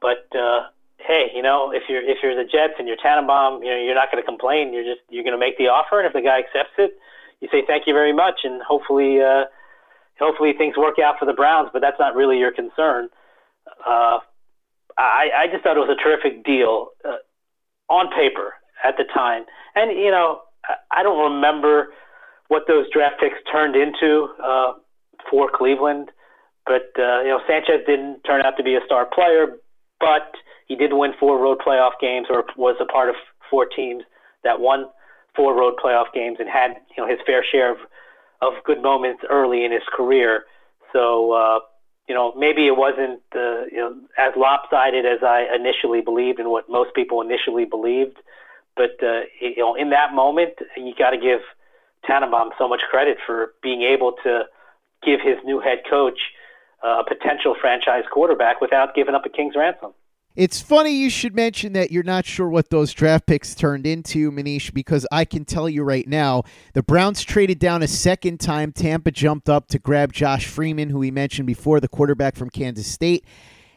But 0.00 0.28
uh, 0.36 0.68
hey, 0.98 1.30
you 1.34 1.42
know, 1.42 1.72
if 1.72 1.84
you're 1.88 2.02
if 2.02 2.18
you're 2.22 2.34
the 2.34 2.48
Jets 2.48 2.74
and 2.78 2.86
you're 2.86 2.96
Tannenbaum, 2.96 3.62
you 3.62 3.70
know, 3.70 3.78
you're 3.78 3.94
not 3.94 4.10
going 4.10 4.22
to 4.22 4.26
complain. 4.26 4.72
You're 4.72 4.84
just 4.84 5.00
you're 5.08 5.24
going 5.24 5.34
to 5.34 5.40
make 5.40 5.58
the 5.58 5.68
offer, 5.68 5.98
and 5.98 6.06
if 6.06 6.12
the 6.12 6.20
guy 6.20 6.38
accepts 6.38 6.74
it, 6.78 6.98
you 7.40 7.48
say 7.50 7.62
thank 7.66 7.86
you 7.86 7.94
very 7.94 8.12
much, 8.12 8.40
and 8.44 8.60
hopefully, 8.62 9.20
uh, 9.20 9.44
hopefully 10.18 10.52
things 10.56 10.76
work 10.76 10.98
out 10.98 11.16
for 11.18 11.26
the 11.26 11.32
Browns. 11.32 11.70
But 11.72 11.80
that's 11.82 11.98
not 11.98 12.14
really 12.14 12.38
your 12.38 12.52
concern. 12.52 13.08
Uh, 13.86 14.18
I, 14.96 15.30
I 15.36 15.46
just 15.52 15.62
thought 15.62 15.76
it 15.76 15.80
was 15.80 15.96
a 15.96 16.02
terrific 16.02 16.44
deal 16.44 16.88
uh, 17.04 17.22
on 17.92 18.08
paper 18.10 18.54
at 18.84 18.96
the 18.96 19.04
time, 19.14 19.44
and 19.74 19.96
you 19.98 20.10
know, 20.10 20.40
I, 20.90 21.02
don't 21.02 21.34
remember 21.34 21.88
what 22.48 22.64
those 22.66 22.86
draft 22.92 23.20
picks 23.20 23.36
turned 23.52 23.76
into. 23.76 24.28
Uh, 24.42 24.72
for 25.30 25.48
Cleveland. 25.52 26.10
But 26.66 26.92
uh, 26.98 27.22
you 27.22 27.28
know, 27.28 27.40
Sanchez 27.46 27.84
didn't 27.86 28.22
turn 28.24 28.42
out 28.44 28.56
to 28.56 28.62
be 28.62 28.74
a 28.74 28.84
star 28.84 29.06
player, 29.06 29.56
but 30.00 30.34
he 30.66 30.76
did 30.76 30.92
win 30.92 31.12
four 31.18 31.38
road 31.38 31.58
playoff 31.66 31.92
games, 32.00 32.26
or 32.30 32.44
was 32.56 32.76
a 32.80 32.84
part 32.84 33.08
of 33.08 33.14
four 33.50 33.66
teams 33.66 34.04
that 34.44 34.60
won 34.60 34.86
four 35.38 35.54
road 35.54 35.74
playoff 35.82 36.12
games, 36.12 36.38
and 36.40 36.48
had 36.48 36.76
you 36.94 37.02
know 37.02 37.08
his 37.08 37.20
fair 37.24 37.44
share 37.50 37.70
of 37.70 37.78
of 38.42 38.52
good 38.64 38.82
moments 38.82 39.22
early 39.30 39.64
in 39.64 39.72
his 39.72 39.86
career. 39.96 40.44
So 40.92 41.32
uh, 41.32 41.60
you 42.08 42.14
know, 42.14 42.32
maybe 42.36 42.66
it 42.66 42.76
wasn't 42.76 43.20
uh, 43.36 43.66
you 43.70 43.78
know 43.78 43.94
as 44.18 44.32
lopsided 44.36 45.06
as 45.06 45.20
I 45.22 45.46
initially 45.54 46.00
believed, 46.00 46.40
and 46.40 46.50
what 46.50 46.68
most 46.68 46.94
people 46.94 47.22
initially 47.22 47.64
believed. 47.64 48.16
But 48.76 48.96
uh, 49.02 49.22
you 49.40 49.58
know, 49.58 49.74
in 49.74 49.90
that 49.90 50.12
moment, 50.12 50.54
you 50.76 50.92
got 50.98 51.10
to 51.10 51.18
give 51.18 51.40
Tannenbaum 52.04 52.50
so 52.58 52.66
much 52.66 52.80
credit 52.90 53.18
for 53.24 53.52
being 53.62 53.82
able 53.82 54.14
to 54.24 54.44
give 55.04 55.20
his 55.20 55.36
new 55.44 55.60
head 55.60 55.82
coach 55.88 56.18
uh, 56.84 57.02
a 57.02 57.04
potential 57.04 57.54
franchise 57.60 58.04
quarterback 58.10 58.60
without 58.60 58.94
giving 58.94 59.14
up 59.14 59.24
a 59.24 59.28
king's 59.28 59.54
ransom. 59.54 59.92
It's 60.38 60.60
funny 60.60 60.92
you 60.92 61.10
should 61.10 61.34
mention 61.34 61.72
that 61.72 61.90
you're 61.90 62.04
not 62.04 62.24
sure 62.24 62.48
what 62.48 62.70
those 62.70 62.92
draft 62.92 63.26
picks 63.26 63.56
turned 63.56 63.84
into, 63.88 64.30
Manish, 64.30 64.72
because 64.72 65.04
I 65.10 65.24
can 65.24 65.44
tell 65.44 65.68
you 65.68 65.82
right 65.82 66.06
now 66.06 66.44
the 66.74 66.82
Browns 66.84 67.24
traded 67.24 67.58
down 67.58 67.82
a 67.82 67.88
second 67.88 68.38
time. 68.38 68.70
Tampa 68.70 69.10
jumped 69.10 69.48
up 69.48 69.66
to 69.66 69.80
grab 69.80 70.12
Josh 70.12 70.46
Freeman, 70.46 70.90
who 70.90 71.00
we 71.00 71.10
mentioned 71.10 71.48
before, 71.48 71.80
the 71.80 71.88
quarterback 71.88 72.36
from 72.36 72.50
Kansas 72.50 72.86
State. 72.86 73.24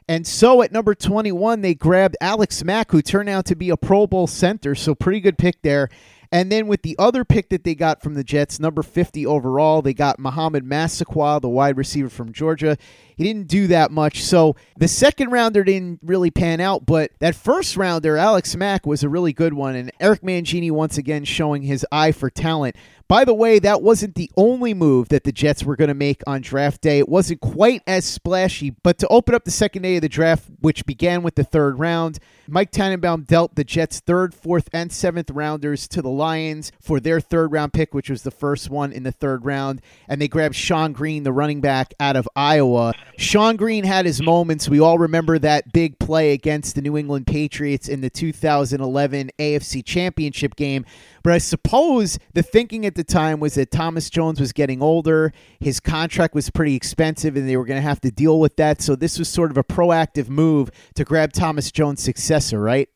And 0.08 0.28
so 0.28 0.62
at 0.62 0.72
number 0.72 0.94
21, 0.94 1.62
they 1.62 1.74
grabbed 1.74 2.16
Alex 2.22 2.64
Mack, 2.64 2.92
who 2.92 3.02
turned 3.02 3.30
out 3.30 3.46
to 3.46 3.56
be 3.56 3.72
a 3.72 3.78
Pro 3.78 4.06
Bowl 4.06 4.28
center. 4.28 4.76
So 4.76 4.94
pretty 4.94 5.20
good 5.20 5.40
pick 5.40 5.64
there. 5.64 5.90
And 6.32 6.50
then 6.50 6.68
with 6.68 6.82
the 6.84 6.96
other 6.98 7.26
pick 7.26 7.50
that 7.50 7.66
they 7.66 7.76
got 7.76 8.02
from 8.02 8.14
the 8.14 8.24
Jets, 8.24 8.58
number 8.60 8.84
50 8.84 9.26
overall, 9.26 9.82
they 9.82 9.94
got 9.94 10.18
Mohamed 10.18 10.64
Massaquoi, 10.64 11.42
the 11.42 11.50
wide 11.50 11.76
receiver 11.76 12.08
from 12.08 12.32
Georgia. 12.32 12.78
He 13.16 13.24
didn't 13.24 13.48
do 13.48 13.68
that 13.68 13.92
much. 13.92 14.24
So 14.24 14.56
the 14.78 14.88
second 14.88 15.32
rounder 15.32 15.64
didn't 15.64 16.00
really 16.04 16.32
pan 16.32 16.60
out, 16.60 16.86
but 16.86 17.12
that 17.20 17.36
first 17.36 17.78
rounder, 17.78 18.18
Alex 18.18 18.56
Mack, 18.56 18.86
was 18.86 19.04
a 19.04 19.10
really 19.10 19.34
good 19.34 19.54
one. 19.54 19.76
And 19.76 19.92
Eric 20.00 20.22
Mangini 20.22 20.72
once 20.72 20.98
again 20.98 21.26
showing 21.26 21.64
his 21.64 21.86
eye 21.92 22.12
for 22.12 22.30
talent. 22.30 22.76
By 23.12 23.26
the 23.26 23.34
way, 23.34 23.60
that 23.60 23.82
wasn't 23.82 24.16
the 24.16 24.32
only 24.38 24.74
move 24.74 25.10
that 25.10 25.26
the 25.26 25.34
Jets 25.34 25.66
were 25.66 25.76
going 25.76 25.90
to 25.90 25.94
make 25.94 26.22
on 26.26 26.40
draft 26.40 26.80
day. 26.80 26.98
It 26.98 27.10
wasn't 27.10 27.42
quite 27.42 27.82
as 27.86 28.06
splashy, 28.06 28.70
but 28.70 28.98
to 29.00 29.08
open 29.10 29.36
up 29.36 29.44
the 29.44 29.52
second 29.52 29.82
day 29.82 29.98
of 29.98 30.02
the 30.02 30.08
draft, 30.08 30.50
which 30.62 30.86
began 30.86 31.22
with 31.22 31.36
the 31.36 31.44
third 31.44 31.78
round, 31.78 32.20
Mike 32.48 32.72
Tannenbaum 32.72 33.24
dealt 33.24 33.56
the 33.56 33.66
Jets' 33.66 34.00
third, 34.00 34.34
fourth, 34.34 34.70
and 34.72 34.94
seventh 34.94 35.30
rounders 35.30 35.90
to 35.90 36.02
the 36.02 36.10
Lions 36.10 36.72
for 36.80 37.02
their 37.02 37.20
third 37.20 37.52
round 37.52 37.74
pick, 37.74 37.94
which 37.94 38.10
was 38.10 38.24
the 38.24 38.32
first 38.32 38.70
one 38.70 38.94
in 38.94 39.04
the 39.04 39.12
third 39.12 39.44
round. 39.44 39.82
And 40.08 40.22
they 40.22 40.30
grabbed 40.30 40.56
Shonn 40.56 40.94
Greene, 40.94 41.24
the 41.24 41.34
running 41.34 41.60
back 41.60 41.94
out 42.00 42.16
of 42.16 42.30
Iowa. 42.34 42.94
Shonn 43.18 43.56
Greene 43.56 43.84
had 43.84 44.06
his 44.06 44.22
moments. 44.22 44.68
We 44.68 44.80
all 44.80 44.98
remember 44.98 45.38
that 45.40 45.72
big 45.72 46.00
play 46.00 46.34
against 46.34 46.76
the 46.76 46.82
New 46.82 46.98
England 46.98 47.28
Patriots 47.28 47.88
in 47.88 48.02
the 48.02 48.10
2011 48.10 49.30
AFC 49.38 49.86
Championship 49.86 50.56
game. 50.56 50.86
But 51.24 51.34
I 51.34 51.38
suppose 51.38 52.18
the 52.34 52.42
thinking 52.42 52.86
at 52.86 52.96
the 52.96 53.04
time 53.04 53.40
was 53.40 53.54
that 53.56 53.70
Thomas 53.70 54.10
Jones 54.10 54.40
was 54.40 54.52
getting 54.52 54.82
older, 54.82 55.34
his 55.60 55.80
contract 55.80 56.34
was 56.34 56.50
pretty 56.50 56.76
expensive, 56.76 57.36
and 57.36 57.48
they 57.48 57.58
were 57.58 57.66
going 57.66 57.78
to 57.78 57.88
have 57.88 58.02
to 58.02 58.12
deal 58.12 58.40
with 58.40 58.56
that. 58.56 58.82
So 58.82 58.96
this 58.96 59.20
was 59.20 59.30
sort 59.30 59.52
of 59.52 59.58
a 59.58 59.64
proactive 59.64 60.28
move 60.28 60.72
to 60.96 61.04
grab 61.04 61.32
Thomas 61.32 61.72
Jones' 61.72 62.02
successor, 62.02 62.60
right? 62.60 62.90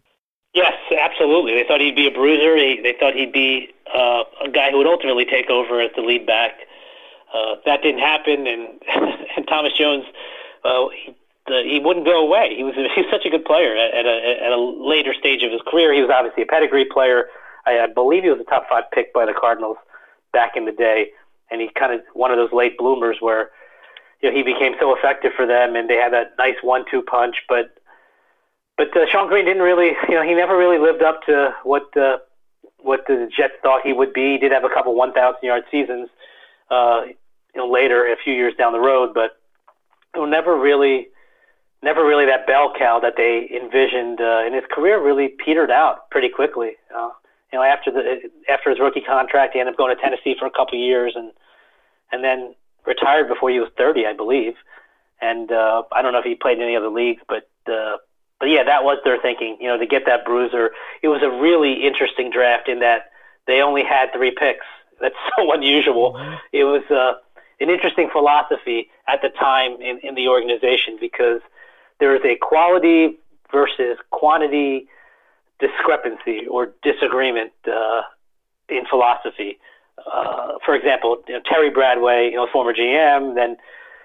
Yes, 0.54 0.74
absolutely. 0.98 1.54
They 1.54 1.66
thought 1.68 1.82
he'd 1.82 1.96
be 1.96 2.08
a 2.08 2.12
bruiser. 2.12 2.56
They 2.56 2.96
thought 3.00 3.14
he'd 3.14 3.34
be 3.34 3.70
uh, 3.94 4.24
a 4.44 4.50
guy 4.50 4.72
who 4.72 4.78
would 4.80 4.88
ultimately 4.88 5.26
take 5.26 5.50
over 5.50 5.82
as 5.82 5.92
the 5.96 6.02
lead 6.02 6.26
back. 6.26 6.62
Uh, 7.36 7.56
that 7.66 7.82
didn't 7.82 8.00
happen, 8.00 8.48
and, 8.48 8.82
and 9.36 9.48
Thomas 9.48 9.74
Jones, 9.74 10.06
uh, 10.64 10.88
he, 10.90 11.14
the, 11.48 11.64
he 11.64 11.80
wouldn't 11.84 12.06
go 12.06 12.26
away. 12.26 12.56
He 12.56 12.64
was 12.64 12.76
he 12.96 13.02
was 13.02 13.12
such 13.12 13.26
a 13.26 13.30
good 13.30 13.46
player 13.46 13.76
at, 13.76 13.94
at 13.94 14.06
a 14.06 14.46
at 14.46 14.52
a 14.52 14.58
later 14.58 15.14
stage 15.14 15.44
of 15.44 15.52
his 15.52 15.62
career. 15.68 15.94
He 15.94 16.02
was 16.02 16.10
obviously 16.10 16.44
a 16.44 16.46
pedigree 16.46 16.86
player. 16.86 17.26
I, 17.66 17.80
I 17.80 17.88
believe 17.88 18.24
he 18.24 18.30
was 18.30 18.40
a 18.40 18.46
top 18.46 18.68
five 18.70 18.86
pick 18.94 19.14
by 19.14 19.26
the 19.26 19.34
Cardinals 19.34 19.78
back 20.32 20.56
in 20.56 20.66
the 20.66 20.72
day, 20.72 21.12
and 21.52 21.60
he 21.60 21.70
kind 21.78 21.94
of 21.94 22.02
one 22.14 22.32
of 22.32 22.38
those 22.38 22.54
late 22.54 22.78
bloomers 22.78 23.18
where 23.20 23.52
you 24.22 24.30
know 24.30 24.36
he 24.36 24.42
became 24.42 24.74
so 24.80 24.96
effective 24.96 25.34
for 25.36 25.46
them, 25.46 25.76
and 25.76 25.90
they 25.90 25.96
had 25.96 26.14
that 26.14 26.36
nice 26.38 26.56
one-two 26.62 27.02
punch. 27.02 27.36
But 27.50 27.78
but 28.78 28.96
uh, 28.96 29.06
Shonn 29.12 29.28
Greene 29.28 29.46
didn't 29.46 29.64
really, 29.64 29.92
you 30.10 30.16
know, 30.16 30.24
he 30.24 30.34
never 30.34 30.58
really 30.58 30.80
lived 30.80 31.02
up 31.02 31.24
to 31.24 31.54
what 31.64 31.96
uh, 31.98 32.18
what 32.80 33.02
the 33.08 33.30
Jets 33.36 33.54
thought 33.62 33.82
he 33.84 33.94
would 33.94 34.14
be. 34.14 34.34
He 34.34 34.38
did 34.38 34.52
have 34.52 34.64
a 34.64 34.70
couple 34.70 34.96
1,000 34.96 35.40
yard 35.42 35.64
seasons, 35.72 36.08
uh, 36.70 37.02
you 37.56 37.62
know, 37.62 37.68
later 37.72 38.06
a 38.06 38.18
few 38.22 38.34
years 38.34 38.54
down 38.58 38.74
the 38.74 38.80
road, 38.80 39.14
but 39.14 39.40
you 40.14 40.22
know, 40.22 40.26
never 40.26 40.58
really 40.58 41.08
never 41.82 42.06
really 42.06 42.26
that 42.26 42.48
bell 42.48 42.74
cow 42.78 43.00
that 43.00 43.14
they 43.16 43.48
envisioned. 43.56 44.20
Uh, 44.20 44.42
and 44.44 44.54
his 44.56 44.64
career 44.72 45.02
really 45.02 45.30
petered 45.30 45.72
out 45.72 46.10
pretty 46.10 46.30
quickly. 46.30 46.72
Uh, 46.96 47.10
you 47.54 47.60
know, 47.60 47.64
after 47.64 47.92
the 47.92 48.30
after 48.50 48.70
his 48.70 48.80
rookie 48.80 49.02
contract, 49.02 49.54
he 49.54 49.60
ended 49.60 49.74
up 49.74 49.78
going 49.78 49.96
to 49.96 50.02
Tennessee 50.02 50.36
for 50.38 50.46
a 50.46 50.52
couple 50.52 50.78
of 50.78 50.84
years, 50.84 51.14
and 51.16 51.32
and 52.12 52.24
then 52.24 52.56
retired 52.86 53.28
before 53.28 53.50
he 53.50 53.60
was 53.60 53.70
30, 53.78 54.06
I 54.06 54.14
believe. 54.14 54.54
And 55.22 55.52
uh, 55.52 55.84
I 55.92 56.02
don't 56.02 56.12
know 56.12 56.20
if 56.20 56.26
he 56.26 56.36
played 56.36 56.58
in 56.58 56.64
any 56.64 56.76
other 56.76 56.90
leagues, 56.90 57.22
but 57.28 57.50
uh, 57.68 57.98
but 58.40 58.50
yeah, 58.50 58.64
that 58.64 58.84
was 58.84 58.98
their 59.06 59.20
thinking. 59.22 59.58
You 59.62 59.70
know, 59.70 59.78
to 59.78 59.86
get 59.86 60.06
that 60.08 60.26
bruiser, 60.26 60.72
it 61.02 61.08
was 61.08 61.22
a 61.24 61.30
really 61.30 61.86
interesting 61.86 62.30
draft 62.32 62.68
in 62.68 62.80
that 62.80 63.12
they 63.48 63.62
only 63.62 63.84
had 63.84 64.12
three 64.14 64.32
picks. 64.32 64.66
That's 65.00 65.16
so 65.38 65.54
unusual. 65.54 66.14
Mm-hmm. 66.14 66.36
It 66.52 66.64
was 66.66 66.84
uh, 66.90 67.20
an 67.60 67.70
interesting 67.70 68.10
philosophy 68.12 68.90
at 69.08 69.22
the 69.22 69.30
time 69.30 69.74
in, 69.82 70.00
in 70.04 70.16
the 70.16 70.28
organization 70.28 70.98
because 71.00 71.42
there 72.00 72.16
is 72.16 72.22
a 72.26 72.36
quality 72.42 73.18
versus 73.52 73.98
quantity 74.12 74.88
discrepancy 75.60 76.46
or 76.50 76.74
disagreement 76.84 77.52
uh, 77.68 78.02
in 78.70 78.86
philosophy. 78.90 79.58
uh, 80.12 80.54
for 80.66 80.76
example, 80.76 81.24
you 81.28 81.34
know, 81.36 81.42
Terry 81.46 81.72
Bradway, 81.72 82.32
you 82.32 82.36
know, 82.36 82.48
former 82.52 82.74
GM, 82.74 83.36
then 83.36 83.58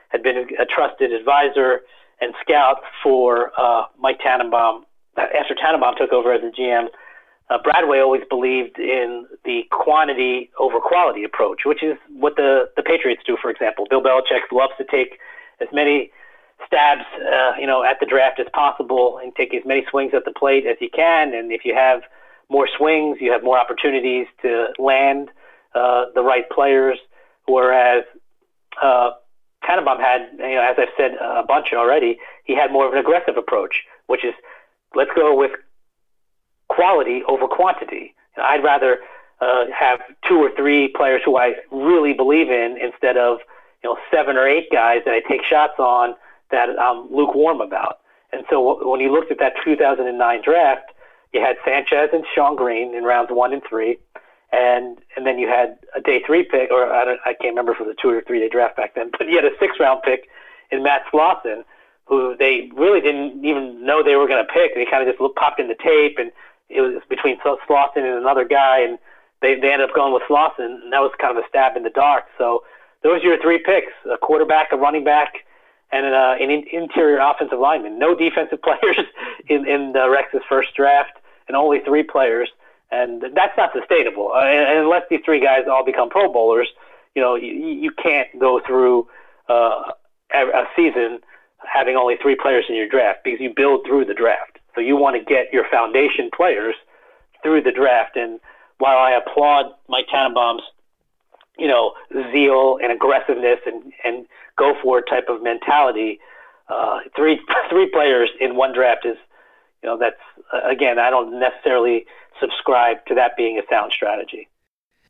had 0.09 0.23
been 0.23 0.37
a 0.37 0.67
trusted 0.67 1.13
advisor 1.13 1.81
and 2.21 2.35
scout 2.41 2.79
for 3.03 3.53
uh, 3.59 3.85
Mike 3.99 4.21
Tannenbaum. 4.21 4.85
After 5.17 5.55
Tannenbaum 5.55 5.95
took 5.97 6.13
over 6.13 6.33
as 6.33 6.41
the 6.41 6.51
GM, 6.51 6.89
uh, 7.51 7.59
Bradway 7.59 8.01
always 8.01 8.23
believed 8.31 8.79
in 8.79 9.27
the 9.45 9.65
quantity 9.71 10.51
over 10.59 10.79
quality 10.81 11.25
approach, 11.25 11.63
which 11.67 11.83
is 11.83 11.97
what 12.15 12.37
the, 12.37 12.71
the 12.77 12.83
Patriots 12.83 13.23
do, 13.27 13.37
for 13.43 13.51
example. 13.51 13.87
Bill 13.91 14.01
Belichick 14.01 14.53
loves 14.53 14.73
to 14.79 14.85
take 14.85 15.19
as 15.61 15.69
many 15.73 16.13
stabs, 16.65 17.05
uh, 17.21 17.53
you 17.59 17.67
know, 17.67 17.83
at 17.83 17.99
the 17.99 18.07
draft 18.07 18.39
as 18.39 18.47
possible 18.53 19.19
and 19.21 19.35
take 19.35 19.53
as 19.53 19.63
many 19.67 19.85
swings 19.91 20.13
at 20.15 20.25
the 20.25 20.31
plate 20.31 20.65
as 20.65 20.77
you 20.81 20.89
can. 20.95 21.35
And 21.35 21.51
if 21.51 21.65
you 21.65 21.75
have 21.75 22.03
more 22.49 22.69
swings, 22.79 23.19
you 23.21 23.33
have 23.33 23.43
more 23.43 23.59
opportunities 23.59 24.29
to 24.43 24.69
land 24.79 25.31
uh, 25.75 26.05
the 26.15 26.23
right 26.23 26.49
players. 26.51 26.99
Whereas 27.47 28.05
uh, 28.81 29.11
Tannenbaum 29.65 29.99
had, 29.99 30.29
you 30.39 30.55
know, 30.55 30.63
as 30.63 30.77
I've 30.79 30.95
said 30.97 31.17
a 31.21 31.43
bunch 31.43 31.73
already, 31.73 32.19
he 32.45 32.55
had 32.55 32.71
more 32.71 32.87
of 32.87 32.93
an 32.93 32.99
aggressive 32.99 33.37
approach, 33.37 33.83
which 34.07 34.25
is 34.25 34.35
let's 34.95 35.11
go 35.17 35.35
with 35.37 35.51
quality 36.81 37.23
over 37.29 37.47
quantity. 37.47 38.15
I'd 38.39 38.65
rather 38.65 39.01
uh, 39.43 39.67
have 39.79 40.01
two 40.27 40.37
or 40.37 40.51
three 40.57 40.89
players 40.89 41.21
who 41.23 41.37
I 41.37 41.57
really 41.71 42.15
believe 42.15 42.49
in 42.49 42.79
instead 42.81 43.19
of 43.19 43.41
you 43.83 43.91
know 43.91 43.99
seven 44.11 44.39
or 44.39 44.49
eight 44.49 44.69
guys 44.73 45.03
that 45.05 45.13
I 45.13 45.21
take 45.29 45.45
shots 45.45 45.75
on 45.79 46.15
that 46.51 46.71
I'm 46.81 47.13
lukewarm 47.15 47.61
about. 47.61 47.99
And 48.33 48.45
so 48.49 48.89
when 48.89 49.01
you 49.01 49.13
looked 49.13 49.31
at 49.31 49.39
that 49.41 49.55
2009 49.63 50.43
draft, 50.43 50.85
you 51.35 51.41
had 51.41 51.57
Sanchez 51.67 52.11
and 52.15 52.25
Shonn 52.35 52.57
Greene 52.57 52.95
in 52.95 53.05
rounds 53.05 53.31
one 53.31 53.53
and 53.53 53.63
three, 53.69 53.99
and 54.51 54.97
and 55.17 55.27
then 55.27 55.39
you 55.39 55.49
had 55.49 55.77
a 55.95 56.01
day 56.01 56.23
three 56.27 56.45
pick, 56.45 56.71
or 56.71 56.91
I, 56.91 57.05
don't, 57.05 57.21
I 57.27 57.35
can't 57.35 57.53
remember 57.53 57.73
if 57.73 57.81
it 57.81 57.87
was 57.87 57.95
a 57.99 58.01
two 58.01 58.09
or 58.09 58.23
three 58.23 58.41
day 58.41 58.49
draft 58.49 58.79
back 58.79 58.95
then, 58.95 59.11
but 59.19 59.29
you 59.29 59.37
had 59.37 59.45
a 59.45 59.57
six 59.61 59.75
round 59.79 60.01
pick 60.03 60.31
in 60.71 60.83
Matt 60.83 61.03
Slauson, 61.13 61.63
who 62.07 62.35
they 62.39 62.71
really 62.75 63.03
didn't 63.03 63.45
even 63.45 63.85
know 63.85 64.03
they 64.03 64.17
were 64.17 64.27
going 64.27 64.43
to 64.43 64.51
pick. 64.51 64.75
They 64.75 64.87
kind 64.91 65.07
of 65.07 65.13
just 65.13 65.21
looked, 65.21 65.37
popped 65.37 65.61
in 65.61 65.69
the 65.69 65.77
tape, 65.77 66.17
and 66.19 66.33
it 66.71 66.81
was 66.81 67.03
between 67.09 67.39
Slauson 67.41 67.97
and 67.97 68.19
another 68.19 68.45
guy, 68.45 68.81
and 68.81 68.99
they 69.43 69.55
they 69.59 69.73
ended 69.73 69.89
up 69.89 69.95
going 69.95 70.13
with 70.13 70.23
Slauson, 70.29 70.83
and 70.83 70.93
that 70.93 71.01
was 71.01 71.13
kind 71.21 71.37
of 71.37 71.45
a 71.45 71.49
stab 71.49 71.77
in 71.77 71.83
the 71.83 71.91
dark. 71.91 72.25
So 72.39 72.63
those 73.03 73.23
are 73.23 73.27
your 73.27 73.43
three 73.43 73.59
picks: 73.59 73.93
a 74.11 74.17
quarterback, 74.17 74.73
a 74.73 74.77
running 74.77 75.05
back, 75.05 75.45
and 75.93 76.07
an, 76.07 76.15
uh, 76.15 76.37
an 76.41 76.51
interior 76.73 77.19
offensive 77.19 77.59
lineman. 77.59 77.99
No 77.99 78.15
defensive 78.15 78.63
players 78.69 79.07
in 79.49 79.67
in 79.67 79.93
the 79.93 80.09
Rex's 80.09 80.43
first 80.49 80.75
draft, 80.75 81.19
and 81.49 81.57
only 81.57 81.81
three 81.81 82.05
players, 82.05 82.49
and 82.91 83.23
that's 83.35 83.57
not 83.57 83.71
sustainable. 83.73 84.33
Uh, 84.35 84.45
and, 84.45 84.79
unless 84.79 85.03
these 85.11 85.21
three 85.25 85.41
guys 85.41 85.65
all 85.71 85.85
become 85.85 86.09
Pro 86.09 86.33
Bowlers, 86.33 86.69
you 87.15 87.23
know, 87.23 87.35
you, 87.35 87.53
you 87.53 87.91
can't 87.91 88.29
go 88.39 88.61
through 88.65 89.09
uh, 89.49 89.91
a 90.33 90.65
season 90.77 91.21
having 91.71 91.97
only 91.97 92.17
three 92.23 92.37
players 92.37 92.65
in 92.69 92.75
your 92.75 92.89
draft 92.89 93.21
because 93.25 93.41
you 93.41 93.53
build 93.55 93.85
through 93.87 94.05
the 94.05 94.15
draft. 94.15 94.60
You 94.81 94.97
want 94.97 95.17
to 95.17 95.25
get 95.25 95.53
your 95.53 95.65
foundation 95.71 96.31
players 96.35 96.75
through 97.43 97.63
the 97.63 97.73
draft. 97.73 98.17
And 98.17 98.41
while 98.79 98.99
I 98.99 99.13
applaud 99.13 99.73
Mike 99.89 100.07
Tannenbaum's, 100.13 100.63
you 101.59 101.69
know, 101.69 101.93
zeal 102.33 102.79
and 102.83 102.91
aggressiveness 102.93 103.61
and, 103.67 103.93
and 104.05 104.27
go 104.57 104.75
for 104.83 104.99
it 104.99 105.05
type 105.09 105.27
of 105.29 105.43
mentality, 105.43 106.19
uh, 106.69 107.01
three 107.17 107.41
three 107.71 107.91
players 107.91 108.31
in 108.41 108.57
one 108.57 108.73
draft 108.73 109.05
is, 109.05 109.17
you 109.83 109.89
know, 109.89 109.99
that's 109.99 110.21
again 110.65 110.99
I 110.99 111.11
don't 111.11 111.39
necessarily 111.39 112.07
subscribe 112.41 113.05
to 113.07 113.15
that 113.15 113.37
being 113.37 113.59
a 113.59 113.63
sound 113.69 113.93
strategy. 113.93 114.49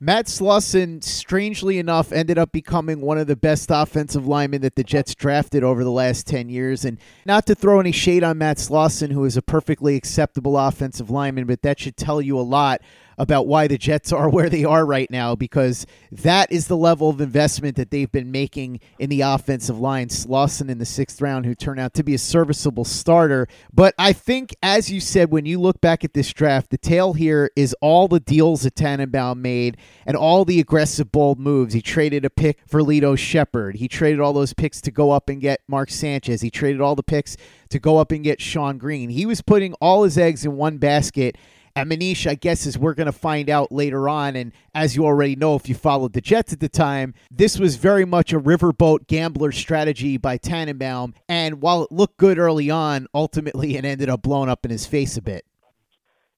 Matt 0.03 0.28
Slauson, 0.28 1.05
strangely 1.05 1.78
enough, 1.78 2.11
ended 2.11 2.38
up 2.38 2.53
becoming 2.53 3.03
one 3.03 3.18
of 3.18 3.26
the 3.26 3.36
best 3.36 3.68
offensive 3.70 4.26
linemen 4.26 4.62
that 4.62 4.74
the 4.74 4.82
Jets 4.82 5.14
drafted 5.14 5.62
over 5.62 5.84
the 5.84 5.90
last 5.90 6.26
10 6.26 6.48
years. 6.48 6.86
And 6.86 6.96
not 7.26 7.44
to 7.46 7.55
throw 7.55 7.80
any 7.80 7.92
shade 7.92 8.24
on 8.24 8.38
Matt 8.38 8.57
Slauson, 8.57 9.12
who 9.12 9.26
is 9.26 9.36
a 9.36 9.42
perfectly 9.42 9.96
acceptable 9.96 10.57
offensive 10.57 11.11
lineman, 11.11 11.44
but 11.44 11.61
that 11.61 11.78
should 11.78 11.98
tell 11.98 12.22
you 12.22 12.38
a 12.38 12.40
lot 12.40 12.80
about 13.20 13.46
why 13.46 13.66
the 13.66 13.76
Jets 13.76 14.12
are 14.12 14.30
where 14.30 14.48
they 14.48 14.64
are 14.64 14.86
right 14.86 15.10
now 15.10 15.34
because 15.34 15.86
that 16.10 16.50
is 16.50 16.66
the 16.66 16.76
level 16.76 17.10
of 17.10 17.20
investment 17.20 17.76
that 17.76 17.90
they've 17.90 18.10
been 18.10 18.32
making 18.32 18.80
in 18.98 19.10
the 19.10 19.20
offensive 19.20 19.78
line. 19.78 20.08
Slauson 20.08 20.70
in 20.70 20.78
the 20.78 20.86
sixth 20.86 21.20
round, 21.20 21.44
who 21.44 21.54
turned 21.54 21.78
out 21.78 21.92
to 21.94 22.02
be 22.02 22.14
a 22.14 22.18
serviceable 22.18 22.84
starter. 22.84 23.46
But 23.72 23.94
I 23.98 24.14
think, 24.14 24.56
as 24.62 24.90
you 24.90 25.00
said, 25.00 25.30
when 25.30 25.44
you 25.44 25.60
look 25.60 25.82
back 25.82 26.02
at 26.02 26.14
this 26.14 26.32
draft, 26.32 26.70
the 26.70 26.78
tale 26.78 27.12
here 27.12 27.50
is 27.54 27.76
all 27.82 28.08
the 28.08 28.20
deals 28.20 28.62
that 28.62 28.74
Tannenbaum 28.74 29.42
made 29.42 29.76
and 30.06 30.16
all 30.16 30.46
the 30.46 30.58
aggressive, 30.58 31.12
bold 31.12 31.38
moves. 31.38 31.74
He 31.74 31.82
traded 31.82 32.24
a 32.24 32.30
pick 32.30 32.60
for 32.66 32.80
Lito 32.80 33.18
Sheppard. 33.18 33.76
He 33.76 33.86
traded 33.86 34.20
all 34.20 34.32
those 34.32 34.54
picks 34.54 34.80
to 34.80 34.90
go 34.90 35.10
up 35.10 35.28
and 35.28 35.42
get 35.42 35.60
Mark 35.68 35.90
Sanchez. 35.90 36.40
He 36.40 36.50
traded 36.50 36.80
all 36.80 36.96
the 36.96 37.02
picks 37.02 37.36
to 37.68 37.78
go 37.78 37.98
up 37.98 38.12
and 38.12 38.24
get 38.24 38.38
Shonn 38.38 38.78
Greene. 38.78 39.10
He 39.10 39.26
was 39.26 39.42
putting 39.42 39.74
all 39.74 40.04
his 40.04 40.16
eggs 40.16 40.46
in 40.46 40.56
one 40.56 40.78
basket 40.78 41.36
and 41.76 41.90
Manish, 41.90 42.26
I 42.26 42.34
guess, 42.34 42.66
as 42.66 42.76
we're 42.76 42.94
going 42.94 43.06
to 43.06 43.12
find 43.12 43.48
out 43.48 43.70
later 43.70 44.08
on, 44.08 44.36
and 44.36 44.52
as 44.74 44.96
you 44.96 45.04
already 45.04 45.36
know 45.36 45.54
if 45.54 45.68
you 45.68 45.74
followed 45.74 46.12
the 46.12 46.20
Jets 46.20 46.52
at 46.52 46.60
the 46.60 46.68
time, 46.68 47.14
this 47.30 47.58
was 47.58 47.76
very 47.76 48.04
much 48.04 48.32
a 48.32 48.40
riverboat 48.40 49.06
gambler 49.06 49.52
strategy 49.52 50.16
by 50.16 50.36
Tannenbaum. 50.36 51.14
And 51.28 51.62
while 51.62 51.84
it 51.84 51.92
looked 51.92 52.16
good 52.16 52.38
early 52.38 52.70
on, 52.70 53.06
ultimately 53.14 53.76
it 53.76 53.84
ended 53.84 54.08
up 54.08 54.22
blowing 54.22 54.48
up 54.48 54.64
in 54.64 54.70
his 54.70 54.86
face 54.86 55.16
a 55.16 55.22
bit. 55.22 55.44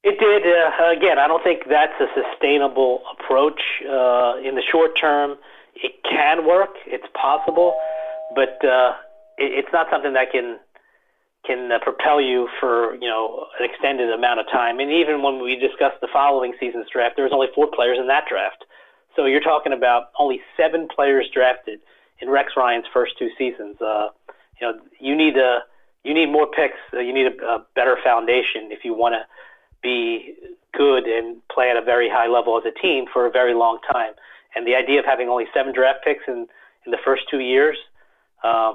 It 0.04 0.18
did. 0.18 0.42
Uh, 0.42 0.90
again, 0.90 1.18
I 1.18 1.28
don't 1.28 1.44
think 1.44 1.62
that's 1.68 1.94
a 2.00 2.06
sustainable 2.14 3.02
approach. 3.12 3.60
Uh, 3.82 4.36
in 4.42 4.56
the 4.56 4.62
short 4.70 4.98
term, 5.00 5.36
it 5.76 5.92
can 6.02 6.46
work, 6.46 6.70
it's 6.86 7.06
possible, 7.14 7.76
but 8.34 8.58
uh, 8.64 8.92
it, 9.38 9.64
it's 9.64 9.68
not 9.72 9.86
something 9.90 10.12
that 10.14 10.32
can 10.32 10.58
can 11.46 11.72
uh, 11.72 11.78
propel 11.82 12.20
you 12.20 12.48
for 12.60 12.94
you 12.94 13.08
know 13.08 13.46
an 13.58 13.68
extended 13.68 14.10
amount 14.10 14.40
of 14.40 14.46
time. 14.50 14.78
And 14.78 14.90
even 14.90 15.22
when 15.22 15.42
we 15.42 15.56
discussed 15.56 16.00
the 16.00 16.08
following 16.12 16.54
season's 16.60 16.86
draft, 16.92 17.16
there 17.16 17.24
was 17.24 17.32
only 17.32 17.48
four 17.54 17.68
players 17.72 17.98
in 17.98 18.06
that 18.08 18.24
draft. 18.28 18.64
So 19.16 19.26
you're 19.26 19.40
talking 19.40 19.72
about 19.72 20.10
only 20.18 20.40
seven 20.56 20.88
players 20.88 21.28
drafted 21.32 21.80
in 22.20 22.30
Rex 22.30 22.52
Ryan's 22.56 22.86
first 22.92 23.18
two 23.18 23.28
seasons. 23.36 23.80
Uh, 23.80 24.08
you 24.60 24.66
know, 24.66 24.80
you 25.00 25.16
need 25.16 25.36
a 25.36 25.60
you 26.04 26.14
need 26.14 26.30
more 26.30 26.46
picks. 26.46 26.78
Uh, 26.92 27.00
you 27.00 27.12
need 27.12 27.26
a, 27.26 27.44
a 27.44 27.66
better 27.74 27.96
foundation 28.02 28.70
if 28.70 28.84
you 28.84 28.94
want 28.94 29.14
to 29.14 29.26
be 29.82 30.34
good 30.72 31.04
and 31.04 31.36
play 31.48 31.70
at 31.70 31.76
a 31.76 31.82
very 31.82 32.08
high 32.08 32.28
level 32.28 32.56
as 32.56 32.64
a 32.64 32.80
team 32.80 33.04
for 33.12 33.26
a 33.26 33.30
very 33.30 33.54
long 33.54 33.78
time. 33.90 34.12
And 34.54 34.66
the 34.66 34.74
idea 34.74 35.00
of 35.00 35.04
having 35.04 35.28
only 35.28 35.46
seven 35.52 35.74
draft 35.74 36.04
picks 36.04 36.24
in 36.28 36.46
in 36.84 36.90
the 36.90 36.98
first 37.04 37.22
two 37.30 37.38
years, 37.38 37.76
uh, 38.42 38.74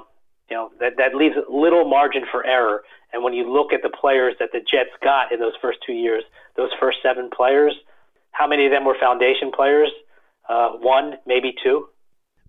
you 0.50 0.56
know 0.56 0.70
that 0.80 0.96
that 0.96 1.14
leaves 1.14 1.36
little 1.48 1.88
margin 1.88 2.22
for 2.30 2.44
error. 2.46 2.82
And 3.12 3.22
when 3.24 3.32
you 3.32 3.50
look 3.50 3.72
at 3.72 3.82
the 3.82 3.88
players 3.88 4.34
that 4.38 4.50
the 4.52 4.60
Jets 4.60 4.90
got 5.02 5.32
in 5.32 5.40
those 5.40 5.54
first 5.60 5.78
two 5.86 5.94
years, 5.94 6.24
those 6.56 6.70
first 6.78 6.98
seven 7.02 7.30
players, 7.34 7.74
how 8.32 8.46
many 8.46 8.66
of 8.66 8.72
them 8.72 8.84
were 8.84 8.96
foundation 9.00 9.50
players? 9.54 9.90
Uh, 10.48 10.70
one, 10.72 11.14
maybe 11.26 11.54
two. 11.62 11.88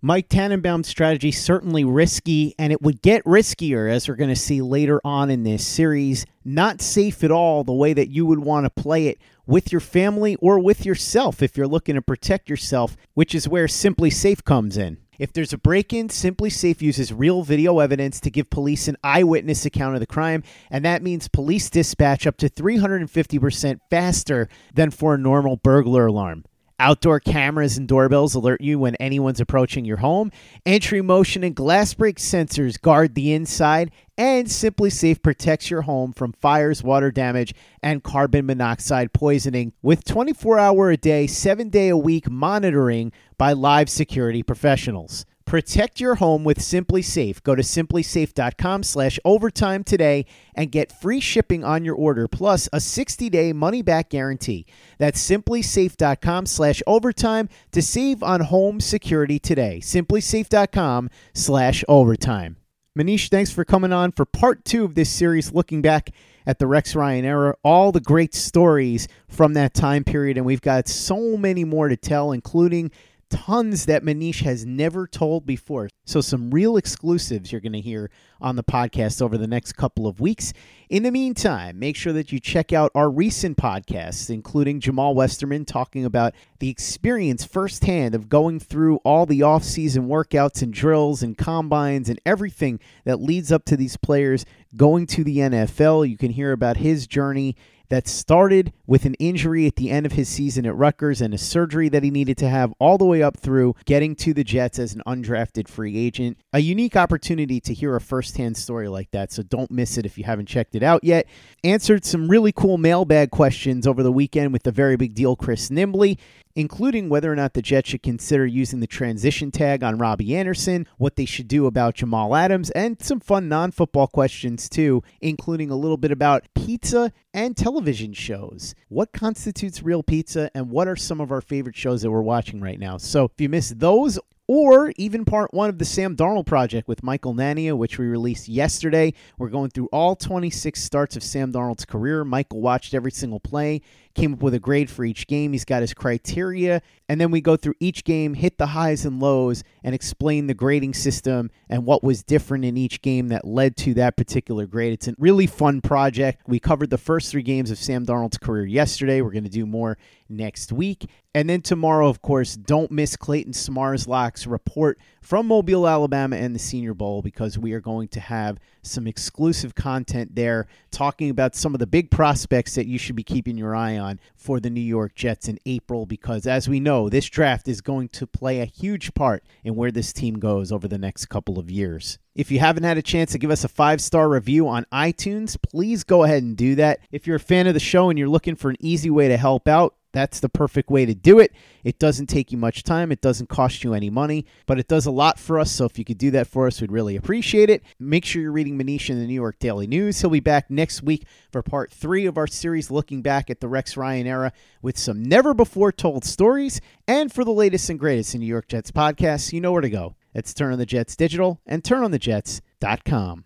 Mike 0.02 0.30
Tannenbaum's 0.30 0.88
strategy 0.88 1.30
certainly 1.30 1.84
risky, 1.84 2.56
and 2.58 2.72
it 2.72 2.82
would 2.82 3.02
get 3.02 3.22
riskier 3.26 3.92
as 3.92 4.08
we're 4.08 4.16
going 4.16 4.30
to 4.30 4.36
see 4.36 4.62
later 4.62 5.02
on 5.04 5.30
in 5.30 5.44
this 5.44 5.68
series. 5.68 6.26
Not 6.46 6.82
safe 6.82 7.22
at 7.22 7.32
all 7.32 7.66
the 7.66 7.74
way 7.74 7.92
that 7.92 8.08
you 8.08 8.26
would 8.26 8.40
want 8.40 8.66
to 8.66 8.70
play 8.70 9.08
it 9.08 9.18
with 9.46 9.74
your 9.74 9.82
family 9.82 10.38
or 10.38 10.58
with 10.58 10.86
yourself 10.86 11.44
if 11.44 11.58
you're 11.58 11.68
looking 11.68 11.96
to 11.96 12.02
protect 12.02 12.50
yourself, 12.50 12.96
which 13.14 13.36
is 13.36 13.50
where 13.50 13.66
SimpliSafe 13.66 14.46
comes 14.46 14.78
in. 14.78 15.00
If 15.20 15.34
there's 15.34 15.52
a 15.52 15.58
break 15.58 15.92
in, 15.92 16.08
SimpliSafe 16.08 16.82
uses 16.82 17.12
real 17.12 17.44
video 17.44 17.80
evidence 17.80 18.22
to 18.22 18.32
give 18.32 18.50
police 18.50 18.88
an 18.88 18.96
eyewitness 19.04 19.66
account 19.66 19.96
of 19.96 20.00
the 20.00 20.08
crime, 20.08 20.44
and 20.72 20.86
that 20.86 21.04
means 21.04 21.28
police 21.28 21.70
dispatch 21.70 22.26
up 22.26 22.38
to 22.38 22.50
350% 22.50 23.80
faster 23.90 24.48
than 24.74 24.92
for 24.92 25.16
a 25.16 25.18
normal 25.18 25.58
burglar 25.58 26.06
alarm. 26.06 26.46
Outdoor 26.80 27.20
cameras 27.20 27.78
and 27.78 27.88
doorbells 27.88 28.36
alert 28.36 28.62
you 28.62 28.80
when 28.80 28.96
anyone's 28.96 29.42
approaching 29.42 29.84
your 29.84 29.98
home. 29.98 30.32
Entry 30.66 31.02
motion 31.02 31.44
and 31.44 31.54
glass 31.54 31.94
break 31.94 32.18
sensors 32.18 32.80
guard 32.80 33.16
the 33.16 33.34
inside, 33.34 33.92
and 34.18 34.48
SimpliSafe 34.48 35.22
protects 35.22 35.70
your 35.70 35.82
home 35.82 36.14
from 36.14 36.32
fires, 36.32 36.82
water 36.82 37.12
damage, 37.12 37.54
and 37.84 38.02
carbon 38.04 38.46
monoxide 38.46 39.12
poisoning 39.12 39.74
with 39.82 40.06
24 40.06 40.58
hour 40.58 40.92
a 40.92 40.98
day, 40.98 41.28
7 41.28 41.68
day 41.68 41.90
a 41.90 41.98
week 41.98 42.30
monitoring 42.30 43.12
by 43.38 43.52
live 43.52 43.90
security 43.90 44.42
professionals. 44.42 45.26
Protect 45.50 46.00
your 46.00 46.14
home 46.14 46.44
with 46.44 46.60
SimpliSafe. 46.60 47.42
Go 47.42 47.56
to 47.56 47.64
simplisafe.com 47.64 48.84
slash 48.84 49.20
overtime 49.26 49.84
today 49.84 50.28
and 50.54 50.72
get 50.72 50.92
free 50.92 51.20
shipping 51.20 51.64
on 51.64 51.84
your 51.84 51.96
order 51.96 52.28
plus 52.28 52.68
a 52.68 52.78
60-day 52.78 53.54
money-back 53.54 54.12
guarantee. 54.12 54.68
That's 55.00 55.20
simplisafe.com 55.28 56.46
slash 56.46 56.84
overtime 56.86 57.50
to 57.72 57.82
save 57.82 58.22
on 58.22 58.42
home 58.42 58.80
security 58.80 59.40
today. 59.40 59.80
simplisafe.com 59.82 61.10
slash 61.34 61.84
overtime. 61.88 62.58
Manish, 62.96 63.30
thanks 63.32 63.50
for 63.50 63.66
coming 63.66 63.92
on 63.92 64.12
for 64.12 64.26
part 64.26 64.64
two 64.66 64.86
of 64.86 64.94
this 64.94 65.10
series 65.10 65.52
looking 65.52 65.82
back 65.82 66.12
at 66.46 66.60
the 66.60 66.68
Rex 66.68 66.96
Ryan 66.96 67.26
era, 67.26 67.56
all 67.64 67.92
the 67.92 68.00
great 68.00 68.36
stories 68.36 69.08
from 69.28 69.54
that 69.56 69.74
time 69.74 70.04
period, 70.04 70.38
and 70.38 70.46
we've 70.46 70.62
got 70.62 70.88
so 70.88 71.38
many 71.38 71.64
more 71.64 71.90
to 71.90 71.98
tell, 71.98 72.34
including 72.34 72.92
tons 73.30 73.86
that 73.86 74.04
Manish 74.04 74.44
has 74.44 74.66
never 74.66 75.08
told 75.08 75.46
before. 75.46 75.90
So, 76.06 76.22
some 76.22 76.52
real 76.52 76.78
exclusives 76.78 77.52
you're 77.52 77.62
going 77.62 77.74
to 77.74 77.82
hear 77.82 78.10
on 78.42 78.56
the 78.56 78.64
podcast 78.64 79.22
over 79.22 79.38
the 79.38 79.48
next 79.48 79.74
couple 79.74 80.08
of 80.08 80.20
weeks. 80.20 80.54
In 80.90 81.04
the 81.04 81.12
meantime, 81.12 81.78
make 81.78 81.96
sure 81.96 82.14
that 82.14 82.32
you 82.32 82.40
check 82.40 82.74
out 82.74 82.92
our 82.96 83.10
recent 83.10 83.58
podcasts, 83.58 84.30
including 84.30 84.82
Jamaal 84.82 85.14
Westerman 85.14 85.66
talking 85.66 86.06
about 86.06 86.34
the 86.60 86.70
experience 86.70 87.46
firsthand 87.46 88.16
of 88.16 88.30
going 88.30 88.60
through 88.60 88.98
all 88.98 89.26
the 89.26 89.44
off-season 89.44 90.08
workouts 90.08 90.62
and 90.62 90.74
drills 90.74 91.22
and 91.22 91.38
combines 91.38 92.10
and 92.10 92.20
everything 92.26 92.80
that 93.06 93.22
leads 93.22 93.52
up 93.52 93.66
to 93.66 93.78
these 93.78 93.98
players 93.98 94.46
going 94.76 95.06
to 95.08 95.24
the 95.24 95.38
NFL. 95.38 96.10
You 96.10 96.18
can 96.18 96.32
hear 96.32 96.52
about 96.52 96.78
his 96.78 97.08
journey 97.08 97.56
that 97.90 98.08
started 98.08 98.72
with 98.88 99.06
an 99.06 99.16
injury 99.16 99.68
at 99.68 99.76
the 99.76 99.90
end 99.90 100.06
of 100.06 100.14
his 100.14 100.30
season 100.30 100.66
at 100.66 100.76
Rutgers 100.76 101.22
and 101.22 101.34
a 101.34 101.38
surgery 101.38 101.90
that 101.90 102.04
he 102.04 102.12
needed 102.12 102.38
to 102.38 102.50
have 102.50 102.74
all 102.80 102.98
the 102.98 103.06
way 103.06 103.22
up 103.22 103.38
through 103.38 103.76
getting 103.86 104.16
to 104.18 104.34
the 104.34 104.44
Jets 104.44 104.80
as 104.80 104.94
an 104.94 105.02
undrafted 105.06 105.68
free 105.68 105.98
agent. 105.98 106.38
A 106.54 106.60
unique 106.60 106.96
opportunity 106.96 107.60
to 107.62 107.74
hear 107.74 107.96
a 107.96 108.02
firsthand 108.02 108.58
story 108.58 108.88
like 108.88 109.12
that, 109.12 109.32
so 109.32 109.44
don't 109.44 109.72
miss 109.72 109.98
it 109.98 110.06
if 110.06 110.18
you 110.18 110.24
haven't 110.24 110.48
checked 110.48 110.76
it 110.76 110.84
out 110.84 111.04
yet. 111.04 111.28
Answered 111.64 112.06
some 112.06 112.30
really 112.30 112.52
cool 112.52 112.78
mailbag 112.78 113.32
questions 113.32 113.86
over 113.86 114.04
the 114.04 114.12
weekend 114.12 114.54
with 114.54 114.64
the 114.64 114.72
very 114.72 114.96
big 114.96 115.14
deal 115.14 115.36
Chris 115.36 115.70
Nimbley 115.70 116.18
including 116.60 117.08
whether 117.08 117.32
or 117.32 117.38
not 117.38 117.54
the 117.54 117.62
Jets 117.62 117.90
should 117.90 118.04
consider 118.04 118.46
using 118.46 118.82
the 118.82 118.88
transition 118.88 119.50
tag 119.50 119.82
on 119.82 119.98
Robbie 119.98 120.36
Anderson, 120.36 120.86
what 120.98 121.16
they 121.16 121.24
should 121.24 121.48
do 121.48 121.66
about 121.68 121.96
Jamal 121.96 122.36
Adams, 122.36 122.70
and 122.72 123.02
some 123.02 123.22
fun 123.22 123.48
non 123.48 123.72
football 123.72 124.08
questions 124.08 124.68
too, 124.68 125.02
including 125.22 125.72
a 125.72 125.78
little 125.78 125.96
bit 125.96 126.12
about 126.12 126.50
pizza 126.56 127.14
and 127.34 127.56
television 127.56 128.12
shows. 128.12 128.76
What 128.90 129.14
constitutes 129.14 129.82
real 129.82 130.04
pizza, 130.04 130.52
and 130.54 130.70
what 130.70 130.90
are 130.90 130.98
some 130.98 131.22
of 131.22 131.32
our 131.32 131.40
favorite 131.40 131.78
shows 131.78 132.02
that 132.02 132.12
we're 132.12 132.22
watching 132.22 132.60
right 132.60 132.78
now? 132.78 132.98
So 132.98 133.24
if 133.24 133.40
you 133.40 133.48
missed 133.48 133.80
those, 133.80 134.20
or 134.50 134.92
even 134.98 135.26
part 135.26 135.54
one 135.54 135.70
of 135.70 135.78
the 135.78 135.86
Sam 135.86 136.16
Darnold 136.16 136.48
project 136.48 136.88
with 136.88 137.04
Michael 137.04 137.36
Nania, 137.36 137.78
which 137.78 138.00
we 138.00 138.08
released 138.08 138.48
yesterday. 138.48 139.14
We're 139.38 139.50
going 139.50 139.70
through 139.70 139.90
all 139.94 140.16
26 140.16 140.82
starts 140.84 141.16
of 141.16 141.22
Sam 141.22 141.54
Darnold's 141.54 141.86
career. 141.86 142.26
Michael 142.26 142.60
watched 142.60 142.96
every 142.96 143.12
single 143.12 143.40
play, 143.40 143.82
came 144.16 144.34
up 144.34 144.42
with 144.42 144.54
a 144.54 144.60
grade 144.60 144.90
for 144.90 145.06
each 145.06 145.28
game. 145.28 145.52
He's 145.52 145.66
got 145.66 145.82
his 145.82 145.94
criteria, 145.94 146.82
and 147.08 147.20
then 147.20 147.32
we 147.32 147.42
go 147.42 147.56
through 147.56 147.76
each 147.80 148.04
game, 148.04 148.34
hit 148.34 148.58
the 148.58 148.68
highs 148.68 149.06
and 149.06 149.20
lows, 149.20 149.64
and 149.84 149.96
explain 149.96 150.48
the 150.48 150.54
grading 150.54 150.94
system 150.94 151.52
and 151.70 151.86
what 151.86 152.04
was 152.04 152.24
different 152.24 152.66
in 152.66 152.78
each 152.78 153.02
game 153.02 153.30
that 153.30 153.46
led 153.46 153.78
to 153.78 153.94
that 153.96 154.18
particular 154.18 154.66
grade. 154.66 154.94
It's 154.94 155.08
a 155.08 155.16
really 155.18 155.48
fun 155.48 155.82
project. 155.82 156.42
We 156.48 156.60
covered 156.60 156.90
the 156.90 156.98
first 156.98 157.32
three 157.32 157.44
games 157.44 157.72
of 157.72 157.78
Sam 157.78 158.06
Darnold's 158.06 158.38
career 158.38 158.66
yesterday. 158.66 159.22
We're 159.22 159.32
going 159.32 159.44
to 159.44 159.50
do 159.50 159.66
more 159.66 159.98
next 160.28 160.72
week. 160.72 161.08
And 161.34 161.50
then 161.50 161.62
tomorrow, 161.62 162.10
of 162.10 162.22
course, 162.22 162.56
don't 162.56 162.92
miss 162.92 163.16
Clayton 163.16 163.54
Smarslock's 163.54 164.48
report 164.48 165.00
from 165.22 165.48
Mobile, 165.48 165.88
Alabama 165.88 166.36
and 166.36 166.56
the 166.56 166.60
Senior 166.60 166.94
Bowl 166.94 167.22
because 167.22 167.58
we 167.58 167.74
are 167.74 167.82
going 167.82 168.08
to 168.10 168.20
have 168.20 168.58
some 168.82 169.08
exclusive 169.08 169.76
content 169.76 170.36
there 170.36 170.68
talking 170.92 171.30
about 171.30 171.56
some 171.56 171.74
of 171.74 171.80
the 171.80 171.88
big 171.88 172.10
prospects 172.12 172.76
that 172.76 172.88
you 172.88 172.98
should 172.98 173.16
be 173.16 173.24
keeping 173.24 173.58
your 173.58 173.76
eye 173.76 173.98
on 173.98 174.20
for 174.36 174.60
the 174.60 174.70
New 174.70 174.82
York 174.82 175.16
Jets 175.16 175.48
in 175.48 175.60
April 175.66 176.06
because 176.06 176.48
as 176.48 176.70
we 176.70 176.80
know, 176.80 177.10
this 177.10 177.30
draft 177.30 177.68
is 177.68 177.82
going 177.82 178.10
to 178.10 178.28
play 178.28 178.62
a 178.62 178.66
huge 178.66 179.14
part 179.14 179.44
in 179.64 179.76
where 179.76 179.92
this 179.92 180.14
team 180.14 180.40
goes 180.40 180.72
over 180.72 180.88
the 180.88 180.98
next 180.98 181.26
couple 181.28 181.60
of 181.60 181.70
years. 181.70 182.18
If 182.36 182.52
you 182.52 182.60
haven't 182.60 182.84
had 182.84 182.98
a 182.98 183.02
chance 183.02 183.32
to 183.34 183.38
give 183.38 183.52
us 183.52 183.64
a 183.64 183.68
five 183.68 184.02
star 184.02 184.30
review 184.30 184.68
on 184.68 184.86
iTunes, 184.94 185.58
please 185.62 186.04
go 186.04 186.24
ahead 186.24 186.44
and 186.44 186.56
do 186.56 186.76
that. 186.76 187.00
If 187.12 187.28
you're 187.28 187.36
a 187.36 187.40
fan 187.40 187.68
of 187.68 187.74
the 187.74 187.80
show 187.80 188.10
and 188.10 188.18
you're 188.18 188.30
looking 188.30 188.56
for 188.56 188.70
an 188.70 188.78
easy 188.80 189.10
way 189.10 189.28
to 189.28 189.38
help 189.38 189.68
out, 189.68 189.96
that's 190.12 190.40
the 190.40 190.50
perfect 190.50 190.90
way 190.90 191.06
to 191.06 191.14
do 191.14 191.40
it. 191.40 191.52
It 191.84 192.00
doesn't 192.00 192.28
take 192.28 192.52
you 192.52 192.58
much 192.58 192.84
time, 192.84 193.12
it 193.12 193.22
doesn't 193.22 193.50
cost 193.50 193.84
you 193.84 193.94
any 193.94 194.10
money, 194.10 194.46
but 194.66 194.80
it 194.80 194.88
does 194.88 195.06
a 195.06 195.12
lot 195.12 195.40
for 195.40 195.60
us. 195.60 195.72
So 195.72 195.86
if 195.86 195.98
you 195.98 196.06
could 196.06 196.18
do 196.18 196.32
that 196.32 196.48
for 196.48 196.68
us, 196.68 196.82
we'd 196.82 196.92
really 196.92 197.16
appreciate 197.16 197.70
it. 197.70 197.84
Make 198.00 198.26
sure 198.26 198.42
you're 198.42 198.52
reading 198.52 198.78
Manish 198.78 199.10
in 199.10 199.20
the 199.20 199.28
New 199.28 199.34
York 199.34 199.60
Daily 199.60 199.88
News. 199.88 200.22
He'll 200.22 200.30
be 200.30 200.40
back 200.40 200.70
next 200.70 201.04
week 201.04 201.26
for 201.52 201.62
part 201.62 201.92
three 201.92 202.26
of 202.26 202.38
our 202.38 202.48
series 202.48 202.92
looking 202.92 203.22
back 203.22 203.50
at 203.50 203.60
the 203.60 203.68
Rex 203.68 203.96
Ryan 203.98 204.28
era 204.28 204.52
with 204.82 204.98
some 204.98 205.24
never 205.24 205.54
before 205.54 205.92
told 205.92 206.26
stories. 206.26 206.82
And 207.08 207.32
for 207.32 207.44
the 207.44 207.52
latest 207.52 207.90
and 207.90 208.00
greatest 208.00 208.34
in 208.34 208.42
New 208.42 208.48
York 208.48 208.68
Jets 208.68 208.92
podcasts, 208.92 209.54
you 209.54 209.62
know 209.62 209.72
where 209.72 209.82
to 209.82 209.90
go. 209.90 210.16
It's 210.34 210.54
Turn 210.54 210.72
on 210.72 210.80
the 210.80 210.86
Jets 210.86 211.16
Digital 211.16 211.60
and 211.66 211.84
turnonthejets.com. 211.84 213.46